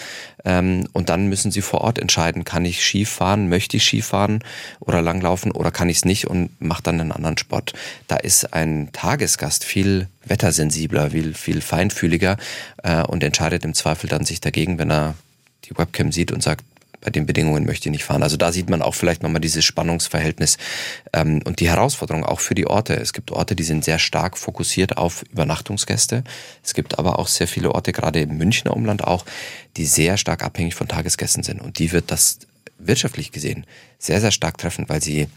ähm, 0.44 0.86
und 0.92 1.08
dann 1.08 1.28
müssen 1.28 1.50
sie 1.50 1.62
vor 1.62 1.80
Ort 1.80 1.98
entscheiden, 1.98 2.44
kann 2.44 2.66
ich 2.66 2.84
Skifahren, 2.84 3.48
möchte 3.48 3.78
ich 3.78 3.84
Skifahren 3.84 4.44
oder 4.80 5.00
langlaufen 5.00 5.52
oder 5.52 5.70
kann 5.70 5.88
ich 5.88 5.98
es 5.98 6.04
nicht 6.04 6.26
und 6.26 6.50
mache 6.60 6.82
dann 6.82 7.00
einen 7.00 7.12
anderen 7.12 7.38
Sport. 7.38 7.72
Da 8.08 8.16
ist 8.16 8.52
ein 8.52 8.90
Tagesgast 8.92 9.64
viel 9.64 10.08
wettersensibler, 10.26 11.10
viel, 11.12 11.32
viel 11.32 11.62
feinfühliger 11.62 12.36
äh, 12.82 13.02
und 13.04 13.24
entscheidet 13.24 13.64
im 13.64 13.72
Zweifel 13.72 14.10
dann 14.10 14.26
sich 14.26 14.42
dagegen, 14.42 14.78
wenn 14.78 14.90
er 14.90 15.14
die 15.64 15.78
Webcam 15.78 16.12
sieht 16.12 16.30
und 16.30 16.42
sagt, 16.42 16.62
bei 17.00 17.10
den 17.10 17.26
Bedingungen 17.26 17.64
möchte 17.64 17.88
ich 17.88 17.92
nicht 17.92 18.04
fahren. 18.04 18.22
Also 18.22 18.36
da 18.36 18.52
sieht 18.52 18.70
man 18.70 18.82
auch 18.82 18.94
vielleicht 18.94 19.22
nochmal 19.22 19.40
dieses 19.40 19.64
Spannungsverhältnis 19.64 20.58
ähm, 21.12 21.40
und 21.44 21.60
die 21.60 21.68
Herausforderung 21.68 22.24
auch 22.24 22.40
für 22.40 22.54
die 22.54 22.66
Orte. 22.66 22.94
Es 22.94 23.12
gibt 23.12 23.30
Orte, 23.30 23.54
die 23.54 23.62
sind 23.62 23.84
sehr 23.84 23.98
stark 23.98 24.36
fokussiert 24.36 24.96
auf 24.96 25.22
Übernachtungsgäste. 25.32 26.24
Es 26.62 26.74
gibt 26.74 26.98
aber 26.98 27.18
auch 27.18 27.28
sehr 27.28 27.48
viele 27.48 27.74
Orte, 27.74 27.92
gerade 27.92 28.20
im 28.20 28.36
Münchner 28.36 28.76
Umland 28.76 29.04
auch, 29.04 29.24
die 29.76 29.86
sehr 29.86 30.16
stark 30.16 30.42
abhängig 30.42 30.74
von 30.74 30.88
Tagesgästen 30.88 31.42
sind. 31.42 31.60
Und 31.60 31.78
die 31.78 31.92
wird 31.92 32.10
das 32.10 32.40
wirtschaftlich 32.78 33.32
gesehen 33.32 33.66
sehr, 33.98 34.20
sehr 34.20 34.30
stark 34.30 34.58
treffen, 34.58 34.88
weil 34.88 35.02
sie 35.02 35.28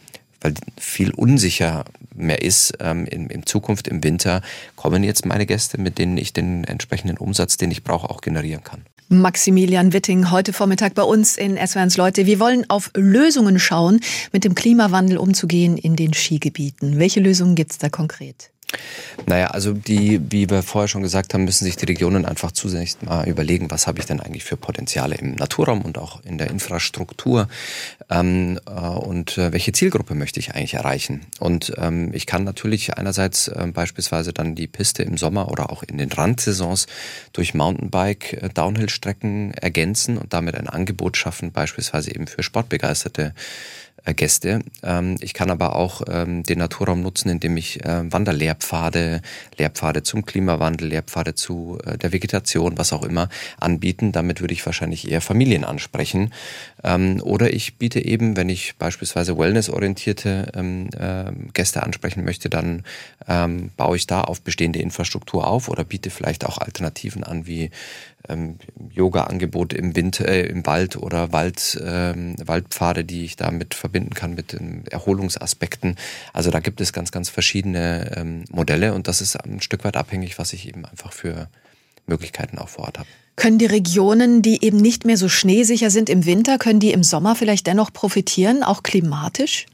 weil 0.42 0.56
viel 0.78 1.12
unsicher 1.12 1.86
mehr 2.16 2.42
ist 2.42 2.74
ähm, 2.80 3.06
in, 3.06 3.30
in 3.30 3.46
Zukunft 3.46 3.88
im 3.88 4.04
Winter, 4.04 4.42
kommen 4.76 5.04
jetzt 5.04 5.26
meine 5.26 5.46
Gäste, 5.46 5.80
mit 5.80 6.00
denen 6.00 6.18
ich 6.18 6.34
den 6.34 6.64
entsprechenden 6.64 7.18
Umsatz, 7.18 7.58
den 7.58 7.70
ich 7.70 7.84
brauche, 7.84 8.10
auch 8.10 8.22
generieren 8.22 8.64
kann. 8.64 8.82
Maximilian 9.12 9.92
Witting 9.92 10.32
heute 10.32 10.54
Vormittag 10.54 10.94
bei 10.96 11.04
uns 11.04 11.36
in 11.36 11.58
SWRs 11.58 11.98
Leute. 11.98 12.26
Wir 12.26 12.40
wollen 12.40 12.70
auf 12.70 12.92
Lösungen 12.96 13.60
schauen, 13.60 14.00
mit 14.32 14.46
dem 14.46 14.56
Klimawandel 14.56 15.18
umzugehen 15.18 15.78
in 15.78 15.98
den 15.98 16.14
Skigebieten. 16.14 16.98
Welche 16.98 17.20
Lösungen 17.20 17.56
gibt 17.56 17.72
es 17.72 17.78
da 17.78 17.90
konkret? 17.90 18.52
Naja, 19.26 19.48
also 19.48 19.74
die, 19.74 20.20
wie 20.30 20.50
wir 20.50 20.64
vorher 20.64 20.88
schon 20.88 21.04
gesagt 21.04 21.34
haben, 21.34 21.44
müssen 21.44 21.66
sich 21.66 21.76
die 21.76 21.86
Regionen 21.86 22.26
einfach 22.26 22.52
zunächst 22.52 23.04
mal 23.04 23.28
überlegen, 23.28 23.70
was 23.70 23.88
habe 23.88 24.00
ich 24.00 24.06
denn 24.06 24.20
eigentlich 24.20 24.44
für 24.44 24.58
Potenziale 24.58 25.16
im 25.16 25.36
Naturraum 25.36 25.82
und 25.82 25.98
auch 25.98 26.24
in 26.24 26.38
der 26.38 26.50
Infrastruktur 26.50 27.48
ähm, 28.10 28.60
äh, 28.66 28.72
und 28.72 29.38
äh, 29.38 29.54
welche 29.54 29.72
Zielgruppe 29.72 30.16
möchte 30.16 30.40
ich 30.40 30.56
eigentlich 30.56 30.74
erreichen. 30.74 31.22
Und 31.40 31.74
ähm, 31.78 32.12
ich 32.14 32.26
kann 32.26 32.44
natürlich 32.44 32.98
einerseits 32.98 33.48
äh, 33.48 33.68
beispielsweise 33.72 34.34
dann 34.34 34.56
die 34.56 34.68
Piste 34.68 35.04
im 35.04 35.18
Sommer 35.18 35.52
oder 35.52 35.72
auch 35.72 35.84
in 35.84 35.98
den 35.98 36.12
Randsaisons 36.12 36.88
durch 37.34 37.54
Mountainbike-Downhill-Strecken 37.54 39.54
äh, 39.54 39.62
ergänzen 39.62 40.18
und 40.18 40.34
damit 40.34 40.56
ein 40.56 40.68
Angebot 40.68 41.18
schaffen, 41.18 41.52
beispielsweise 41.52 42.14
eben 42.14 42.28
für 42.28 42.44
Sportbegeisterte 42.44 43.34
Gäste. 44.16 44.62
Ähm, 44.84 45.18
ich 45.22 45.34
kann 45.34 45.52
aber 45.52 45.76
auch 45.76 46.02
ähm, 46.08 46.44
den 46.44 46.58
Naturraum 46.58 47.02
nutzen, 47.02 47.30
indem 47.30 47.56
ich 47.58 47.86
äh, 47.86 48.12
Wanderlehrpfade, 48.12 49.22
Lehrpfade 49.58 50.04
zum 50.04 50.26
Klimawandel, 50.26 50.88
Lehrpfade 50.88 51.36
zu 51.36 51.78
äh, 51.86 51.98
der 51.98 52.12
Vegetation, 52.12 52.78
was 52.78 52.94
auch 52.94 53.04
immer, 53.04 53.30
anbieten. 53.60 54.12
Damit 54.12 54.42
würde 54.42 54.54
ich 54.54 54.66
wahrscheinlich 54.66 55.10
eher 55.10 55.22
Familien 55.22 55.64
ansprechen. 55.64 56.34
Ähm, 56.84 57.22
oder 57.24 57.54
ich 57.54 57.78
biete 57.78 58.04
eben, 58.04 58.38
wenn 58.38 58.50
ich 58.50 58.76
beispielsweise 58.78 59.38
wellnessorientierte 59.38 60.52
Gäste 61.54 61.84
ansprechen 61.84 62.24
möchte, 62.24 62.50
dann 62.50 62.84
baue 63.78 63.96
ich 63.96 64.08
da 64.08 64.22
auf 64.22 64.42
bestehende 64.42 64.80
Infrastruktur 64.80 65.48
auf 65.48 65.70
oder 65.70 65.84
biete 65.84 66.10
vielleicht 66.10 66.46
auch 66.46 66.58
Alternativen 66.58 67.24
an, 67.24 67.46
wie 67.48 67.72
ähm, 68.30 68.58
Yoga-Angebot 68.92 69.74
im 69.74 69.96
Winter, 69.96 70.28
äh, 70.28 70.46
im 70.46 70.66
Wald 70.66 70.96
oder 70.96 71.32
Wald, 71.32 71.82
ähm, 71.84 72.36
Waldpfade, 72.44 73.04
die 73.04 73.26
ich 73.26 73.36
damit 73.36 73.74
verbinden 73.74 74.14
kann 74.14 74.34
mit 74.34 74.58
Erholungsaspekten. 74.90 75.96
Also 76.34 76.52
da 76.52 76.60
gibt 76.60 76.82
es 76.82 76.94
ganz, 76.94 77.12
ganz 77.12 77.30
verschiedene 77.30 78.16
ähm, 78.16 78.46
Modelle 78.50 78.94
und 78.94 79.08
das 79.08 79.22
ist 79.22 79.36
ein 79.36 79.62
Stück 79.62 79.84
weit 79.84 79.98
abhängig, 79.98 80.38
was 80.40 80.54
ich 80.54 80.68
eben 80.68 80.86
einfach 80.86 81.14
für 81.14 81.50
Möglichkeiten 82.06 82.58
auch 82.58 82.70
vor 82.70 82.86
Ort 82.86 83.00
habe. 83.00 83.08
Können 83.36 83.58
die 83.58 83.66
Regionen, 83.66 84.42
die 84.42 84.64
eben 84.64 84.78
nicht 84.78 85.06
mehr 85.06 85.18
so 85.18 85.30
schneesicher 85.30 85.90
sind 85.90 86.10
im 86.10 86.26
Winter, 86.26 86.58
können 86.58 86.80
die 86.80 86.92
im 86.92 87.04
Sommer 87.04 87.36
vielleicht 87.36 87.66
dennoch 87.68 87.94
profitieren, 87.94 88.64
auch 88.64 88.84
klimatisch? 88.84 89.66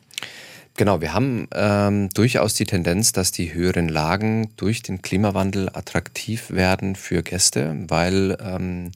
Genau, 0.78 1.02
wir 1.02 1.14
haben 1.14 1.48
ähm, 1.56 2.10
durchaus 2.14 2.54
die 2.54 2.66
Tendenz, 2.66 3.12
dass 3.12 3.32
die 3.32 3.52
höheren 3.52 3.90
Lagen 3.90 4.52
durch 4.58 4.84
den 4.84 5.02
Klimawandel 5.02 5.70
attraktiv 5.70 6.52
werden 6.52 6.96
für 6.96 7.24
Gäste, 7.24 7.76
weil 7.88 8.38
ähm, 8.40 8.92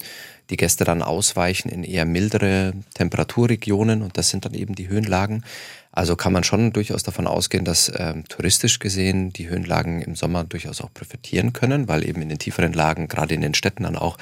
die 0.52 0.58
Gäste 0.58 0.84
dann 0.84 1.02
ausweichen 1.02 1.70
in 1.70 1.84
eher 1.84 2.06
mildere 2.06 2.74
Temperaturregionen 2.94 4.04
und 4.04 4.16
das 4.16 4.30
sind 4.30 4.46
dann 4.46 4.54
eben 4.54 4.76
die 4.76 4.90
Höhenlagen. 4.90 5.44
Also 5.94 6.16
kann 6.16 6.32
man 6.32 6.44
schon 6.44 6.72
durchaus 6.72 7.04
davon 7.04 7.28
ausgehen, 7.28 7.66
dass 7.66 7.92
ähm, 7.94 8.24
touristisch 8.30 8.80
gesehen 8.80 9.34
die 9.34 9.50
Höhenlagen 9.50 10.02
im 10.02 10.16
Sommer 10.16 10.46
durchaus 10.46 10.80
auch 10.80 10.94
profitieren 10.94 11.52
können, 11.52 11.90
weil 11.90 12.08
eben 12.08 12.22
in 12.22 12.30
den 12.30 12.40
tieferen 12.40 12.72
Lagen, 12.72 13.10
gerade 13.10 13.36
in 13.36 13.42
den 13.42 13.54
Städten 13.54 13.84
dann 13.84 13.98
auch 13.98 14.18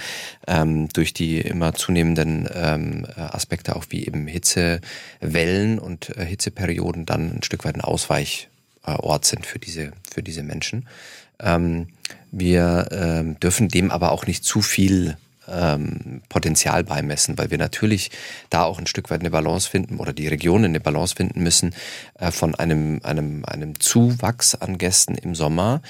ähm, 0.47 0.89
durch 0.89 1.13
die 1.13 1.39
immer 1.39 1.73
zunehmenden 1.73 2.49
ähm, 2.51 3.05
Aspekte 3.15 3.75
auch 3.75 3.85
wie 3.89 4.05
eben 4.05 4.25
Hitzewellen 4.25 5.77
und 5.77 6.17
äh, 6.17 6.25
Hitzeperioden 6.25 7.05
dann 7.05 7.37
ein 7.37 7.43
Stück 7.43 7.65
weit 7.65 7.75
ein 7.75 7.81
Ausweichort 7.81 9.25
sind 9.25 9.45
für 9.45 9.59
diese, 9.59 9.91
für 10.11 10.23
diese 10.23 10.41
Menschen. 10.41 10.87
Ähm, 11.39 11.89
wir 12.31 12.89
ähm, 12.91 13.39
dürfen 13.39 13.69
dem 13.69 13.91
aber 13.91 14.11
auch 14.11 14.25
nicht 14.25 14.43
zu 14.43 14.61
viel 14.61 15.17
ähm, 15.51 16.21
Potenzial 16.29 16.83
beimessen, 16.83 17.37
weil 17.37 17.51
wir 17.51 17.57
natürlich 17.57 18.11
da 18.49 18.63
auch 18.63 18.79
ein 18.79 18.87
Stück 18.87 19.09
weit 19.09 19.21
eine 19.21 19.31
Balance 19.31 19.69
finden 19.69 19.97
oder 19.97 20.13
die 20.13 20.27
Regionen 20.27 20.65
eine 20.65 20.79
Balance 20.79 21.15
finden 21.15 21.41
müssen 21.41 21.75
äh, 22.15 22.31
von 22.31 22.55
einem, 22.55 23.01
einem, 23.03 23.45
einem 23.45 23.79
Zuwachs 23.79 24.55
an 24.55 24.77
Gästen 24.77 25.15
im 25.15 25.35
Sommer 25.35 25.81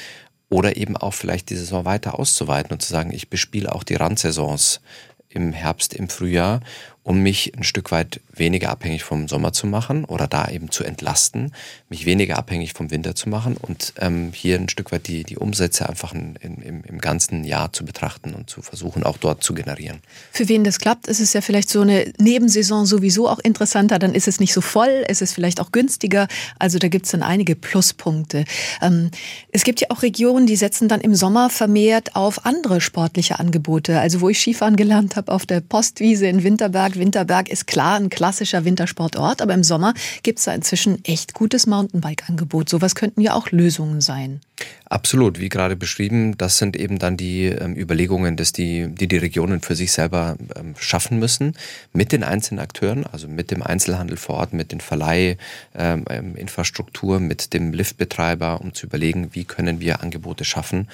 oder 0.49 0.77
eben 0.77 0.97
auch 0.97 1.13
vielleicht 1.13 1.49
die 1.49 1.55
Saison 1.55 1.85
weiter 1.85 2.19
auszuweiten 2.19 2.71
und 2.71 2.81
zu 2.81 2.91
sagen, 2.91 3.11
ich 3.13 3.29
bespiele 3.29 3.73
auch 3.73 3.83
die 3.83 3.95
Randsaisons 3.95 4.81
im 5.29 5.53
Herbst, 5.53 5.93
im 5.93 6.09
Frühjahr 6.09 6.61
um 7.09 7.21
mich 7.21 7.53
ein 7.57 7.63
Stück 7.63 7.91
weit 7.91 8.21
weniger 8.31 8.69
abhängig 8.69 9.03
vom 9.03 9.27
Sommer 9.27 9.51
zu 9.51 9.65
machen 9.65 10.05
oder 10.05 10.27
da 10.27 10.47
eben 10.47 10.69
zu 10.69 10.83
entlasten, 10.83 11.55
mich 11.89 12.05
weniger 12.05 12.37
abhängig 12.37 12.73
vom 12.73 12.91
Winter 12.91 13.15
zu 13.15 13.29
machen 13.29 13.57
und 13.57 13.93
ähm, 13.97 14.31
hier 14.31 14.59
ein 14.59 14.69
Stück 14.69 14.91
weit 14.91 15.07
die, 15.07 15.23
die 15.23 15.37
Umsätze 15.37 15.89
einfach 15.89 16.13
in, 16.13 16.35
in, 16.35 16.83
im, 16.83 16.99
ganzen 16.99 17.45
Jahr 17.45 17.73
zu 17.73 17.83
betrachten 17.83 18.35
und 18.35 18.47
zu 18.47 18.61
versuchen, 18.61 19.01
auch 19.01 19.17
dort 19.17 19.43
zu 19.43 19.55
generieren. 19.55 20.01
Für 20.31 20.47
wen 20.49 20.63
das 20.63 20.77
klappt, 20.77 21.07
ist 21.07 21.19
es 21.19 21.33
ja 21.33 21.41
vielleicht 21.41 21.71
so 21.71 21.81
eine 21.81 22.13
Nebensaison 22.19 22.85
sowieso 22.85 23.27
auch 23.27 23.39
interessanter, 23.39 23.97
dann 23.97 24.13
ist 24.13 24.27
es 24.27 24.39
nicht 24.39 24.53
so 24.53 24.61
voll, 24.61 25.03
es 25.07 25.23
ist 25.23 25.33
vielleicht 25.33 25.61
auch 25.61 25.71
günstiger, 25.71 26.27
also 26.59 26.77
da 26.77 26.89
gibt 26.89 27.07
es 27.07 27.11
dann 27.11 27.23
einige 27.23 27.55
Pluspunkte. 27.55 28.45
Ähm, 28.83 29.09
es 29.51 29.63
gibt 29.63 29.81
ja 29.81 29.87
auch 29.89 30.03
Regionen, 30.03 30.45
die 30.45 30.55
setzen 30.55 30.87
dann 30.87 31.01
im 31.01 31.15
Sommer 31.15 31.49
vermehrt 31.49 32.15
auf 32.15 32.45
andere 32.45 32.81
sportliche 32.81 33.39
Angebote, 33.39 33.99
also 33.99 34.21
wo 34.21 34.29
ich 34.29 34.39
Skifahren 34.39 34.75
gelernt 34.75 35.15
habe 35.15 35.31
auf 35.31 35.47
der 35.47 35.61
Postwiese 35.61 36.27
in 36.27 36.43
Winterberg, 36.43 36.98
Winterberg 36.99 37.49
ist 37.49 37.67
klar 37.67 37.95
ein 37.95 38.09
klassischer 38.09 38.65
Wintersportort, 38.65 39.41
aber 39.41 39.53
im 39.53 39.63
Sommer 39.63 39.93
gibt 40.23 40.39
es 40.39 40.45
da 40.45 40.53
inzwischen 40.53 41.03
echt 41.05 41.33
gutes 41.33 41.67
Mountainbike-Angebot. 41.67 42.69
Sowas 42.69 42.95
könnten 42.95 43.21
ja 43.21 43.33
auch 43.33 43.51
Lösungen 43.51 44.01
sein. 44.01 44.41
Absolut, 44.85 45.39
wie 45.39 45.49
gerade 45.49 45.75
beschrieben, 45.75 46.35
das 46.37 46.57
sind 46.57 46.75
eben 46.75 46.97
dann 46.99 47.15
die 47.15 47.45
ähm, 47.45 47.75
Überlegungen, 47.75 48.35
dass 48.35 48.51
die, 48.51 48.87
die 48.87 49.07
die 49.07 49.17
Regionen 49.17 49.61
für 49.61 49.75
sich 49.75 49.91
selber 49.91 50.35
ähm, 50.55 50.73
schaffen 50.79 51.19
müssen, 51.19 51.53
mit 51.93 52.11
den 52.11 52.23
einzelnen 52.23 52.59
Akteuren, 52.59 53.05
also 53.05 53.27
mit 53.27 53.51
dem 53.51 53.61
Einzelhandel 53.61 54.17
vor 54.17 54.37
Ort, 54.37 54.53
mit 54.53 54.71
den 54.71 54.81
Verleihinfrastruktur, 54.81 57.17
ähm, 57.17 57.27
mit 57.27 57.53
dem 57.53 57.71
Liftbetreiber, 57.71 58.61
um 58.61 58.73
zu 58.73 58.87
überlegen, 58.87 59.29
wie 59.33 59.45
können 59.45 59.79
wir 59.79 60.01
Angebote 60.01 60.43
schaffen, 60.43 60.87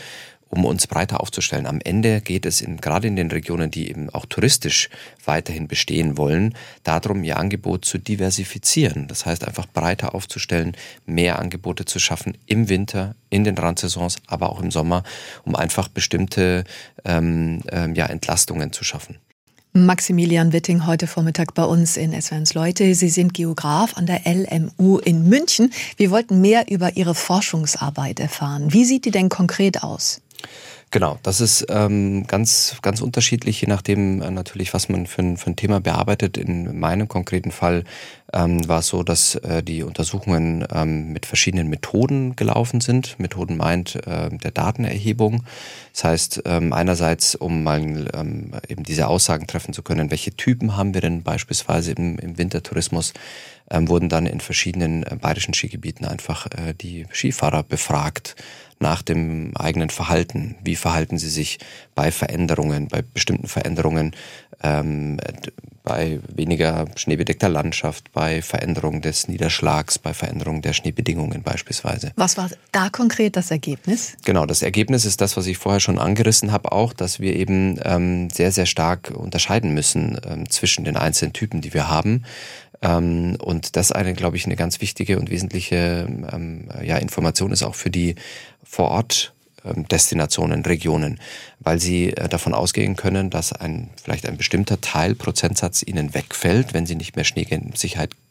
um 0.49 0.65
uns 0.65 0.87
breiter 0.87 1.21
aufzustellen. 1.21 1.65
Am 1.65 1.79
Ende 1.81 2.21
geht 2.21 2.45
es 2.45 2.61
in, 2.61 2.77
gerade 2.77 3.07
in 3.07 3.15
den 3.15 3.31
Regionen, 3.31 3.71
die 3.71 3.89
eben 3.89 4.09
auch 4.09 4.25
touristisch 4.25 4.89
weiterhin 5.23 5.67
bestehen 5.67 6.17
wollen, 6.17 6.55
darum, 6.83 7.23
ihr 7.23 7.37
Angebot 7.37 7.85
zu 7.85 7.97
diversifizieren. 7.97 9.07
Das 9.07 9.25
heißt, 9.25 9.45
einfach 9.45 9.65
breiter 9.67 10.15
aufzustellen, 10.15 10.75
mehr 11.05 11.39
Angebote 11.39 11.85
zu 11.85 11.99
schaffen 11.99 12.37
im 12.45 12.69
Winter, 12.69 13.15
in 13.29 13.43
den 13.43 13.57
Randsaisons, 13.57 14.17
aber 14.27 14.49
auch 14.49 14.61
im 14.61 14.71
Sommer, 14.71 15.03
um 15.43 15.55
einfach 15.55 15.87
bestimmte 15.87 16.63
ähm, 17.03 17.61
ähm, 17.71 17.95
ja, 17.95 18.05
Entlastungen 18.05 18.71
zu 18.71 18.83
schaffen. 18.83 19.17
Maximilian 19.77 20.53
Witting 20.53 20.85
heute 20.85 21.05
Vormittag 21.05 21.53
bei 21.53 21.65
uns 21.65 21.97
in 21.97 22.19
SWNs 22.19 22.53
Leute. 22.53 22.95
Sie 22.95 23.09
sind 23.09 23.33
Geograf 23.33 23.97
an 23.97 24.05
der 24.05 24.21
LMU 24.25 24.99
in 24.99 25.27
München. 25.27 25.73
Wir 25.97 26.11
wollten 26.11 26.39
mehr 26.39 26.71
über 26.71 26.95
Ihre 26.95 27.13
Forschungsarbeit 27.13 28.21
erfahren. 28.21 28.71
Wie 28.71 28.85
sieht 28.85 29.03
die 29.03 29.11
denn 29.11 29.27
konkret 29.27 29.83
aus? 29.83 30.21
Genau, 30.91 31.19
das 31.23 31.41
ist 31.41 31.65
ähm, 31.69 32.25
ganz, 32.25 32.77
ganz 32.81 33.01
unterschiedlich, 33.01 33.59
je 33.59 33.67
nachdem 33.67 34.21
äh, 34.21 34.31
natürlich, 34.31 34.73
was 34.73 34.87
man 34.87 35.07
für 35.07 35.23
ein, 35.23 35.37
für 35.37 35.49
ein 35.49 35.55
Thema 35.55 35.81
bearbeitet. 35.81 36.37
In 36.37 36.79
meinem 36.79 37.09
konkreten 37.09 37.51
Fall 37.51 37.83
ähm, 38.31 38.65
war 38.67 38.79
es 38.79 38.87
so, 38.87 39.03
dass 39.03 39.35
äh, 39.35 39.61
die 39.61 39.83
Untersuchungen 39.83 40.65
ähm, 40.71 41.11
mit 41.11 41.25
verschiedenen 41.25 41.67
Methoden 41.67 42.35
gelaufen 42.37 42.79
sind. 42.79 43.19
Methoden 43.19 43.57
meint 43.57 43.95
äh, 44.07 44.29
der 44.29 44.51
Datenerhebung. 44.51 45.43
Das 45.91 46.03
heißt, 46.05 46.43
ähm, 46.45 46.71
einerseits, 46.71 47.35
um 47.35 47.63
mal 47.63 48.09
ähm, 48.13 48.51
eben 48.67 48.83
diese 48.83 49.07
Aussagen 49.07 49.47
treffen 49.47 49.73
zu 49.73 49.81
können, 49.81 50.11
welche 50.11 50.35
Typen 50.37 50.77
haben 50.77 50.93
wir 50.93 51.01
denn 51.01 51.23
beispielsweise 51.23 51.91
im, 51.91 52.17
im 52.19 52.37
Wintertourismus, 52.37 53.13
ähm, 53.69 53.89
wurden 53.89 54.09
dann 54.09 54.27
in 54.27 54.39
verschiedenen 54.39 55.03
äh, 55.03 55.17
bayerischen 55.19 55.53
Skigebieten 55.53 56.05
einfach 56.05 56.47
äh, 56.47 56.73
die 56.73 57.05
Skifahrer 57.11 57.63
befragt 57.63 58.35
nach 58.79 59.01
dem 59.01 59.55
eigenen 59.55 59.89
Verhalten. 59.89 60.55
Wie 60.63 60.75
verhalten 60.75 61.17
sie 61.17 61.29
sich 61.29 61.59
bei 61.95 62.11
Veränderungen, 62.11 62.87
bei 62.87 63.01
bestimmten 63.01 63.47
Veränderungen, 63.47 64.15
ähm, 64.61 65.17
bei 65.83 66.19
weniger 66.33 66.87
schneebedeckter 66.95 67.47
Landschaft, 67.47 68.11
bei 68.11 68.41
Veränderung 68.41 69.01
des 69.01 69.27
Niederschlags, 69.27 69.99
bei 69.99 70.13
Veränderung 70.13 70.61
der 70.61 70.73
Schneebedingungen 70.73 71.43
beispielsweise. 71.43 72.11
Was 72.15 72.37
war 72.37 72.49
da 72.71 72.89
konkret 72.89 73.37
das 73.37 73.51
Ergebnis? 73.51 74.17
Genau, 74.25 74.45
das 74.47 74.63
Ergebnis 74.63 75.05
ist 75.05 75.21
das, 75.21 75.37
was 75.37 75.45
ich 75.45 75.57
vorher 75.57 75.79
schon 75.79 75.99
angerissen 75.99 76.51
habe, 76.51 76.71
auch, 76.71 76.91
dass 76.91 77.19
wir 77.19 77.35
eben 77.35 77.79
ähm, 77.83 78.29
sehr, 78.31 78.51
sehr 78.51 78.65
stark 78.65 79.11
unterscheiden 79.15 79.73
müssen 79.73 80.19
ähm, 80.27 80.49
zwischen 80.49 80.85
den 80.85 80.97
einzelnen 80.97 81.33
Typen, 81.33 81.61
die 81.61 81.73
wir 81.73 81.87
haben. 81.87 82.23
Ähm, 82.81 83.37
und 83.41 83.75
das 83.75 83.91
eine, 83.91 84.13
glaube 84.13 84.37
ich, 84.37 84.45
eine 84.45 84.55
ganz 84.55 84.81
wichtige 84.81 85.19
und 85.19 85.29
wesentliche 85.29 86.07
ähm, 86.31 86.69
ja, 86.83 86.97
Information 86.97 87.51
ist 87.51 87.63
auch 87.63 87.75
für 87.75 87.89
die 87.89 88.15
vor 88.63 88.89
Ort 88.89 89.33
ähm, 89.63 89.87
Destinationen, 89.87 90.63
Regionen, 90.63 91.19
weil 91.59 91.79
sie 91.79 92.11
äh, 92.11 92.29
davon 92.29 92.53
ausgehen 92.53 92.95
können, 92.95 93.29
dass 93.29 93.53
ein 93.53 93.89
vielleicht 94.01 94.27
ein 94.27 94.37
bestimmter 94.37 94.81
Teil, 94.81 95.15
Prozentsatz 95.15 95.83
ihnen 95.83 96.13
wegfällt, 96.13 96.73
wenn 96.73 96.85
sie 96.85 96.95
nicht 96.95 97.15
mehr 97.15 97.25
Schneesicherheit 97.25 98.11
äh, 98.11 98.24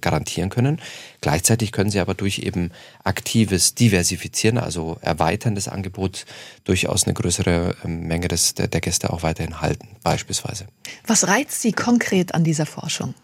garantieren 0.00 0.50
können. 0.50 0.80
Gleichzeitig 1.20 1.72
können 1.72 1.90
sie 1.90 2.00
aber 2.00 2.14
durch 2.14 2.40
eben 2.40 2.70
aktives 3.02 3.74
Diversifizieren, 3.74 4.58
also 4.58 4.98
Erweitern 5.00 5.54
des 5.54 5.68
Angebots, 5.68 6.26
durchaus 6.64 7.04
eine 7.04 7.14
größere 7.14 7.76
ähm, 7.84 8.06
Menge 8.06 8.28
des, 8.28 8.54
der, 8.54 8.68
der 8.68 8.80
Gäste 8.80 9.12
auch 9.12 9.22
weiterhin 9.22 9.60
halten, 9.60 9.88
beispielsweise. 10.02 10.66
Was 11.06 11.28
reizt 11.28 11.60
Sie 11.60 11.72
konkret 11.72 12.34
an 12.34 12.44
dieser 12.44 12.66
Forschung? 12.66 13.14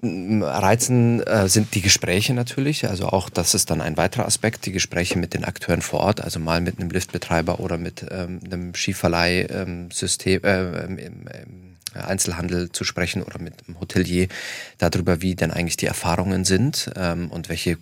Reizen 0.00 1.20
äh, 1.24 1.48
sind 1.48 1.74
die 1.74 1.80
Gespräche 1.80 2.32
natürlich, 2.32 2.88
also 2.88 3.08
auch 3.08 3.28
das 3.28 3.54
ist 3.54 3.70
dann 3.70 3.80
ein 3.80 3.96
weiterer 3.96 4.26
Aspekt, 4.26 4.64
die 4.66 4.70
Gespräche 4.70 5.18
mit 5.18 5.34
den 5.34 5.44
Akteuren 5.44 5.82
vor 5.82 6.00
Ort, 6.00 6.20
also 6.20 6.38
mal 6.38 6.60
mit 6.60 6.78
einem 6.78 6.90
Liftbetreiber 6.90 7.58
oder 7.58 7.78
mit 7.78 8.06
ähm, 8.08 8.38
einem 8.44 8.74
Skiverleihsystem, 8.74 10.44
äh, 10.44 10.84
im, 10.84 10.98
im, 10.98 11.28
Einzelhandel 11.94 12.70
zu 12.72 12.84
sprechen 12.84 13.22
oder 13.22 13.38
mit 13.38 13.54
einem 13.66 13.80
Hotelier 13.80 14.28
darüber, 14.78 15.22
wie 15.22 15.34
denn 15.34 15.50
eigentlich 15.50 15.76
die 15.76 15.86
Erfahrungen 15.86 16.44
sind 16.44 16.90
ähm, 16.96 17.30
und 17.30 17.48
welche 17.48 17.78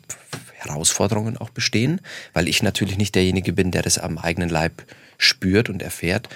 Herausforderungen 0.55 1.37
auch 1.37 1.51
bestehen, 1.51 2.01
weil 2.33 2.49
ich 2.49 2.62
natürlich 2.62 2.99
nicht 2.99 3.14
derjenige 3.14 3.53
bin, 3.53 3.71
der 3.71 3.83
das 3.83 3.99
am 3.99 4.19
eigenen 4.19 4.49
Leib 4.49 4.83
spürt 5.19 5.69
und 5.69 5.83
erfährt, 5.83 6.29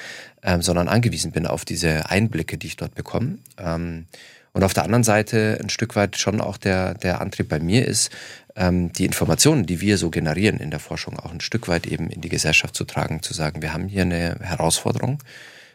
ähm, 0.43 0.63
sondern 0.63 0.89
angewiesen 0.89 1.33
bin 1.33 1.47
auf 1.47 1.65
diese 1.65 2.09
Einblicke, 2.09 2.59
die 2.59 2.69
ich 2.69 2.77
dort 2.77 2.95
bekomme. 2.95 3.39
Ähm, 3.59 4.07
und 4.53 4.65
auf 4.65 4.75
der 4.75 4.85
anderen 4.85 5.05
Seite 5.05 5.59
ein 5.63 5.71
Stück 5.71 5.95
weit 5.95 6.17
schon 6.17 6.41
auch 6.41 6.57
der, 6.57 6.95
der 6.95 7.21
Antrieb 7.21 7.49
bei 7.49 7.61
mir 7.61 7.87
ist, 7.87 8.11
ähm, 8.57 8.93
die 8.93 9.05
Informationen, 9.05 9.65
die 9.65 9.81
wir 9.81 9.97
so 9.97 10.11
generieren 10.11 10.59
in 10.59 10.71
der 10.71 10.81
Forschung, 10.81 11.19
auch 11.19 11.33
ein 11.33 11.41
Stück 11.41 11.69
weit 11.69 11.87
eben 11.87 12.11
in 12.11 12.21
die 12.21 12.29
Gesellschaft 12.29 12.75
zu 12.75 12.85
tragen, 12.85 13.23
zu 13.23 13.33
sagen, 13.33 13.63
wir 13.63 13.73
haben 13.73 13.87
hier 13.87 14.03
eine 14.03 14.39
Herausforderung 14.41 15.23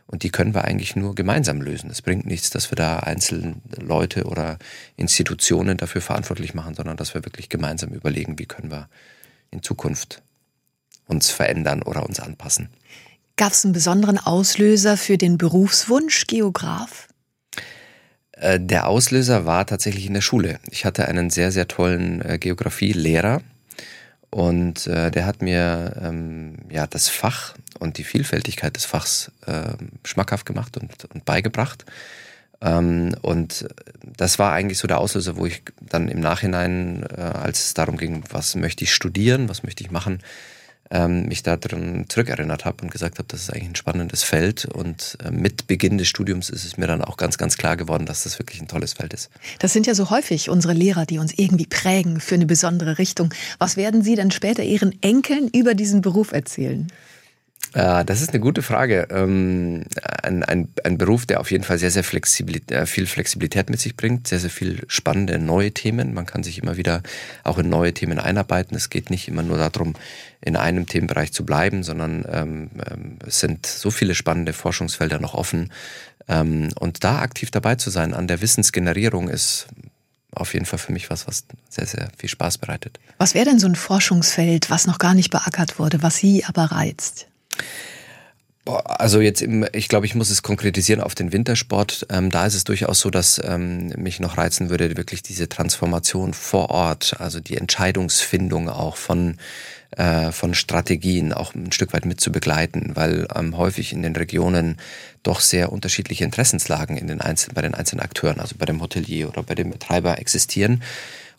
und 0.07 0.23
die 0.23 0.29
können 0.29 0.53
wir 0.53 0.65
eigentlich 0.65 0.95
nur 0.95 1.15
gemeinsam 1.15 1.61
lösen. 1.61 1.89
Es 1.89 2.01
bringt 2.01 2.25
nichts, 2.25 2.49
dass 2.49 2.71
wir 2.71 2.75
da 2.75 2.99
einzelne 2.99 3.55
Leute 3.79 4.25
oder 4.25 4.57
Institutionen 4.97 5.77
dafür 5.77 6.01
verantwortlich 6.01 6.53
machen, 6.53 6.75
sondern 6.75 6.97
dass 6.97 7.13
wir 7.13 7.25
wirklich 7.25 7.49
gemeinsam 7.49 7.89
überlegen, 7.89 8.37
wie 8.37 8.45
können 8.45 8.71
wir 8.71 8.87
in 9.51 9.63
Zukunft 9.63 10.21
uns 11.07 11.29
verändern 11.31 11.81
oder 11.81 12.05
uns 12.05 12.19
anpassen. 12.19 12.69
Gab 13.35 13.51
es 13.51 13.65
einen 13.65 13.73
besonderen 13.73 14.17
Auslöser 14.17 14.95
für 14.95 15.17
den 15.17 15.37
Berufswunsch 15.37 16.27
Geograf? 16.27 17.07
Äh, 18.31 18.59
der 18.59 18.87
Auslöser 18.87 19.45
war 19.45 19.65
tatsächlich 19.65 20.05
in 20.05 20.13
der 20.13 20.21
Schule. 20.21 20.59
Ich 20.69 20.85
hatte 20.85 21.07
einen 21.07 21.29
sehr, 21.29 21.51
sehr 21.51 21.67
tollen 21.67 22.21
äh, 22.21 22.37
Geografielehrer 22.37 23.41
und 24.35 24.85
äh, 24.87 25.11
der 25.11 25.25
hat 25.25 25.41
mir 25.41 25.95
ähm, 26.03 26.57
ja 26.69 26.87
das 26.87 27.07
Fach 27.07 27.55
und 27.79 27.97
die 27.97 28.03
Vielfältigkeit 28.03 28.75
des 28.75 28.83
Fachs 28.83 29.31
äh, 29.45 29.77
schmackhaft 30.03 30.45
gemacht 30.45 30.75
und, 30.75 31.05
und 31.05 31.23
beigebracht. 31.23 31.85
Ähm, 32.59 33.15
und 33.21 33.65
das 34.03 34.37
war 34.37 34.51
eigentlich 34.51 34.77
so 34.77 34.89
der 34.89 34.99
Auslöser, 34.99 35.37
wo 35.37 35.45
ich 35.45 35.61
dann 35.79 36.09
im 36.09 36.19
Nachhinein, 36.19 37.05
äh, 37.15 37.21
als 37.21 37.67
es 37.67 37.73
darum 37.75 37.95
ging, 37.95 38.25
was 38.29 38.55
möchte 38.55 38.83
ich 38.83 38.93
studieren, 38.93 39.47
was 39.47 39.63
möchte 39.63 39.85
ich 39.85 39.89
machen, 39.89 40.19
ähm, 40.91 41.27
mich 41.27 41.43
daran 41.43 42.05
zurückerinnert 42.07 42.65
habe 42.65 42.83
und 42.83 42.91
gesagt 42.91 43.17
habe, 43.17 43.27
das 43.27 43.41
ist 43.41 43.49
eigentlich 43.51 43.69
ein 43.69 43.75
spannendes 43.75 44.23
Feld. 44.23 44.65
Und 44.65 45.17
äh, 45.23 45.31
mit 45.31 45.67
Beginn 45.67 45.97
des 45.97 46.07
Studiums 46.07 46.49
ist 46.49 46.65
es 46.65 46.77
mir 46.77 46.87
dann 46.87 47.01
auch 47.01 47.17
ganz, 47.17 47.37
ganz 47.37 47.57
klar 47.57 47.75
geworden, 47.77 48.05
dass 48.05 48.23
das 48.23 48.39
wirklich 48.39 48.61
ein 48.61 48.67
tolles 48.67 48.93
Feld 48.93 49.13
ist. 49.13 49.29
Das 49.59 49.73
sind 49.73 49.87
ja 49.87 49.95
so 49.95 50.09
häufig 50.09 50.49
unsere 50.49 50.73
Lehrer, 50.73 51.05
die 51.05 51.17
uns 51.17 51.33
irgendwie 51.37 51.65
prägen 51.65 52.19
für 52.19 52.35
eine 52.35 52.45
besondere 52.45 52.97
Richtung. 52.97 53.33
Was 53.57 53.77
werden 53.77 54.03
Sie 54.03 54.15
denn 54.15 54.31
später 54.31 54.63
Ihren 54.63 55.01
Enkeln 55.01 55.49
über 55.49 55.73
diesen 55.73 56.01
Beruf 56.01 56.31
erzählen? 56.31 56.91
Äh, 57.75 58.05
das 58.05 58.21
ist 58.21 58.29
eine 58.29 58.39
gute 58.39 58.61
Frage. 58.61 59.07
Ähm, 59.11 59.83
ein, 60.23 60.43
ein, 60.43 60.69
ein 60.83 60.97
Beruf, 60.97 61.25
der 61.25 61.41
auf 61.41 61.51
jeden 61.51 61.65
Fall 61.65 61.77
sehr, 61.77 61.91
sehr 61.91 62.03
Flexibilität, 62.03 62.71
äh, 62.71 62.85
viel 62.85 63.05
Flexibilität 63.05 63.69
mit 63.69 63.79
sich 63.79 63.97
bringt, 63.97 64.27
sehr, 64.27 64.39
sehr 64.39 64.49
viel 64.49 64.83
spannende 64.87 65.37
neue 65.37 65.71
Themen. 65.71 66.13
Man 66.13 66.25
kann 66.25 66.41
sich 66.41 66.57
immer 66.57 66.77
wieder 66.77 67.03
auch 67.43 67.57
in 67.57 67.69
neue 67.69 67.93
Themen 67.93 68.17
einarbeiten. 68.17 68.75
Es 68.77 68.89
geht 68.89 69.09
nicht 69.09 69.27
immer 69.27 69.43
nur 69.43 69.57
darum, 69.57 69.93
in 70.41 70.55
einem 70.55 70.87
Themenbereich 70.87 71.33
zu 71.33 71.45
bleiben, 71.45 71.83
sondern 71.83 72.25
ähm, 72.31 72.69
ähm, 72.89 73.19
es 73.27 73.41
sind 73.41 73.65
so 73.65 73.91
viele 73.91 74.15
spannende 74.15 74.53
Forschungsfelder 74.53 75.19
noch 75.19 75.33
offen. 75.35 75.71
und 76.27 77.03
da 77.03 77.19
aktiv 77.19 77.51
dabei 77.51 77.75
zu 77.75 77.91
sein 77.91 78.15
an 78.15 78.27
der 78.27 78.41
Wissensgenerierung 78.41 79.29
ist 79.29 79.67
auf 80.31 80.53
jeden 80.53 80.65
Fall 80.65 80.79
für 80.79 80.91
mich 80.91 81.11
was, 81.11 81.27
was 81.27 81.45
sehr, 81.69 81.85
sehr 81.85 82.09
viel 82.17 82.29
Spaß 82.29 82.57
bereitet. 82.57 82.99
Was 83.19 83.35
wäre 83.35 83.45
denn 83.45 83.59
so 83.59 83.67
ein 83.67 83.75
Forschungsfeld, 83.75 84.71
was 84.71 84.87
noch 84.87 84.97
gar 84.97 85.13
nicht 85.13 85.29
beackert 85.29 85.77
wurde, 85.77 86.01
was 86.01 86.17
Sie 86.17 86.43
aber 86.45 86.63
reizt? 86.63 87.27
Also 88.65 89.21
jetzt, 89.21 89.43
im, 89.43 89.67
ich 89.73 89.89
glaube, 89.89 90.07
ich 90.07 90.15
muss 90.15 90.31
es 90.31 90.41
konkretisieren 90.41 90.99
auf 90.99 91.13
den 91.13 91.31
Wintersport. 91.31 92.07
Ähm, 92.09 92.31
da 92.31 92.47
ist 92.47 92.55
es 92.55 92.63
durchaus 92.63 92.99
so, 92.99 93.11
dass 93.11 93.39
ähm, 93.43 93.89
mich 93.89 94.19
noch 94.19 94.37
reizen 94.39 94.69
würde, 94.69 94.97
wirklich 94.97 95.21
diese 95.21 95.47
Transformation 95.47 96.33
vor 96.33 96.71
Ort, 96.71 97.19
also 97.19 97.39
die 97.39 97.57
Entscheidungsfindung 97.57 98.69
auch 98.69 98.97
von 98.97 99.37
äh, 99.97 100.31
von 100.31 100.55
Strategien 100.55 101.31
auch 101.31 101.53
ein 101.53 101.71
Stück 101.71 101.93
weit 101.93 102.05
mit 102.05 102.19
zu 102.19 102.31
begleiten, 102.31 102.91
weil 102.95 103.27
ähm, 103.35 103.55
häufig 103.55 103.93
in 103.93 104.01
den 104.01 104.15
Regionen 104.15 104.77
doch 105.23 105.39
sehr 105.39 105.71
unterschiedliche 105.71 106.23
Interessenslagen 106.23 106.97
in 106.97 107.07
den 107.07 107.21
einzelnen, 107.21 107.55
bei 107.55 107.61
den 107.61 107.75
einzelnen 107.75 108.01
Akteuren, 108.01 108.39
also 108.39 108.55
bei 108.57 108.65
dem 108.65 108.81
Hotelier 108.81 109.29
oder 109.29 109.43
bei 109.43 109.55
dem 109.55 109.69
Betreiber 109.69 110.17
existieren 110.17 110.81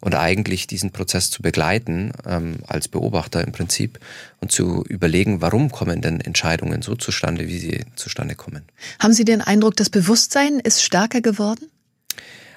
und 0.00 0.14
eigentlich 0.14 0.66
diesen 0.66 0.90
Prozess 0.90 1.30
zu 1.30 1.42
begleiten 1.42 2.12
ähm, 2.26 2.56
als 2.66 2.88
Beobachter 2.88 3.44
im 3.44 3.52
Prinzip 3.52 3.98
und 4.40 4.52
zu 4.52 4.84
überlegen, 4.88 5.40
warum 5.40 5.70
kommen 5.70 6.00
denn 6.00 6.20
Entscheidungen 6.20 6.82
so 6.82 6.94
zustande, 6.94 7.48
wie 7.48 7.58
sie 7.58 7.84
zustande 7.96 8.34
kommen. 8.34 8.64
Haben 8.98 9.12
Sie 9.12 9.24
den 9.24 9.40
Eindruck, 9.40 9.76
das 9.76 9.90
Bewusstsein 9.90 10.60
ist 10.60 10.82
stärker 10.82 11.20
geworden? 11.20 11.70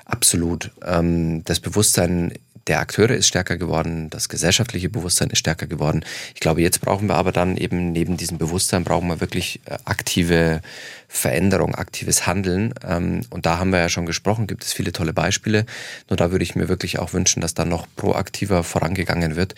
Absolut. 0.06 0.72
Ähm, 0.84 1.44
das 1.44 1.60
Bewusstsein 1.60 2.34
der 2.68 2.80
Akteure 2.80 3.12
ist 3.12 3.28
stärker 3.28 3.58
geworden, 3.58 4.10
das 4.10 4.30
gesellschaftliche 4.30 4.90
Bewusstsein 4.90 5.30
ist 5.30 5.40
stärker 5.40 5.68
geworden. 5.68 6.04
Ich 6.34 6.40
glaube, 6.40 6.62
jetzt 6.62 6.82
brauchen 6.82 7.08
wir 7.08 7.16
aber 7.16 7.32
dann 7.32 7.58
eben 7.58 7.92
neben 7.92 8.18
diesem 8.18 8.38
Bewusstsein 8.38 8.84
brauchen 8.84 9.08
wir 9.08 9.22
wirklich 9.22 9.62
äh, 9.66 9.78
aktive 9.86 10.62
Veränderung, 11.08 11.76
aktives 11.76 12.28
Handeln. 12.28 12.74
Ähm, 12.88 13.22
und 13.30 13.46
da 13.46 13.58
haben 13.58 13.72
wir 13.72 13.80
ja 13.80 13.90
schon 13.90 14.06
gesprochen, 14.06 14.48
gibt 14.48 14.64
es 14.64 14.74
viele 14.74 14.92
tolle 14.92 15.14
Beispiele. 15.14 15.66
Nur 16.10 16.18
da 16.18 16.32
würde 16.32 16.44
ich 16.44 16.56
mir 16.56 16.70
wirklich 16.70 17.00
auch 17.00 17.14
wünschen, 17.14 17.42
dass 17.42 17.54
da 17.54 17.66
noch 17.66 17.88
proaktiver 17.96 18.64
vorangegangen 18.64 19.36
wird, 19.36 19.56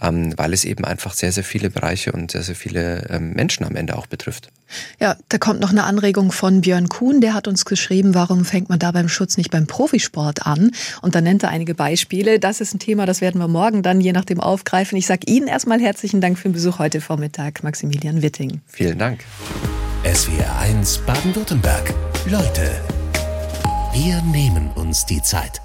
ähm, 0.00 0.32
weil 0.36 0.52
es 0.52 0.64
eben 0.64 0.84
einfach 0.84 1.14
sehr, 1.14 1.32
sehr 1.32 1.44
viele 1.44 1.70
Bereiche 1.70 2.12
und 2.12 2.30
sehr, 2.30 2.42
sehr 2.42 2.54
viele 2.54 3.06
ähm, 3.10 3.32
Menschen 3.32 3.64
am 3.64 3.76
Ende 3.76 3.96
auch 3.96 4.06
betrifft. 4.06 4.50
Ja, 5.00 5.16
da 5.28 5.38
kommt 5.38 5.60
noch 5.60 5.70
eine 5.70 5.84
Anregung 5.84 6.32
von 6.32 6.60
Björn 6.60 6.88
Kuhn, 6.88 7.20
der 7.20 7.34
hat 7.34 7.48
uns 7.48 7.64
geschrieben, 7.64 8.14
warum 8.14 8.44
fängt 8.44 8.68
man 8.68 8.78
da 8.78 8.92
beim 8.92 9.08
Schutz 9.08 9.36
nicht 9.36 9.50
beim 9.50 9.66
Profisport 9.66 10.46
an? 10.46 10.70
Und 11.02 11.14
da 11.14 11.20
nennt 11.20 11.42
er 11.42 11.50
einige 11.50 11.74
Beispiele. 11.74 12.38
Das 12.38 12.60
ist 12.60 12.74
ein 12.74 12.78
Thema, 12.78 13.06
das 13.06 13.20
werden 13.20 13.40
wir 13.40 13.48
morgen 13.48 13.82
dann 13.82 14.00
je 14.00 14.12
nachdem 14.12 14.40
aufgreifen. 14.40 14.96
Ich 14.96 15.06
sage 15.06 15.26
Ihnen 15.26 15.48
erstmal 15.48 15.80
herzlichen 15.80 16.20
Dank 16.20 16.38
für 16.38 16.48
den 16.48 16.52
Besuch 16.52 16.78
heute 16.78 17.00
Vormittag, 17.00 17.62
Maximilian 17.62 18.22
Witting. 18.22 18.60
Vielen 18.66 18.98
Dank. 18.98 19.20
SWR 20.04 20.58
1 20.60 20.98
Baden-Württemberg. 20.98 21.92
Leute, 22.26 22.70
wir 23.92 24.22
nehmen 24.22 24.70
uns 24.74 25.04
die 25.04 25.20
Zeit. 25.20 25.60